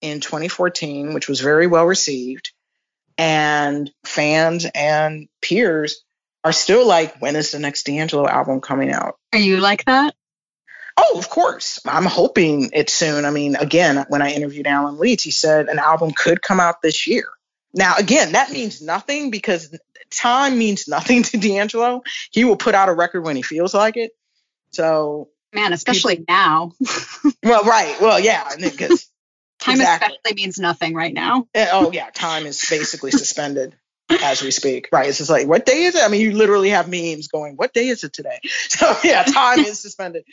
in 0.02 0.20
2014, 0.20 1.14
which 1.14 1.30
was 1.30 1.42
very 1.42 1.68
well 1.68 1.86
received. 1.86 2.52
And 3.16 3.92
fans 4.08 4.66
and 4.74 5.28
peers 5.40 6.04
are 6.44 6.52
still 6.52 6.88
like, 6.88 7.22
when 7.22 7.36
is 7.36 7.52
the 7.52 7.60
next 7.60 7.84
D'Angelo 7.84 8.28
album 8.28 8.60
coming 8.60 8.92
out? 8.92 9.20
Are 9.34 9.40
you 9.40 9.58
like 9.58 9.86
that? 9.86 10.16
Oh, 11.02 11.18
of 11.18 11.30
course. 11.30 11.80
I'm 11.86 12.06
hoping 12.06 12.72
it's 12.74 12.92
soon. 12.92 13.24
I 13.24 13.30
mean, 13.32 13.56
again, 13.56 14.06
when 14.10 14.22
I 14.22 14.32
interviewed 14.32 14.68
Alan 14.68 15.00
Leeds, 15.00 15.24
he 15.24 15.32
said 15.32 15.70
an 15.70 15.80
album 15.80 16.12
could 16.12 16.42
come 16.42 16.60
out 16.60 16.82
this 16.82 17.08
year. 17.08 17.30
Now, 17.74 17.96
again, 17.98 18.34
that 18.34 18.52
means 18.52 18.82
nothing 18.82 19.32
because 19.32 19.74
time 20.12 20.58
means 20.58 20.90
nothing 20.90 21.24
to 21.32 21.38
D'Angelo. 21.38 22.02
He 22.32 22.44
will 22.44 22.58
put 22.58 22.76
out 22.76 22.90
a 22.90 22.94
record 22.94 23.22
when 23.22 23.38
he 23.38 23.42
feels 23.42 23.74
like 23.74 23.96
it. 23.96 24.12
So, 24.72 25.30
man, 25.54 25.72
especially 25.72 26.18
people, 26.18 26.36
now. 26.36 26.74
well, 27.44 27.64
right. 27.64 27.96
Well, 28.02 28.20
yeah, 28.20 28.50
because 28.60 29.10
time 29.60 29.76
exactly. 29.76 30.18
especially 30.18 30.44
means 30.44 30.60
nothing 30.60 30.96
right 30.96 31.14
now. 31.14 31.48
Eh, 31.54 31.70
oh, 31.72 31.94
yeah, 31.94 32.10
time 32.10 32.46
is 32.46 32.62
basically 32.70 33.12
suspended 33.12 33.74
as 34.22 34.42
we 34.42 34.52
speak. 34.52 34.90
Right. 34.92 35.08
It's 35.08 35.20
just 35.20 35.30
like, 35.30 35.48
what 35.48 35.66
day 35.66 35.84
is 35.84 35.96
it? 35.96 36.04
I 36.04 36.10
mean, 36.10 36.22
you 36.22 36.34
literally 36.34 36.70
have 36.72 36.90
memes 36.90 37.30
going, 37.30 37.56
what 37.56 37.74
day 37.74 37.88
is 37.88 38.04
it 38.04 38.12
today? 38.12 38.40
So 38.68 38.96
yeah, 39.04 39.24
time 39.24 39.60
is 39.60 39.80
suspended. 39.80 40.26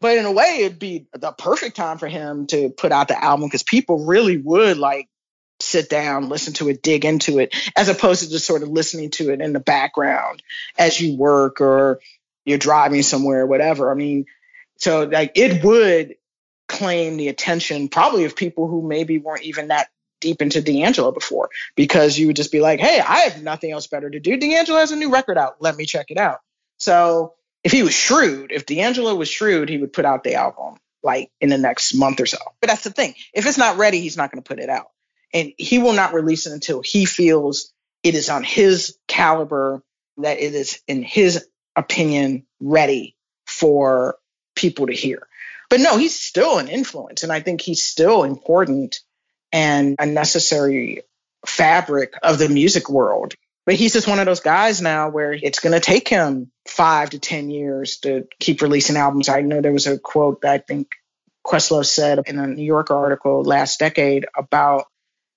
But 0.00 0.16
in 0.16 0.24
a 0.24 0.32
way, 0.32 0.60
it'd 0.62 0.78
be 0.78 1.06
the 1.12 1.32
perfect 1.32 1.76
time 1.76 1.98
for 1.98 2.08
him 2.08 2.46
to 2.48 2.70
put 2.70 2.92
out 2.92 3.08
the 3.08 3.22
album 3.22 3.46
because 3.46 3.62
people 3.62 4.06
really 4.06 4.38
would 4.38 4.78
like 4.78 5.08
sit 5.60 5.90
down, 5.90 6.28
listen 6.28 6.54
to 6.54 6.68
it, 6.70 6.82
dig 6.82 7.04
into 7.04 7.38
it, 7.38 7.54
as 7.76 7.88
opposed 7.88 8.22
to 8.22 8.30
just 8.30 8.46
sort 8.46 8.62
of 8.62 8.70
listening 8.70 9.10
to 9.10 9.30
it 9.30 9.40
in 9.40 9.52
the 9.52 9.60
background 9.60 10.42
as 10.78 11.00
you 11.00 11.16
work 11.16 11.60
or 11.60 12.00
you're 12.44 12.58
driving 12.58 13.02
somewhere, 13.02 13.42
or 13.42 13.46
whatever. 13.46 13.90
I 13.90 13.94
mean, 13.94 14.24
so 14.76 15.04
like 15.04 15.32
it 15.34 15.62
would 15.62 16.16
claim 16.68 17.16
the 17.16 17.28
attention 17.28 17.88
probably 17.88 18.24
of 18.24 18.34
people 18.34 18.68
who 18.68 18.80
maybe 18.80 19.18
weren't 19.18 19.44
even 19.44 19.68
that 19.68 19.88
deep 20.20 20.40
into 20.40 20.62
D'Angelo 20.62 21.12
before 21.12 21.50
because 21.74 22.18
you 22.18 22.26
would 22.28 22.36
just 22.36 22.52
be 22.52 22.60
like, 22.60 22.80
hey, 22.80 23.00
I 23.00 23.20
have 23.20 23.42
nothing 23.42 23.72
else 23.72 23.86
better 23.86 24.08
to 24.08 24.20
do. 24.20 24.36
D'Angelo 24.36 24.78
has 24.78 24.92
a 24.92 24.96
new 24.96 25.12
record 25.12 25.36
out. 25.36 25.56
Let 25.60 25.76
me 25.76 25.84
check 25.84 26.06
it 26.10 26.18
out. 26.18 26.40
So 26.78 27.34
if 27.64 27.72
he 27.72 27.82
was 27.82 27.94
shrewd, 27.94 28.52
if 28.52 28.66
D'Angelo 28.66 29.14
was 29.14 29.28
shrewd, 29.28 29.68
he 29.68 29.78
would 29.78 29.92
put 29.92 30.04
out 30.04 30.24
the 30.24 30.34
album 30.34 30.76
like 31.02 31.30
in 31.40 31.48
the 31.48 31.58
next 31.58 31.94
month 31.94 32.20
or 32.20 32.26
so. 32.26 32.38
But 32.60 32.68
that's 32.68 32.84
the 32.84 32.90
thing. 32.90 33.14
If 33.32 33.46
it's 33.46 33.58
not 33.58 33.76
ready, 33.76 34.00
he's 34.00 34.16
not 34.16 34.30
going 34.30 34.42
to 34.42 34.48
put 34.48 34.58
it 34.58 34.68
out. 34.68 34.90
And 35.32 35.52
he 35.56 35.78
will 35.78 35.92
not 35.92 36.12
release 36.12 36.46
it 36.46 36.52
until 36.52 36.82
he 36.82 37.04
feels 37.04 37.72
it 38.02 38.14
is 38.14 38.28
on 38.28 38.42
his 38.42 38.96
caliber, 39.06 39.82
that 40.18 40.38
it 40.38 40.54
is, 40.54 40.80
in 40.86 41.02
his 41.02 41.46
opinion, 41.76 42.46
ready 42.60 43.16
for 43.46 44.16
people 44.54 44.86
to 44.86 44.92
hear. 44.92 45.26
But 45.68 45.80
no, 45.80 45.96
he's 45.98 46.18
still 46.18 46.58
an 46.58 46.68
influence. 46.68 47.22
And 47.22 47.32
I 47.32 47.40
think 47.40 47.60
he's 47.60 47.82
still 47.82 48.24
important 48.24 49.00
and 49.52 49.96
a 49.98 50.06
necessary 50.06 51.02
fabric 51.46 52.14
of 52.22 52.38
the 52.38 52.48
music 52.48 52.90
world. 52.90 53.34
But 53.66 53.76
he's 53.76 53.92
just 53.92 54.08
one 54.08 54.18
of 54.18 54.26
those 54.26 54.40
guys 54.40 54.80
now 54.80 55.10
where 55.10 55.32
it's 55.32 55.60
going 55.60 55.74
to 55.74 55.80
take 55.80 56.08
him 56.08 56.50
five 56.70 57.10
to 57.10 57.18
10 57.18 57.50
years 57.50 57.98
to 57.98 58.26
keep 58.38 58.62
releasing 58.62 58.96
albums. 58.96 59.28
I 59.28 59.40
know 59.40 59.60
there 59.60 59.72
was 59.72 59.86
a 59.86 59.98
quote 59.98 60.42
that 60.42 60.52
I 60.52 60.58
think 60.58 60.92
Questlove 61.44 61.86
said 61.86 62.20
in 62.26 62.38
a 62.38 62.46
New 62.46 62.64
Yorker 62.64 62.94
article 62.94 63.42
last 63.42 63.78
decade 63.80 64.26
about 64.36 64.86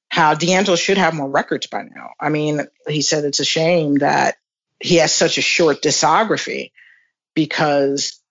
how 0.10 0.36
D'Angelo 0.36 0.76
should 0.76 0.98
have 0.98 1.16
more 1.16 1.30
records 1.30 1.68
by 1.68 1.84
now. 1.84 2.12
I 2.20 2.30
mean, 2.30 2.62
he 2.88 3.02
said 3.02 3.26
it's 3.26 3.40
a 3.40 3.46
shame 3.46 3.96
that 3.96 4.38
he 4.80 4.98
has 4.98 5.14
such 5.14 5.38
a 5.38 5.42
short 5.42 5.82
discography 5.82 6.72
because 7.34 8.22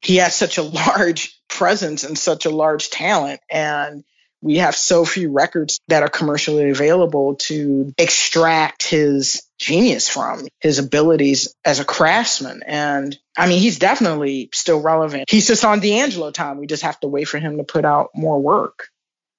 he 0.00 0.16
has 0.16 0.34
such 0.34 0.56
a 0.56 0.62
large 0.62 1.38
presence 1.48 2.04
and 2.04 2.16
such 2.18 2.46
a 2.46 2.50
large 2.50 2.90
talent. 2.90 3.40
And 3.50 4.04
we 4.40 4.58
have 4.58 4.76
so 4.76 5.04
few 5.04 5.32
records 5.32 5.80
that 5.88 6.02
are 6.02 6.08
commercially 6.08 6.70
available 6.70 7.34
to 7.34 7.92
extract 7.98 8.88
his 8.88 9.42
genius 9.58 10.08
from, 10.08 10.46
his 10.60 10.78
abilities 10.78 11.54
as 11.64 11.80
a 11.80 11.84
craftsman. 11.84 12.62
And 12.66 13.16
I 13.36 13.48
mean, 13.48 13.60
he's 13.60 13.78
definitely 13.78 14.50
still 14.52 14.80
relevant. 14.80 15.30
He's 15.30 15.46
just 15.46 15.64
on 15.64 15.80
D'Angelo 15.80 16.30
time. 16.30 16.58
We 16.58 16.66
just 16.66 16.82
have 16.82 17.00
to 17.00 17.08
wait 17.08 17.24
for 17.24 17.38
him 17.38 17.58
to 17.58 17.64
put 17.64 17.84
out 17.84 18.10
more 18.14 18.40
work. 18.40 18.88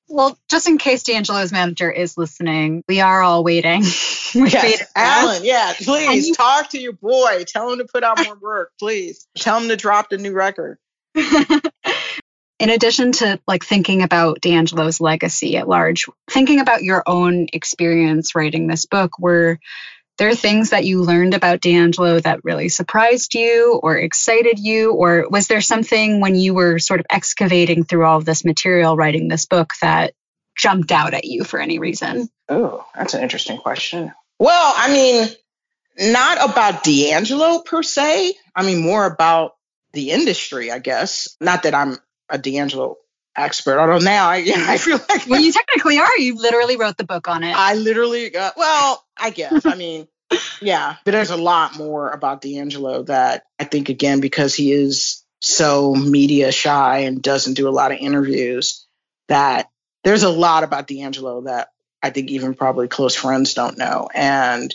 Well, 0.10 0.38
just 0.50 0.68
in 0.68 0.78
case 0.78 1.04
D'Angelo's 1.04 1.52
manager 1.52 1.92
is 1.92 2.18
listening, 2.18 2.84
we 2.88 3.02
are 3.02 3.22
all 3.22 3.44
waiting. 3.44 3.82
yes, 4.34 4.84
Alan, 4.96 5.44
yeah, 5.44 5.74
please 5.78 6.30
you- 6.30 6.34
talk 6.34 6.70
to 6.70 6.80
your 6.80 6.94
boy. 6.94 7.44
Tell 7.46 7.72
him 7.72 7.80
to 7.80 7.86
put 7.86 8.04
out 8.04 8.24
more 8.24 8.38
work, 8.42 8.72
please. 8.80 9.28
Tell 9.38 9.60
him 9.60 9.68
to 9.68 9.76
drop 9.76 10.10
the 10.10 10.18
new 10.18 10.32
record. 10.32 10.78
in 12.60 12.70
addition 12.70 13.12
to 13.14 13.40
like 13.48 13.66
thinking 13.66 14.02
about 14.02 14.40
D'Angelo's 14.40 15.02
legacy 15.02 15.58
at 15.58 15.68
large, 15.68 16.06
thinking 16.30 16.62
about 16.62 16.84
your 16.84 17.04
own 17.06 17.48
experience 17.52 18.34
writing 18.34 18.68
this 18.68 18.86
book, 18.86 19.20
were 19.20 19.60
there 20.18 20.30
are 20.30 20.36
things 20.36 20.72
that 20.72 20.86
you 20.86 21.04
learned 21.04 21.34
about 21.34 21.62
D'Angelo 21.62 22.20
that 22.20 22.44
really 22.44 22.70
surprised 22.70 23.36
you 23.36 23.80
or 23.82 23.98
excited 23.98 24.60
you? 24.60 24.94
Or 24.94 25.28
was 25.30 25.48
there 25.48 25.62
something 25.62 26.20
when 26.22 26.36
you 26.36 26.54
were 26.54 26.80
sort 26.80 27.00
of 27.00 27.06
excavating 27.10 27.84
through 27.84 28.06
all 28.06 28.18
of 28.18 28.26
this 28.26 28.44
material, 28.44 28.96
writing 28.96 29.28
this 29.28 29.46
book, 29.46 29.74
that 29.82 30.14
jumped 30.56 30.92
out 30.92 31.14
at 31.14 31.26
you 31.26 31.44
for 31.44 31.60
any 31.60 31.80
reason? 31.80 32.30
Oh, 32.50 32.86
that's 32.96 33.14
an 33.14 33.22
interesting 33.22 33.58
question. 33.58 34.12
Well, 34.40 34.74
I 34.76 34.92
mean, 34.92 35.28
not 36.12 36.50
about 36.50 36.84
D'Angelo 36.84 37.60
per 37.60 37.84
se. 37.84 38.34
I 38.56 38.64
mean, 38.64 38.82
more 38.82 39.06
about 39.06 39.56
the 39.94 40.12
industry, 40.12 40.72
I 40.72 40.80
guess. 40.80 41.36
Not 41.40 41.64
that 41.64 41.76
I'm 41.76 41.98
a 42.30 42.38
D'Angelo 42.38 42.98
expert. 43.38 43.80
I 43.80 43.86
don't 43.86 44.04
now 44.04 44.28
I, 44.30 44.38
I 44.56 44.78
feel 44.78 45.00
like 45.10 45.28
well, 45.28 45.40
you 45.40 45.52
technically 45.52 46.00
are. 46.00 46.18
You 46.18 46.36
literally 46.36 46.78
wrote 46.78 46.98
the 46.98 47.06
book 47.06 47.28
on 47.28 47.44
it. 47.44 47.56
I 47.56 47.76
literally, 47.76 48.36
uh, 48.36 48.52
well, 48.58 49.06
I 49.16 49.30
guess. 49.30 49.66
I 49.66 49.76
mean, 49.76 50.08
yeah, 50.62 50.96
but 51.06 51.12
there's 51.12 51.30
a 51.30 51.38
lot 51.38 51.78
more 51.78 52.10
about 52.10 52.42
D'Angelo 52.42 53.04
that 53.04 53.44
I 53.60 53.64
think 53.64 53.90
again 53.90 54.20
because 54.20 54.54
he 54.56 54.72
is 54.72 55.24
so 55.40 55.94
media 55.94 56.52
shy 56.52 57.00
and 57.00 57.22
doesn't 57.22 57.54
do 57.54 57.70
a 57.70 57.72
lot 57.72 57.92
of 57.92 58.00
interviews 58.00 58.86
that 59.28 59.70
there's 60.04 60.24
a 60.24 60.30
lot 60.30 60.64
about 60.64 60.88
D'Angelo 60.88 61.42
that 61.42 61.70
I 62.02 62.10
think 62.10 62.30
even 62.32 62.54
probably 62.54 62.88
close 62.88 63.16
friends 63.16 63.54
don't 63.54 63.78
know. 63.78 64.10
And 64.14 64.74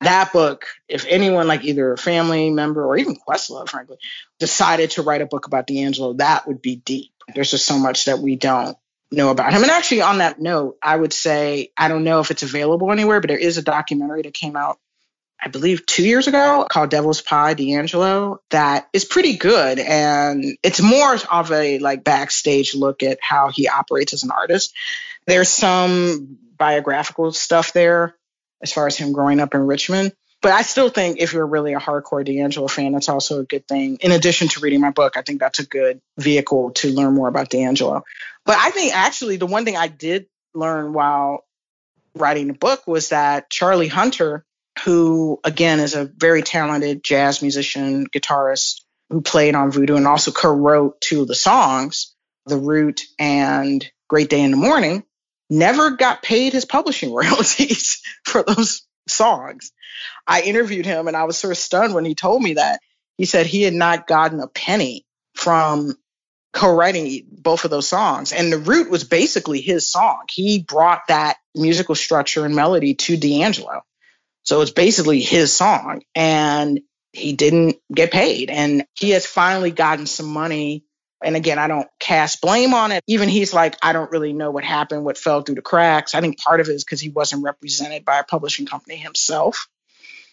that 0.00 0.32
book, 0.32 0.66
if 0.88 1.06
anyone 1.08 1.46
like 1.46 1.64
either 1.64 1.92
a 1.92 1.98
family 1.98 2.50
member 2.50 2.84
or 2.84 2.96
even 2.96 3.16
Questlove, 3.16 3.68
frankly, 3.68 3.96
decided 4.38 4.92
to 4.92 5.02
write 5.02 5.22
a 5.22 5.26
book 5.26 5.46
about 5.46 5.66
D'Angelo, 5.66 6.14
that 6.14 6.46
would 6.46 6.60
be 6.60 6.76
deep. 6.76 7.12
There's 7.34 7.50
just 7.50 7.66
so 7.66 7.78
much 7.78 8.06
that 8.06 8.18
we 8.18 8.36
don't 8.36 8.76
know 9.10 9.30
about 9.30 9.52
him. 9.52 9.62
And 9.62 9.70
actually, 9.70 10.02
on 10.02 10.18
that 10.18 10.40
note, 10.40 10.76
I 10.82 10.96
would 10.96 11.12
say 11.12 11.70
I 11.76 11.88
don't 11.88 12.04
know 12.04 12.20
if 12.20 12.30
it's 12.30 12.42
available 12.42 12.92
anywhere, 12.92 13.20
but 13.20 13.28
there 13.28 13.38
is 13.38 13.58
a 13.58 13.62
documentary 13.62 14.22
that 14.22 14.34
came 14.34 14.56
out, 14.56 14.78
I 15.40 15.48
believe, 15.48 15.86
two 15.86 16.04
years 16.04 16.26
ago 16.26 16.66
called 16.68 16.90
Devil's 16.90 17.22
Pie 17.22 17.54
D'Angelo 17.54 18.40
that 18.50 18.88
is 18.92 19.04
pretty 19.04 19.36
good. 19.36 19.78
And 19.78 20.58
it's 20.62 20.82
more 20.82 21.16
of 21.30 21.52
a 21.52 21.78
like 21.78 22.04
backstage 22.04 22.74
look 22.74 23.02
at 23.02 23.18
how 23.22 23.48
he 23.48 23.68
operates 23.68 24.12
as 24.12 24.22
an 24.22 24.30
artist. 24.30 24.74
There's 25.26 25.48
some 25.48 26.38
biographical 26.58 27.32
stuff 27.32 27.72
there 27.72 28.14
as 28.62 28.72
far 28.72 28.86
as 28.86 28.96
him 28.96 29.12
growing 29.12 29.40
up 29.40 29.54
in 29.54 29.66
Richmond. 29.66 30.12
But 30.42 30.52
I 30.52 30.60
still 30.62 30.90
think 30.90 31.20
if 31.20 31.32
you're 31.32 31.46
really 31.46 31.72
a 31.72 31.80
hardcore 31.80 32.22
D'Angelo 32.22 32.68
fan, 32.68 32.92
that's 32.92 33.08
also 33.08 33.40
a 33.40 33.44
good 33.44 33.66
thing. 33.66 33.96
In 34.02 34.12
addition 34.12 34.48
to 34.48 34.60
reading 34.60 34.80
my 34.80 34.90
book, 34.90 35.16
I 35.16 35.22
think 35.22 35.40
that's 35.40 35.58
a 35.58 35.66
good 35.66 36.02
vehicle 36.18 36.72
to 36.72 36.92
learn 36.92 37.14
more 37.14 37.28
about 37.28 37.48
D'Angelo. 37.48 38.04
But 38.44 38.58
I 38.58 38.70
think 38.70 38.94
actually 38.94 39.36
the 39.36 39.46
one 39.46 39.64
thing 39.64 39.76
I 39.76 39.88
did 39.88 40.26
learn 40.52 40.92
while 40.92 41.44
writing 42.14 42.48
the 42.48 42.52
book 42.52 42.86
was 42.86 43.08
that 43.08 43.48
Charlie 43.48 43.88
Hunter, 43.88 44.44
who 44.84 45.40
again 45.44 45.80
is 45.80 45.94
a 45.94 46.04
very 46.04 46.42
talented 46.42 47.02
jazz 47.02 47.40
musician, 47.40 48.06
guitarist, 48.06 48.82
who 49.08 49.22
played 49.22 49.54
on 49.54 49.70
Voodoo 49.70 49.96
and 49.96 50.06
also 50.06 50.30
co-wrote 50.30 51.00
two 51.00 51.22
of 51.22 51.28
the 51.28 51.34
songs, 51.34 52.14
The 52.46 52.58
Root 52.58 53.02
and 53.18 53.82
Great 54.08 54.28
Day 54.28 54.42
in 54.42 54.50
the 54.50 54.56
Morning, 54.56 55.04
never 55.50 55.92
got 55.92 56.22
paid 56.22 56.52
his 56.52 56.64
publishing 56.64 57.12
royalties 57.14 58.02
for 58.24 58.42
those 58.42 58.86
songs. 59.08 59.72
I 60.26 60.42
interviewed 60.42 60.86
him 60.86 61.08
and 61.08 61.16
I 61.16 61.24
was 61.24 61.36
sort 61.36 61.52
of 61.52 61.58
stunned 61.58 61.94
when 61.94 62.04
he 62.04 62.14
told 62.14 62.42
me 62.42 62.54
that. 62.54 62.80
He 63.16 63.26
said 63.26 63.46
he 63.46 63.62
had 63.62 63.74
not 63.74 64.06
gotten 64.06 64.40
a 64.40 64.48
penny 64.48 65.06
from 65.34 65.94
co-writing 66.52 67.26
both 67.30 67.64
of 67.64 67.70
those 67.70 67.88
songs. 67.88 68.32
And 68.32 68.52
The 68.52 68.58
Root 68.58 68.90
was 68.90 69.04
basically 69.04 69.60
his 69.60 69.90
song. 69.90 70.24
He 70.30 70.60
brought 70.60 71.02
that 71.08 71.36
musical 71.54 71.94
structure 71.94 72.44
and 72.44 72.54
melody 72.54 72.94
to 72.94 73.16
D'Angelo. 73.16 73.82
So 74.44 74.60
it's 74.60 74.70
basically 74.70 75.20
his 75.20 75.52
song. 75.52 76.02
And 76.14 76.80
he 77.12 77.32
didn't 77.32 77.76
get 77.92 78.12
paid. 78.12 78.50
And 78.50 78.84
he 78.94 79.10
has 79.10 79.26
finally 79.26 79.70
gotten 79.70 80.06
some 80.06 80.26
money. 80.26 80.84
And 81.22 81.36
again, 81.36 81.58
I 81.58 81.68
don't 81.68 81.88
cast 82.04 82.42
blame 82.42 82.74
on 82.74 82.92
it. 82.92 83.02
Even 83.06 83.30
he's 83.30 83.54
like, 83.54 83.76
I 83.82 83.94
don't 83.94 84.10
really 84.10 84.34
know 84.34 84.50
what 84.50 84.62
happened, 84.62 85.04
what 85.04 85.16
fell 85.16 85.40
through 85.40 85.54
the 85.54 85.62
cracks. 85.62 86.14
I 86.14 86.20
think 86.20 86.38
part 86.38 86.60
of 86.60 86.68
it 86.68 86.72
is 86.72 86.84
because 86.84 87.00
he 87.00 87.08
wasn't 87.08 87.42
represented 87.42 88.04
by 88.04 88.18
a 88.18 88.24
publishing 88.24 88.66
company 88.66 88.96
himself. 88.96 89.68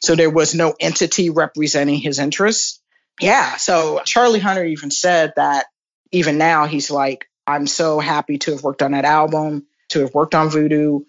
So 0.02 0.16
there 0.16 0.30
was 0.30 0.54
no 0.54 0.76
entity 0.80 1.30
representing 1.30 2.00
his 2.00 2.20
interests. 2.20 2.82
Yeah. 3.22 3.56
So 3.56 4.02
Charlie 4.04 4.40
Hunter 4.40 4.66
even 4.66 4.92
said 4.92 5.34
that 5.38 5.68
even 6.12 6.38
now 6.38 6.66
he's 6.66 6.92
like, 6.92 7.30
I'm 7.48 7.68
so 7.68 8.00
happy 8.00 8.38
to 8.40 8.52
have 8.52 8.64
worked 8.64 8.82
on 8.82 8.92
that 8.92 9.06
album, 9.06 9.66
to 9.90 10.02
have 10.02 10.14
worked 10.14 10.36
on 10.36 10.50
Voodoo, 10.50 11.02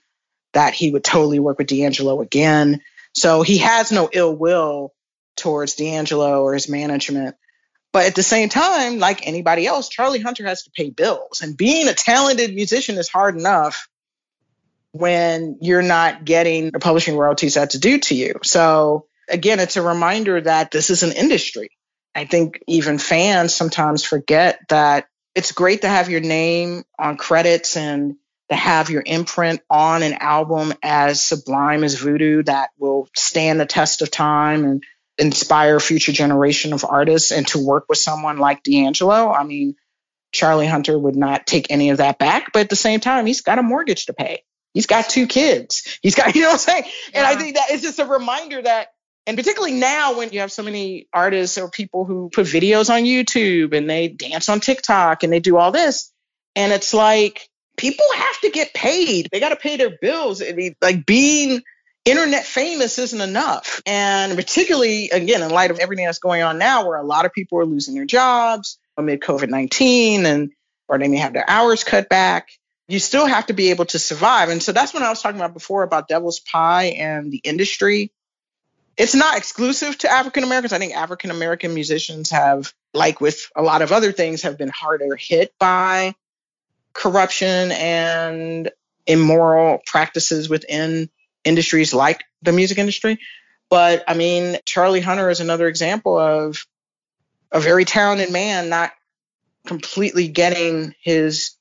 that 0.53 0.75
he 0.75 0.93
would 0.93 1.03
totally 1.03 1.41
work 1.41 1.59
with 1.59 1.67
D'Angelo 1.67 2.21
again. 2.21 2.83
So 3.15 3.43
he 3.43 3.59
has 3.59 3.91
no 3.91 4.09
ill 4.13 4.35
will 4.35 4.93
towards 5.37 5.75
D'Angelo 5.75 6.43
or 6.43 6.55
his 6.55 6.69
management. 6.69 7.35
But 7.93 8.07
at 8.07 8.15
the 8.15 8.23
same 8.23 8.49
time, 8.49 8.99
like 8.99 9.27
anybody 9.27 9.67
else, 9.67 9.89
Charlie 9.89 10.21
Hunter 10.21 10.47
has 10.47 10.63
to 10.65 10.71
pay 10.71 10.91
bills. 10.91 11.43
And 11.43 11.57
being 11.57 11.89
a 11.89 11.95
talented 11.95 12.55
musician 12.55 12.97
is 12.97 13.09
hard 13.09 13.37
enough 13.37 13.89
when 14.93 15.59
you're 15.61 15.83
not 15.83 16.25
getting 16.25 16.71
the 16.71 16.79
publishing 16.79 17.17
royalties 17.17 17.55
that's 17.55 17.79
due 17.79 17.99
to 17.99 18.15
you. 18.15 18.41
So 18.45 19.07
again, 19.29 19.61
it's 19.61 19.77
a 19.77 19.83
reminder 19.83 20.41
that 20.41 20.71
this 20.71 20.91
is 20.91 21.03
an 21.03 21.13
industry. 21.13 21.71
I 22.15 22.25
think 22.25 22.63
even 22.67 22.99
fans 22.99 23.55
sometimes 23.55 24.05
forget 24.05 24.61
that 24.69 25.07
it's 25.35 25.53
great 25.53 25.83
to 25.83 25.89
have 25.89 26.11
your 26.11 26.21
name 26.21 26.85
on 26.99 27.17
credits 27.17 27.77
and 27.77 28.17
to 28.51 28.57
have 28.57 28.91
your 28.91 29.03
imprint 29.05 29.63
on 29.71 30.03
an 30.03 30.15
album 30.15 30.75
as 30.83 31.23
sublime 31.23 31.85
as 31.85 31.95
voodoo 31.95 32.43
that 32.43 32.69
will 32.79 33.09
stand 33.17 33.59
the 33.59 33.67
test 33.67 34.03
of 34.03 34.11
time 34.11 34.65
and 34.65 34.85
inspire 35.19 35.79
future 35.81 36.13
generation 36.13 36.73
of 36.73 36.85
artists 36.85 37.33
and 37.33 37.47
to 37.49 37.65
work 37.65 37.85
with 37.89 37.99
someone 37.99 38.39
like 38.39 38.63
D'Angelo. 38.63 39.33
I 39.33 39.45
mean, 39.45 39.77
Charlie 40.33 40.67
Hunter 40.67 40.99
would 40.99 41.17
not 41.17 41.47
take 41.47 41.67
any 41.71 41.91
of 41.91 41.99
that 41.99 42.19
back, 42.19 42.53
but 42.53 42.61
at 42.61 42.71
the 42.71 42.77
same 42.77 43.01
time, 43.01 43.27
he's 43.27 43.43
got 43.43 43.59
a 43.59 43.63
mortgage 43.63 44.07
to 44.07 44.15
pay. 44.15 44.43
He's 44.73 44.87
got 44.87 45.09
two 45.09 45.27
kids. 45.27 45.99
He's 46.03 46.15
got, 46.15 46.35
you 46.35 46.43
know 46.43 46.49
what 46.49 46.55
I'm 46.55 46.59
saying? 46.59 46.85
And 47.15 47.27
I 47.27 47.37
think 47.37 47.57
that 47.57 47.67
it's 47.71 47.83
just 47.83 47.99
a 47.99 48.07
reminder 48.07 48.63
that, 48.63 48.89
and 49.27 49.37
particularly 49.37 49.75
now 49.75 50.17
when 50.17 50.31
you 50.33 50.41
have 50.41 50.51
so 50.51 50.63
many 50.63 51.07
artists 51.13 51.57
or 51.59 51.71
people 51.71 52.05
who 52.05 52.31
put 52.33 52.47
videos 52.47 52.91
on 52.91 53.03
YouTube 53.03 53.77
and 53.77 53.89
they 53.89 54.09
dance 54.09 54.49
on 54.49 54.61
TikTok 54.61 55.23
and 55.23 55.33
they 55.33 55.39
do 55.39 55.59
all 55.59 55.71
this. 55.71 56.11
And 56.57 56.73
it's 56.73 56.93
like 56.93 57.49
people 57.77 58.05
have 58.15 58.41
to 58.41 58.51
get 58.51 58.75
paid. 58.75 59.29
They 59.31 59.39
got 59.39 59.51
to 59.51 59.57
pay 59.57 59.77
their 59.77 59.97
bills. 60.01 60.43
I 60.43 60.53
mean, 60.53 60.75
like 60.83 61.07
being 61.07 61.63
internet 62.05 62.45
famous 62.45 62.99
isn't 62.99 63.21
enough. 63.21 63.81
And 63.87 64.37
particularly, 64.37 65.11
again, 65.11 65.43
in 65.43 65.51
light 65.51 65.71
of 65.71 65.79
everything 65.79 66.07
that's 66.07 66.19
going 66.19 66.43
on 66.43 66.59
now, 66.59 66.87
where 66.87 66.99
a 66.99 67.05
lot 67.05 67.27
of 67.27 67.33
people 67.33 67.59
are 67.59 67.67
losing 67.67 67.95
their 67.95 68.05
jobs 68.05 68.79
amid 68.97 69.21
COVID 69.21 69.49
19 69.49 70.27
and 70.27 70.53
or 70.89 70.99
they 70.99 71.09
may 71.09 71.19
have 71.19 71.33
their 71.33 71.49
hours 71.49 71.85
cut 71.85 72.09
back 72.09 72.49
you 72.93 72.99
still 72.99 73.27
have 73.27 73.47
to 73.47 73.55
be 73.55 73.71
able 73.71 73.87
to 73.87 73.99
survive. 73.99 74.51
And 74.51 74.63
so 74.63 74.73
that's 74.73 74.93
what 74.93 75.03
I 75.03 75.09
was 75.09 75.23
talking 75.23 75.41
about 75.41 75.55
before 75.55 75.83
about 75.83 76.09
Devil's 76.09 76.41
Pie 76.41 76.95
and 76.99 77.31
the 77.31 77.39
industry. 77.39 78.13
It's 78.99 79.15
not 79.15 79.39
exclusive 79.39 79.97
to 79.99 80.11
African 80.11 80.45
Americans. 80.45 80.75
I 80.75 80.79
think 80.79 80.95
African 80.95 81.31
American 81.31 81.73
musicians 81.73 82.31
have, 82.31 82.73
like 82.93 83.21
with 83.21 83.51
a 83.57 83.63
lot 83.63 83.81
of 83.81 83.93
other 83.93 84.13
things, 84.13 84.43
have 84.43 84.59
been 84.59 84.69
harder 84.69 85.17
hit 85.17 85.55
by 85.59 86.15
corruption 86.93 87.73
and 87.73 88.71
immoral 89.07 89.81
practices 89.87 90.51
within 90.51 91.09
industries 91.45 91.93
like 91.95 92.25
the 92.43 92.53
music 92.53 92.79
industry. 92.79 93.19
But 93.71 94.05
I 94.07 94.15
mean, 94.15 94.59
Charlie 94.67 95.01
Hunter 95.01 95.31
is 95.31 95.41
another 95.41 95.67
example 95.67 96.19
of 96.19 96.67
a 97.51 97.61
very 97.61 97.85
talented 97.85 98.31
man 98.31 98.69
not 98.69 98.93
completely 99.67 100.29
getting 100.29 100.95
his 101.01 101.53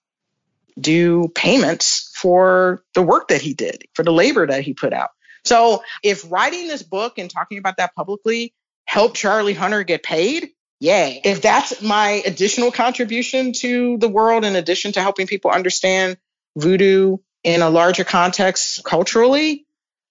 due 0.79 1.29
payments 1.35 2.11
for 2.15 2.83
the 2.93 3.01
work 3.01 3.27
that 3.29 3.41
he 3.41 3.53
did, 3.53 3.83
for 3.93 4.03
the 4.03 4.11
labor 4.11 4.47
that 4.47 4.63
he 4.63 4.73
put 4.73 4.93
out. 4.93 5.09
So 5.43 5.83
if 6.03 6.29
writing 6.31 6.67
this 6.67 6.83
book 6.83 7.17
and 7.17 7.29
talking 7.29 7.57
about 7.57 7.77
that 7.77 7.95
publicly 7.95 8.53
helped 8.85 9.15
Charlie 9.15 9.53
Hunter 9.53 9.83
get 9.83 10.03
paid, 10.03 10.49
yay. 10.79 11.21
If 11.23 11.41
that's 11.41 11.81
my 11.81 12.21
additional 12.25 12.71
contribution 12.71 13.53
to 13.53 13.97
the 13.97 14.09
world, 14.09 14.45
in 14.45 14.55
addition 14.55 14.91
to 14.93 15.01
helping 15.01 15.27
people 15.27 15.51
understand 15.51 16.17
voodoo 16.57 17.17
in 17.43 17.61
a 17.61 17.69
larger 17.69 18.03
context 18.03 18.83
culturally, 18.83 19.65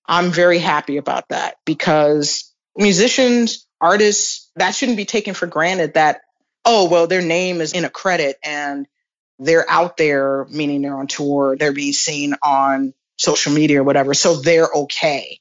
I'm 0.06 0.32
very 0.32 0.58
happy 0.58 0.96
about 0.96 1.28
that 1.28 1.56
because 1.64 2.52
musicians, 2.76 3.66
artists, 3.80 4.50
that 4.56 4.74
shouldn't 4.74 4.96
be 4.96 5.04
taken 5.04 5.34
for 5.34 5.46
granted 5.46 5.94
that, 5.94 6.22
oh, 6.64 6.88
well, 6.88 7.06
their 7.06 7.22
name 7.22 7.60
is 7.60 7.72
in 7.72 7.84
a 7.84 7.90
credit 7.90 8.36
and 8.44 8.86
they're 9.38 9.68
out 9.68 9.96
there, 9.96 10.46
meaning 10.50 10.82
they're 10.82 10.96
on 10.96 11.06
tour, 11.06 11.56
they're 11.56 11.72
being 11.72 11.92
seen 11.92 12.34
on 12.42 12.92
social 13.16 13.52
media 13.52 13.80
or 13.80 13.84
whatever. 13.84 14.14
So 14.14 14.36
they're 14.36 14.68
okay. 14.72 15.40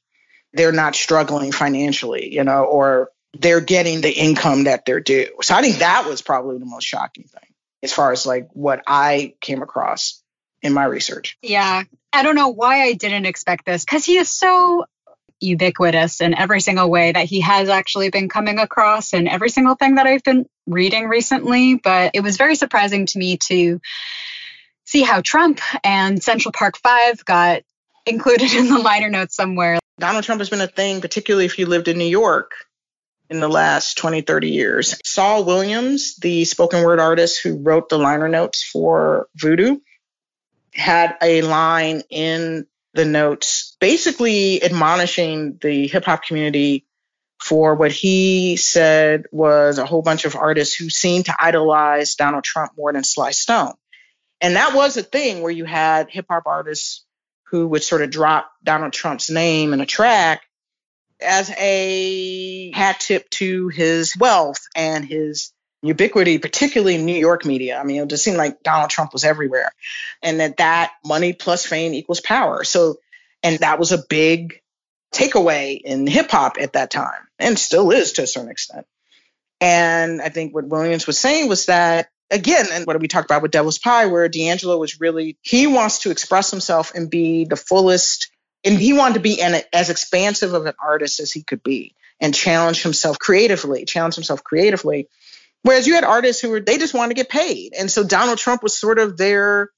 They're 0.52 0.72
not 0.72 0.94
struggling 0.94 1.52
financially, 1.52 2.32
you 2.32 2.44
know, 2.44 2.64
or 2.64 3.10
they're 3.38 3.60
getting 3.60 4.00
the 4.00 4.12
income 4.12 4.64
that 4.64 4.84
they're 4.84 5.00
due. 5.00 5.28
So 5.42 5.54
I 5.54 5.62
think 5.62 5.78
that 5.78 6.06
was 6.08 6.22
probably 6.22 6.58
the 6.58 6.66
most 6.66 6.84
shocking 6.84 7.24
thing 7.24 7.54
as 7.82 7.92
far 7.92 8.12
as 8.12 8.26
like 8.26 8.48
what 8.52 8.82
I 8.86 9.34
came 9.40 9.62
across 9.62 10.22
in 10.62 10.72
my 10.72 10.84
research. 10.84 11.38
Yeah. 11.42 11.84
I 12.12 12.22
don't 12.22 12.34
know 12.34 12.48
why 12.48 12.82
I 12.82 12.94
didn't 12.94 13.26
expect 13.26 13.64
this 13.66 13.84
because 13.84 14.04
he 14.04 14.16
is 14.16 14.30
so 14.30 14.84
ubiquitous 15.40 16.20
in 16.20 16.34
every 16.34 16.60
single 16.60 16.90
way 16.90 17.12
that 17.12 17.26
he 17.26 17.40
has 17.40 17.68
actually 17.68 18.10
been 18.10 18.28
coming 18.28 18.58
across 18.58 19.14
in 19.14 19.26
every 19.26 19.48
single 19.48 19.74
thing 19.74 19.94
that 19.94 20.06
I've 20.06 20.22
been 20.22 20.46
reading 20.66 21.08
recently. 21.08 21.76
But 21.76 22.10
it 22.14 22.20
was 22.20 22.36
very 22.36 22.56
surprising 22.56 23.06
to 23.06 23.18
me 23.18 23.38
to 23.48 23.80
see 24.84 25.02
how 25.02 25.20
Trump 25.20 25.60
and 25.84 26.22
Central 26.22 26.52
Park 26.52 26.76
Five 26.78 27.24
got 27.24 27.62
included 28.04 28.52
in 28.54 28.68
the 28.68 28.78
liner 28.78 29.08
notes 29.08 29.34
somewhere. 29.34 29.78
Donald 29.98 30.24
Trump 30.24 30.40
has 30.40 30.50
been 30.50 30.60
a 30.60 30.66
thing, 30.66 31.00
particularly 31.00 31.44
if 31.46 31.58
you 31.58 31.66
lived 31.66 31.88
in 31.88 31.98
New 31.98 32.04
York. 32.04 32.52
in 33.28 33.38
the 33.38 33.48
last 33.48 33.96
20, 33.98 34.22
30 34.22 34.50
years. 34.50 34.98
Saul 35.04 35.44
Williams, 35.44 36.16
the 36.16 36.44
spoken 36.44 36.82
word 36.84 36.98
artist 36.98 37.40
who 37.42 37.62
wrote 37.62 37.88
the 37.88 37.98
liner 37.98 38.28
notes 38.28 38.64
for 38.64 39.28
Voodoo, 39.36 39.76
had 40.74 41.16
a 41.22 41.42
line 41.42 42.02
in 42.10 42.66
the 42.94 43.04
notes 43.04 43.76
basically 43.80 44.62
admonishing 44.62 45.58
the 45.60 45.86
hip 45.86 46.04
hop 46.04 46.24
community 46.24 46.86
for 47.40 47.74
what 47.74 47.92
he 47.92 48.56
said 48.56 49.24
was 49.32 49.78
a 49.78 49.86
whole 49.86 50.02
bunch 50.02 50.24
of 50.24 50.36
artists 50.36 50.74
who 50.74 50.90
seemed 50.90 51.26
to 51.26 51.36
idolize 51.38 52.14
Donald 52.14 52.44
Trump 52.44 52.72
more 52.76 52.92
than 52.92 53.04
Sly 53.04 53.30
Stone. 53.30 53.74
And 54.40 54.56
that 54.56 54.74
was 54.74 54.96
a 54.96 55.02
thing 55.02 55.42
where 55.42 55.52
you 55.52 55.64
had 55.64 56.10
hip 56.10 56.26
hop 56.28 56.44
artists 56.46 57.04
who 57.44 57.68
would 57.68 57.82
sort 57.82 58.02
of 58.02 58.10
drop 58.10 58.50
Donald 58.62 58.92
Trump's 58.92 59.30
name 59.30 59.72
in 59.72 59.80
a 59.80 59.86
track 59.86 60.42
as 61.20 61.50
a 61.58 62.70
hat 62.72 63.00
tip 63.00 63.28
to 63.30 63.68
his 63.68 64.14
wealth 64.18 64.60
and 64.74 65.04
his 65.04 65.52
ubiquity, 65.82 66.38
particularly 66.38 66.96
in 66.96 67.06
New 67.06 67.16
York 67.16 67.44
media. 67.44 67.78
I 67.78 67.84
mean, 67.84 68.02
it 68.02 68.08
just 68.08 68.24
seemed 68.24 68.36
like 68.36 68.62
Donald 68.62 68.90
Trump 68.90 69.12
was 69.12 69.24
everywhere, 69.24 69.72
and 70.22 70.40
that 70.40 70.58
that 70.58 70.92
money 71.04 71.32
plus 71.32 71.64
fame 71.64 71.94
equals 71.94 72.20
power. 72.20 72.64
So, 72.64 72.96
and 73.42 73.58
that 73.60 73.78
was 73.78 73.92
a 73.92 74.04
big 74.08 74.60
takeaway 75.14 75.80
in 75.80 76.06
hip 76.06 76.30
hop 76.30 76.56
at 76.60 76.74
that 76.74 76.90
time, 76.90 77.28
and 77.38 77.58
still 77.58 77.90
is 77.90 78.12
to 78.12 78.22
a 78.22 78.26
certain 78.26 78.50
extent. 78.50 78.86
And 79.60 80.22
I 80.22 80.28
think 80.28 80.54
what 80.54 80.66
Williams 80.66 81.06
was 81.06 81.18
saying 81.18 81.48
was 81.48 81.66
that 81.66 82.08
again, 82.30 82.66
and 82.72 82.86
what 82.86 82.98
we 83.00 83.08
talked 83.08 83.30
about 83.30 83.42
with 83.42 83.50
Devil's 83.50 83.78
Pie, 83.78 84.06
where 84.06 84.28
D'Angelo 84.28 84.78
was 84.78 85.00
really 85.00 85.36
he 85.42 85.66
wants 85.66 86.00
to 86.00 86.10
express 86.10 86.50
himself 86.50 86.92
and 86.94 87.10
be 87.10 87.44
the 87.44 87.56
fullest, 87.56 88.30
and 88.64 88.78
he 88.78 88.92
wanted 88.92 89.14
to 89.14 89.20
be 89.20 89.40
an, 89.40 89.60
as 89.72 89.90
expansive 89.90 90.54
of 90.54 90.66
an 90.66 90.74
artist 90.82 91.20
as 91.20 91.32
he 91.32 91.42
could 91.42 91.62
be 91.62 91.94
and 92.20 92.34
challenge 92.34 92.82
himself 92.82 93.18
creatively, 93.18 93.84
challenge 93.84 94.14
himself 94.14 94.44
creatively. 94.44 95.08
Whereas 95.62 95.86
you 95.86 95.94
had 95.94 96.04
artists 96.04 96.40
who 96.40 96.50
were 96.50 96.60
they 96.60 96.78
just 96.78 96.94
wanted 96.94 97.10
to 97.10 97.22
get 97.22 97.28
paid. 97.28 97.74
And 97.78 97.90
so 97.90 98.04
Donald 98.04 98.38
Trump 98.38 98.62
was 98.62 98.78
sort 98.78 98.98
of 98.98 99.16
their 99.16 99.70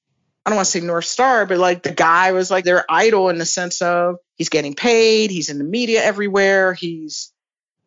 I 0.45 0.51
don't 0.51 0.57
want 0.57 0.67
to 0.67 0.73
say 0.73 0.81
North 0.81 1.05
Star, 1.05 1.47
but 1.47 1.59
like 1.59 1.83
the 1.83 1.93
guy 1.93 2.33
was 2.33 2.51
like 2.51 2.65
their 2.65 2.85
idol 2.89 3.29
in 3.29 3.39
the 3.39 3.47
sense 3.47 3.81
of 3.81 4.17
he's 4.37 4.49
getting 4.49 4.75
paid, 4.75 5.31
he's 5.31 5.51
in 5.51 5.59
the 5.59 5.65
media 5.65 6.03
everywhere, 6.03 6.75
he's 6.75 7.33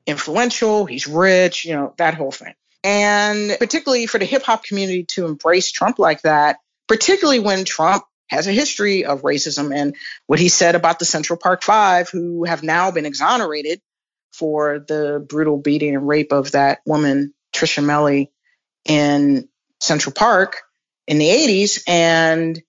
influential, 0.06 0.86
he's 0.86 1.08
rich, 1.08 1.66
you 1.66 1.74
know, 1.74 1.94
that 1.98 2.14
whole 2.14 2.32
thing. 2.32 2.54
And 2.84 3.58
particularly 3.60 4.06
for 4.06 4.20
the 4.20 4.26
hip 4.26 4.44
hop 4.44 4.64
community 4.64 5.04
to 5.16 5.26
embrace 5.26 5.72
Trump 5.72 6.00
like 6.00 6.22
that, 6.22 6.58
particularly 6.88 7.40
when 7.40 7.66
Trump 7.66 8.04
has 8.30 8.48
a 8.48 8.52
history 8.52 9.06
of 9.06 9.24
racism 9.24 9.76
and 9.76 9.96
what 10.28 10.40
he 10.40 10.50
said 10.50 10.76
about 10.76 11.00
the 11.00 11.06
Central 11.06 11.38
Park 11.38 11.64
Five, 11.64 12.10
who 12.10 12.46
have 12.46 12.64
now 12.64 12.92
been 12.92 13.06
exonerated 13.06 13.82
for 14.32 14.80
the 14.80 15.26
brutal 15.28 15.58
beating 15.58 15.96
and 15.96 16.08
rape 16.08 16.32
of 16.32 16.52
that 16.52 16.80
woman 16.86 17.34
Trisha 17.56 17.84
Meili 17.84 18.30
in 18.86 19.48
Central 19.80 20.14
Park 20.14 20.62
in 21.08 21.18
the 21.18 21.28
80s, 21.28 21.84
and 21.88 22.62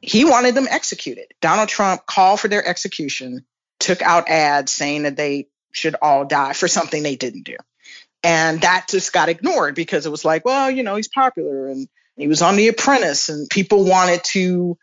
he 0.00 0.24
wanted 0.24 0.54
them 0.54 0.66
executed. 0.70 1.26
Donald 1.40 1.68
Trump 1.68 2.06
called 2.06 2.40
for 2.40 2.48
their 2.48 2.66
execution, 2.66 3.44
took 3.80 4.02
out 4.02 4.28
ads 4.28 4.72
saying 4.72 5.04
that 5.04 5.16
they 5.16 5.48
should 5.72 5.96
all 6.00 6.24
die 6.24 6.52
for 6.52 6.68
something 6.68 7.02
they 7.02 7.16
didn't 7.16 7.44
do. 7.44 7.56
And 8.22 8.60
that 8.62 8.86
just 8.88 9.12
got 9.12 9.28
ignored 9.28 9.74
because 9.74 10.06
it 10.06 10.10
was 10.10 10.24
like, 10.24 10.44
well, 10.44 10.70
you 10.70 10.82
know, 10.82 10.96
he's 10.96 11.08
popular 11.08 11.68
and 11.68 11.88
he 12.16 12.28
was 12.28 12.42
on 12.42 12.56
The 12.56 12.68
Apprentice, 12.68 13.28
and 13.28 13.50
people 13.50 13.84
wanted 13.84 14.22
to 14.32 14.78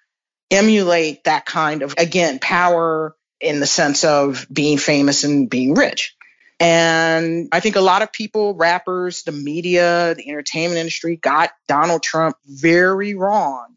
emulate 0.51 1.23
that 1.23 1.45
kind 1.45 1.81
of, 1.81 1.95
again, 1.97 2.39
power 2.39 3.15
in 3.39 3.59
the 3.59 3.65
sense 3.65 4.03
of 4.03 4.45
being 4.51 4.77
famous 4.77 5.23
and 5.23 5.49
being 5.49 5.73
rich. 5.73 6.15
And 6.61 7.49
I 7.51 7.59
think 7.59 7.75
a 7.75 7.81
lot 7.81 8.03
of 8.03 8.13
people, 8.13 8.53
rappers, 8.53 9.23
the 9.23 9.31
media, 9.31 10.13
the 10.13 10.29
entertainment 10.29 10.77
industry 10.77 11.15
got 11.15 11.49
Donald 11.67 12.03
Trump 12.03 12.37
very 12.45 13.15
wrong 13.15 13.75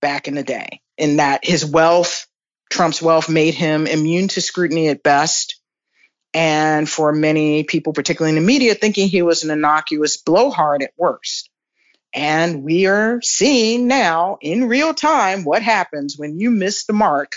back 0.00 0.28
in 0.28 0.36
the 0.36 0.44
day, 0.44 0.82
in 0.96 1.16
that 1.16 1.44
his 1.44 1.64
wealth, 1.64 2.28
Trump's 2.70 3.02
wealth, 3.02 3.28
made 3.28 3.54
him 3.54 3.88
immune 3.88 4.28
to 4.28 4.40
scrutiny 4.40 4.86
at 4.86 5.02
best. 5.02 5.60
And 6.32 6.88
for 6.88 7.12
many 7.12 7.64
people, 7.64 7.92
particularly 7.92 8.36
in 8.38 8.40
the 8.40 8.46
media, 8.46 8.76
thinking 8.76 9.08
he 9.08 9.22
was 9.22 9.42
an 9.42 9.50
innocuous 9.50 10.16
blowhard 10.16 10.84
at 10.84 10.92
worst. 10.96 11.50
And 12.14 12.62
we 12.62 12.86
are 12.86 13.20
seeing 13.20 13.88
now 13.88 14.38
in 14.40 14.68
real 14.68 14.94
time 14.94 15.42
what 15.42 15.62
happens 15.62 16.16
when 16.16 16.38
you 16.38 16.52
miss 16.52 16.84
the 16.84 16.92
mark 16.92 17.32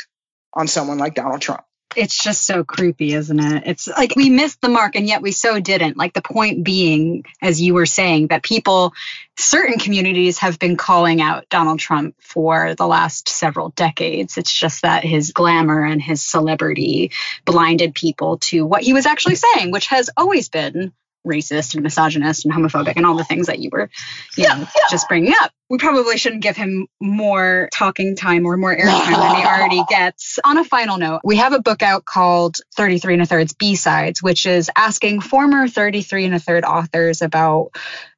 on 0.53 0.67
someone 0.67 0.99
like 0.99 1.15
Donald 1.15 1.41
Trump 1.41 1.63
it's 1.95 2.21
just 2.21 2.43
so 2.43 2.63
creepy, 2.63 3.13
isn't 3.13 3.39
it? 3.39 3.63
It's 3.65 3.87
like 3.87 4.15
we 4.15 4.29
missed 4.29 4.61
the 4.61 4.69
mark 4.69 4.95
and 4.95 5.07
yet 5.07 5.21
we 5.21 5.31
so 5.31 5.59
didn't. 5.59 5.97
Like 5.97 6.13
the 6.13 6.21
point 6.21 6.63
being, 6.63 7.25
as 7.41 7.61
you 7.61 7.73
were 7.73 7.85
saying, 7.85 8.27
that 8.27 8.43
people, 8.43 8.93
certain 9.37 9.79
communities 9.79 10.39
have 10.39 10.59
been 10.59 10.77
calling 10.77 11.21
out 11.21 11.49
Donald 11.49 11.79
Trump 11.79 12.15
for 12.19 12.75
the 12.75 12.87
last 12.87 13.29
several 13.29 13.69
decades. 13.69 14.37
It's 14.37 14.53
just 14.53 14.81
that 14.83 15.03
his 15.03 15.31
glamour 15.31 15.83
and 15.83 16.01
his 16.01 16.21
celebrity 16.21 17.11
blinded 17.45 17.95
people 17.95 18.37
to 18.37 18.65
what 18.65 18.83
he 18.83 18.93
was 18.93 19.05
actually 19.05 19.35
saying, 19.35 19.71
which 19.71 19.87
has 19.87 20.09
always 20.17 20.49
been 20.49 20.93
racist 21.25 21.73
and 21.73 21.83
misogynist 21.83 22.45
and 22.45 22.53
homophobic 22.53 22.93
and 22.95 23.05
all 23.05 23.15
the 23.15 23.23
things 23.23 23.47
that 23.47 23.59
you 23.59 23.69
were 23.71 23.89
you 24.37 24.43
yeah, 24.43 24.55
know, 24.55 24.59
yeah. 24.59 24.83
just 24.89 25.07
bringing 25.07 25.33
up. 25.41 25.51
We 25.69 25.79
probably 25.79 26.17
shouldn't 26.17 26.43
give 26.43 26.55
him 26.55 26.87
more 27.01 27.69
talking 27.73 28.15
time 28.15 28.45
or 28.45 28.55
more 28.55 28.75
airtime 28.75 29.17
than 29.17 29.35
he 29.35 29.43
already 29.45 29.83
gets. 29.89 30.37
On 30.45 30.57
a 30.57 30.63
final 30.63 30.97
note, 30.97 31.21
we 31.23 31.37
have 31.37 31.53
a 31.53 31.59
book 31.59 31.81
out 31.81 32.05
called 32.05 32.57
33 32.75 33.13
and 33.13 33.23
a 33.23 33.25
Third's 33.25 33.53
B-Sides, 33.53 34.21
which 34.21 34.45
is 34.45 34.69
asking 34.77 35.21
former 35.21 35.67
33 35.67 36.25
and 36.25 36.35
a 36.35 36.39
Third 36.39 36.65
authors 36.65 37.23
about 37.23 37.71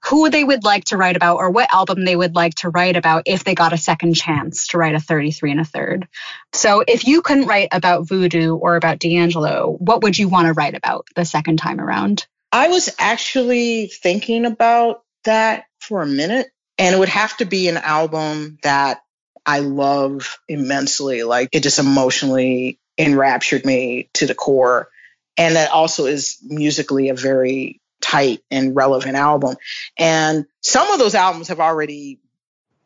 who 0.09 0.29
they 0.29 0.43
would 0.43 0.63
like 0.63 0.85
to 0.85 0.97
write 0.97 1.15
about 1.15 1.37
or 1.37 1.49
what 1.49 1.73
album 1.73 2.03
they 2.03 2.15
would 2.15 2.35
like 2.35 2.55
to 2.55 2.69
write 2.69 2.95
about 2.95 3.23
if 3.25 3.43
they 3.43 3.55
got 3.55 3.73
a 3.73 3.77
second 3.77 4.13
chance 4.15 4.67
to 4.67 4.77
write 4.77 4.95
a 4.95 4.99
33 4.99 5.51
and 5.51 5.59
a 5.61 5.65
third. 5.65 6.07
So 6.53 6.83
if 6.87 7.07
you 7.07 7.21
couldn't 7.21 7.47
write 7.47 7.69
about 7.71 8.07
voodoo 8.07 8.55
or 8.55 8.75
about 8.75 8.99
D'Angelo, 8.99 9.75
what 9.79 10.03
would 10.03 10.17
you 10.17 10.27
want 10.27 10.47
to 10.47 10.53
write 10.53 10.75
about 10.75 11.07
the 11.15 11.25
second 11.25 11.57
time 11.57 11.79
around? 11.79 12.27
I 12.51 12.69
was 12.69 12.93
actually 12.99 13.87
thinking 13.87 14.45
about 14.45 15.03
that 15.25 15.65
for 15.79 16.01
a 16.01 16.07
minute, 16.07 16.47
and 16.77 16.95
it 16.95 16.99
would 16.99 17.09
have 17.09 17.35
to 17.37 17.45
be 17.45 17.67
an 17.67 17.77
album 17.77 18.57
that 18.63 19.01
I 19.45 19.59
love 19.59 20.39
immensely. 20.47 21.23
Like 21.23 21.49
it 21.51 21.63
just 21.63 21.79
emotionally 21.79 22.79
enraptured 22.97 23.65
me 23.65 24.09
to 24.15 24.25
the 24.25 24.35
core. 24.35 24.89
And 25.37 25.55
that 25.55 25.71
also 25.71 26.05
is 26.05 26.37
musically 26.43 27.09
a 27.09 27.13
very 27.15 27.79
tight 28.01 28.41
and 28.49 28.75
relevant 28.75 29.15
album. 29.15 29.55
And 29.97 30.45
some 30.61 30.91
of 30.91 30.99
those 30.99 31.15
albums 31.15 31.49
have 31.49 31.59
already 31.59 32.19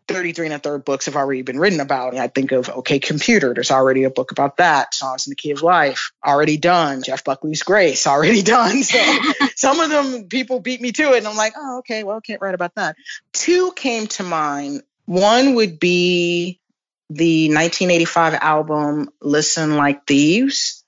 33 0.08 0.48
and 0.48 0.56
a 0.56 0.60
third 0.60 0.86
books 0.86 1.06
have 1.06 1.16
already 1.16 1.42
been 1.42 1.60
written 1.60 1.80
about. 1.80 2.14
And 2.14 2.22
I 2.22 2.28
think 2.28 2.52
of 2.52 2.70
OK 2.70 3.00
Computer. 3.00 3.54
There's 3.54 3.72
already 3.72 4.04
a 4.04 4.10
book 4.10 4.32
about 4.32 4.58
that. 4.58 4.94
Songs 4.94 5.28
in 5.28 5.32
the 5.32 5.36
Key 5.36 5.52
of 5.52 5.62
Life, 5.62 6.12
already 6.26 6.58
done. 6.58 7.04
Jeff 7.04 7.24
Buckley's 7.24 7.64
Grace, 7.64 8.08
already 8.08 8.42
done. 8.44 8.84
So 8.84 9.00
some 9.56 9.80
of 9.80 9.90
them 9.90 10.28
people 10.28 10.60
beat 10.60 10.82
me 10.82 10.92
to 10.94 11.14
it. 11.14 11.20
And 11.20 11.28
I'm 11.28 11.38
like, 11.38 11.54
oh, 11.58 11.80
okay, 11.80 12.04
well, 12.04 12.18
I 12.18 12.22
can't 12.22 12.42
write 12.42 12.56
about 12.56 12.76
that. 12.76 12.96
Two 13.34 13.72
came 13.74 14.08
to 14.08 14.24
mind. 14.24 14.84
One 15.06 15.56
would 15.56 15.80
be 15.80 16.60
the 17.10 17.50
1985 17.50 18.36
album 18.36 19.10
Listen 19.22 19.76
Like 19.76 20.08
Thieves 20.08 20.84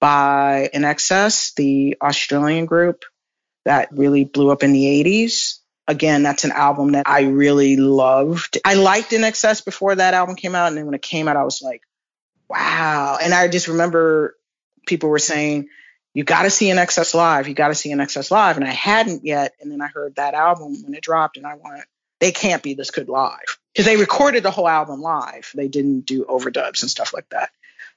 by 0.00 0.70
INXS, 0.74 1.54
the 1.54 1.96
Australian 2.00 2.66
group 2.66 3.04
that 3.64 3.88
really 3.92 4.24
blew 4.24 4.50
up 4.50 4.62
in 4.62 4.72
the 4.72 4.84
80s 4.84 5.58
again, 5.88 6.22
that's 6.22 6.44
an 6.44 6.52
album 6.52 6.92
that 6.92 7.08
I 7.08 7.22
really 7.22 7.76
loved. 7.76 8.58
I 8.64 8.74
liked 8.74 9.10
INXS 9.10 9.64
before 9.64 9.94
that 9.94 10.14
album 10.14 10.36
came 10.36 10.54
out. 10.54 10.68
And 10.68 10.76
then 10.76 10.86
when 10.86 10.94
it 10.94 11.02
came 11.02 11.28
out, 11.28 11.36
I 11.36 11.44
was 11.44 11.62
like, 11.62 11.82
wow. 12.48 13.18
And 13.22 13.32
I 13.32 13.48
just 13.48 13.68
remember 13.68 14.36
people 14.86 15.08
were 15.08 15.18
saying, 15.18 15.68
you 16.14 16.24
got 16.24 16.42
to 16.42 16.50
see 16.50 16.66
INXS 16.66 17.14
live. 17.14 17.48
You 17.48 17.54
got 17.54 17.68
to 17.68 17.74
see 17.74 17.92
INXS 17.92 18.30
live. 18.30 18.56
And 18.56 18.64
I 18.64 18.70
hadn't 18.70 19.24
yet. 19.24 19.54
And 19.60 19.70
then 19.70 19.80
I 19.80 19.88
heard 19.88 20.16
that 20.16 20.34
album 20.34 20.82
when 20.82 20.94
it 20.94 21.02
dropped 21.02 21.36
and 21.36 21.46
I 21.46 21.54
went, 21.54 21.84
they 22.20 22.32
can't 22.32 22.62
be 22.62 22.74
this 22.74 22.90
good 22.90 23.08
live 23.08 23.58
because 23.72 23.84
they 23.84 23.98
recorded 23.98 24.42
the 24.42 24.50
whole 24.50 24.68
album 24.68 25.02
live. 25.02 25.50
They 25.54 25.68
didn't 25.68 26.06
do 26.06 26.24
overdubs 26.24 26.80
and 26.80 26.90
stuff 26.90 27.12
like 27.12 27.28
that. 27.28 27.50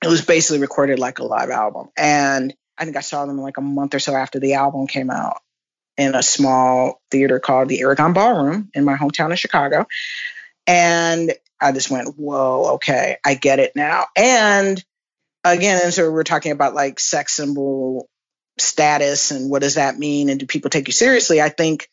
It 0.03 0.07
was 0.07 0.23
basically 0.23 0.59
recorded 0.59 0.99
like 0.99 1.19
a 1.19 1.23
live 1.23 1.49
album. 1.49 1.89
And 1.97 2.53
I 2.77 2.83
think 2.83 2.97
I 2.97 3.01
saw 3.01 3.25
them 3.25 3.39
like 3.39 3.57
a 3.57 3.61
month 3.61 3.95
or 3.95 3.99
so 3.99 4.13
after 4.13 4.39
the 4.39 4.55
album 4.55 4.87
came 4.87 5.09
out 5.09 5.41
in 5.99 6.15
a 6.15 6.23
small 6.23 7.01
theater 7.11 7.39
called 7.39 7.67
the 7.67 7.81
Aragon 7.81 8.13
Ballroom 8.13 8.69
in 8.73 8.85
my 8.85 8.95
hometown 8.95 9.33
of 9.33 9.37
Chicago. 9.37 9.85
And 10.65 11.33
I 11.59 11.73
just 11.73 11.91
went, 11.91 12.17
whoa, 12.17 12.75
okay, 12.75 13.17
I 13.25 13.33
get 13.33 13.59
it 13.59 13.73
now. 13.75 14.05
And 14.15 14.81
again, 15.43 15.81
and 15.83 15.93
so 15.93 16.09
we're 16.09 16.23
talking 16.23 16.53
about 16.53 16.73
like 16.73 17.01
sex 17.01 17.33
symbol 17.35 18.07
status 18.57 19.31
and 19.31 19.49
what 19.49 19.61
does 19.61 19.75
that 19.75 19.99
mean? 19.99 20.29
And 20.29 20.39
do 20.39 20.45
people 20.45 20.69
take 20.69 20.87
you 20.87 20.93
seriously? 20.93 21.41
I 21.41 21.49
think 21.49 21.89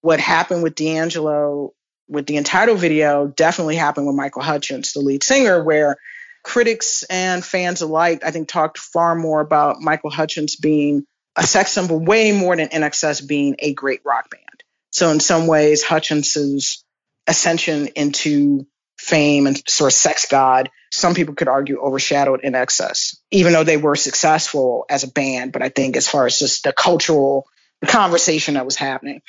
what 0.00 0.18
happened 0.18 0.64
with 0.64 0.74
D'Angelo 0.74 1.72
with 2.08 2.26
the 2.26 2.36
Untitled 2.38 2.80
video 2.80 3.28
definitely 3.28 3.76
happened 3.76 4.08
with 4.08 4.16
Michael 4.16 4.42
Hutchence, 4.42 4.92
the 4.92 5.00
lead 5.00 5.22
singer, 5.22 5.62
where 5.62 5.96
critics 6.42 7.04
and 7.04 7.44
fans 7.44 7.80
alike, 7.80 8.22
I 8.24 8.32
think, 8.32 8.48
talked 8.48 8.78
far 8.78 9.14
more 9.14 9.40
about 9.40 9.80
Michael 9.80 10.10
Hutchence 10.10 10.56
being 10.56 11.06
a 11.36 11.46
sex 11.46 11.72
symbol 11.72 11.98
way 11.98 12.32
more 12.32 12.56
than 12.56 12.68
INXS 12.68 13.26
being 13.26 13.56
a 13.58 13.74
great 13.74 14.00
rock 14.04 14.30
band. 14.30 14.42
So 14.90 15.10
in 15.10 15.20
some 15.20 15.46
ways, 15.46 15.84
Hutchence's 15.84 16.82
ascension 17.26 17.88
into 17.88 18.66
fame 18.98 19.46
and 19.46 19.62
sort 19.68 19.92
of 19.92 19.94
sex 19.94 20.26
god, 20.30 20.70
some 20.90 21.14
people 21.14 21.34
could 21.34 21.48
argue 21.48 21.80
overshadowed 21.80 22.40
INXS, 22.42 23.18
even 23.30 23.52
though 23.52 23.64
they 23.64 23.76
were 23.76 23.96
successful 23.96 24.86
as 24.88 25.04
a 25.04 25.10
band. 25.10 25.52
But 25.52 25.62
I 25.62 25.68
think 25.68 25.96
as 25.96 26.08
far 26.08 26.26
as 26.26 26.38
just 26.38 26.64
the 26.64 26.72
cultural 26.72 27.46
the 27.82 27.86
conversation 27.86 28.54
that 28.54 28.64
was 28.64 28.76
happening, 28.76 29.20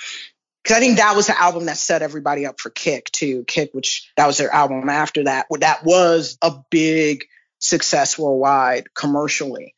because 0.64 0.78
I 0.78 0.80
think 0.80 0.98
that 0.98 1.16
was 1.16 1.28
the 1.28 1.40
album 1.40 1.66
that 1.66 1.78
set 1.78 2.02
everybody 2.02 2.46
up 2.46 2.62
for 2.62 2.70
Kick 2.70 3.12
too. 3.12 3.44
Kick, 3.46 3.74
which 3.74 4.10
that 4.16 4.28
was 4.28 4.38
their 4.38 4.54
album 4.54 4.88
after 4.90 5.26
that, 5.26 5.48
that 5.60 5.84
was 5.84 6.38
a 6.42 6.54
big 6.70 7.26
success 7.60 8.18
worldwide 8.18 8.94
commercially. 8.94 9.76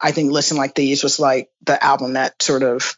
I 0.00 0.12
think 0.12 0.32
Listen 0.32 0.56
Like 0.56 0.74
Thieves 0.74 1.02
was 1.02 1.20
like 1.20 1.50
the 1.62 1.82
album 1.82 2.14
that 2.14 2.40
sort 2.42 2.62
of 2.62 2.96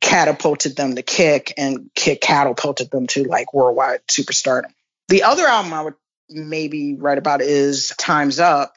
catapulted 0.00 0.76
them 0.76 0.94
to 0.96 1.02
Kick, 1.02 1.54
and 1.56 1.90
Kick 1.94 2.20
catapulted 2.20 2.90
them 2.90 3.06
to 3.08 3.24
like 3.24 3.54
worldwide 3.54 4.06
superstardom. 4.08 4.72
The 5.08 5.22
other 5.22 5.46
album 5.46 5.72
I 5.72 5.82
would 5.82 5.94
maybe 6.28 6.94
write 6.94 7.18
about 7.18 7.40
is 7.40 7.92
Time's 7.96 8.40
Up 8.40 8.74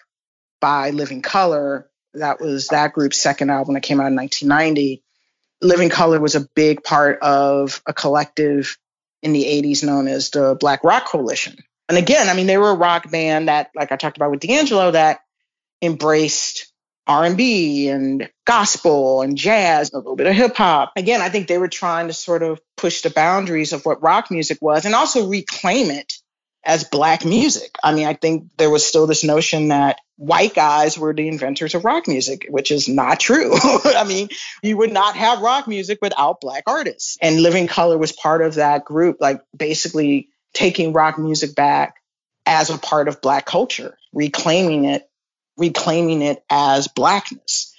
by 0.61 0.91
Living 0.91 1.21
Colour. 1.21 1.89
That 2.13 2.39
was 2.39 2.67
that 2.67 2.93
group's 2.93 3.19
second 3.19 3.49
album 3.49 3.73
that 3.73 3.81
came 3.81 3.99
out 3.99 4.07
in 4.07 4.15
1990. 4.15 5.03
Living 5.61 5.89
Colour 5.89 6.19
was 6.19 6.35
a 6.35 6.47
big 6.55 6.83
part 6.83 7.19
of 7.21 7.81
a 7.85 7.93
collective 7.93 8.77
in 9.21 9.33
the 9.33 9.43
80s 9.43 9.83
known 9.83 10.07
as 10.07 10.29
the 10.29 10.55
Black 10.59 10.83
Rock 10.83 11.05
Coalition. 11.07 11.57
And 11.89 11.97
again, 11.97 12.29
I 12.29 12.33
mean, 12.33 12.47
they 12.47 12.57
were 12.57 12.69
a 12.69 12.75
rock 12.75 13.09
band 13.09 13.47
that, 13.47 13.71
like 13.75 13.91
I 13.91 13.97
talked 13.97 14.17
about 14.17 14.31
with 14.31 14.39
D'Angelo, 14.39 14.91
that 14.91 15.21
embraced 15.81 16.68
R&B 17.09 17.89
and 17.89 18.29
gospel 18.45 19.23
and 19.23 19.35
jazz, 19.35 19.89
and 19.89 19.95
a 19.95 19.97
little 19.97 20.15
bit 20.15 20.27
of 20.27 20.35
hip 20.35 20.55
hop. 20.55 20.93
Again, 20.95 21.21
I 21.21 21.29
think 21.29 21.47
they 21.47 21.57
were 21.57 21.67
trying 21.67 22.07
to 22.07 22.13
sort 22.13 22.43
of 22.43 22.61
push 22.77 23.01
the 23.01 23.09
boundaries 23.09 23.73
of 23.73 23.83
what 23.83 24.03
rock 24.03 24.29
music 24.29 24.59
was 24.61 24.85
and 24.85 24.93
also 24.93 25.27
reclaim 25.27 25.89
it 25.89 26.13
as 26.63 26.83
black 26.83 27.25
music. 27.25 27.75
I 27.83 27.95
mean, 27.95 28.05
I 28.05 28.13
think 28.13 28.51
there 28.57 28.69
was 28.69 28.85
still 28.85 29.07
this 29.07 29.23
notion 29.23 29.69
that 29.69 29.97
white 30.17 30.53
guys 30.53 30.99
were 30.99 31.13
the 31.13 31.27
inventors 31.27 31.73
of 31.73 31.83
rock 31.83 32.07
music, 32.07 32.45
which 32.47 32.69
is 32.69 32.87
not 32.87 33.19
true. 33.19 33.55
I 33.85 34.03
mean, 34.07 34.29
you 34.61 34.77
would 34.77 34.93
not 34.93 35.15
have 35.15 35.41
rock 35.41 35.67
music 35.67 35.97
without 36.03 36.41
black 36.41 36.63
artists. 36.67 37.17
And 37.21 37.41
Living 37.41 37.65
Colour 37.65 37.97
was 37.97 38.11
part 38.11 38.43
of 38.43 38.55
that 38.55 38.85
group, 38.85 39.17
like 39.19 39.41
basically 39.57 40.29
taking 40.53 40.93
rock 40.93 41.17
music 41.17 41.55
back 41.55 41.95
as 42.45 42.69
a 42.69 42.77
part 42.77 43.07
of 43.07 43.19
black 43.19 43.47
culture, 43.47 43.97
reclaiming 44.13 44.85
it 44.85 45.08
reclaiming 45.59 46.21
it 46.21 46.43
as 46.49 46.87
blackness. 46.87 47.75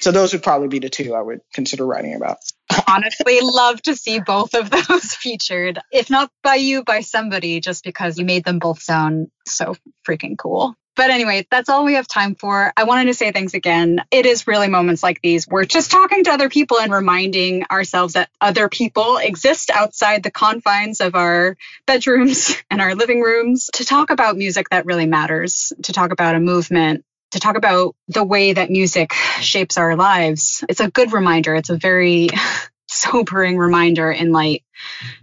So 0.00 0.12
those 0.12 0.32
would 0.32 0.42
probably 0.42 0.68
be 0.68 0.78
the 0.78 0.88
two 0.88 1.14
I 1.14 1.20
would 1.20 1.40
consider 1.52 1.84
writing 1.84 2.14
about. 2.14 2.38
Honestly, 2.88 3.38
love 3.42 3.82
to 3.82 3.94
see 3.94 4.18
both 4.18 4.54
of 4.54 4.70
those 4.70 5.14
featured. 5.14 5.78
If 5.92 6.08
not 6.08 6.30
by 6.42 6.54
you, 6.54 6.84
by 6.84 7.00
somebody, 7.00 7.60
just 7.60 7.84
because 7.84 8.18
you 8.18 8.24
made 8.24 8.44
them 8.44 8.58
both 8.58 8.80
sound 8.80 9.30
so 9.46 9.76
freaking 10.08 10.38
cool. 10.38 10.74
But 10.96 11.10
anyway, 11.10 11.46
that's 11.50 11.68
all 11.68 11.84
we 11.84 11.94
have 11.94 12.08
time 12.08 12.34
for. 12.34 12.72
I 12.76 12.84
wanted 12.84 13.06
to 13.06 13.14
say 13.14 13.32
thanks 13.32 13.54
again. 13.54 14.02
It 14.10 14.26
is 14.26 14.46
really 14.46 14.68
moments 14.68 15.02
like 15.02 15.20
these 15.22 15.46
we're 15.48 15.64
just 15.64 15.90
talking 15.90 16.24
to 16.24 16.30
other 16.30 16.48
people 16.48 16.78
and 16.78 16.92
reminding 16.92 17.64
ourselves 17.70 18.14
that 18.14 18.28
other 18.40 18.68
people 18.68 19.16
exist 19.18 19.70
outside 19.70 20.22
the 20.22 20.30
confines 20.30 21.00
of 21.00 21.14
our 21.14 21.56
bedrooms 21.86 22.56
and 22.70 22.80
our 22.80 22.94
living 22.94 23.20
rooms 23.20 23.70
to 23.74 23.84
talk 23.84 24.10
about 24.10 24.36
music 24.36 24.68
that 24.70 24.86
really 24.86 25.06
matters, 25.06 25.72
to 25.84 25.92
talk 25.92 26.12
about 26.12 26.34
a 26.34 26.40
movement, 26.40 27.04
to 27.30 27.40
talk 27.40 27.56
about 27.56 27.94
the 28.08 28.24
way 28.24 28.52
that 28.52 28.70
music 28.70 29.12
shapes 29.40 29.78
our 29.78 29.96
lives. 29.96 30.64
It's 30.68 30.80
a 30.80 30.90
good 30.90 31.12
reminder. 31.12 31.54
It's 31.54 31.70
a 31.70 31.76
very 31.76 32.28
sobering 32.88 33.56
reminder 33.56 34.10
in 34.10 34.32
light 34.32 34.64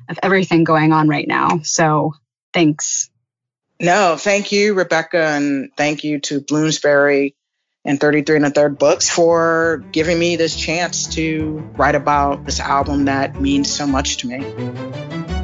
of 0.09 0.18
everything 0.24 0.63
going 0.63 0.93
on 0.93 1.07
right 1.09 1.28
now. 1.28 1.59
So 1.63 2.13
thanks. 2.53 3.09
No, 3.80 4.17
thank 4.17 4.51
you, 4.51 4.73
Rebecca, 4.73 5.23
and 5.23 5.71
thank 5.78 6.03
you 6.03 6.19
to 6.21 6.41
Bloomsbury 6.41 7.36
and 7.86 7.99
33 7.99 8.38
and 8.38 8.45
a 8.45 8.49
third 8.49 8.78
books 8.80 9.09
for 9.09 9.84
giving 9.91 10.17
me 10.17 10.36
this 10.36 10.55
chance 10.55 11.15
to 11.15 11.59
write 11.78 11.95
about 11.95 12.45
this 12.45 12.59
album 12.59 13.05
that 13.05 13.39
means 13.39 13.71
so 13.71 13.86
much 13.86 14.17
to 14.17 14.28
me. 14.28 15.36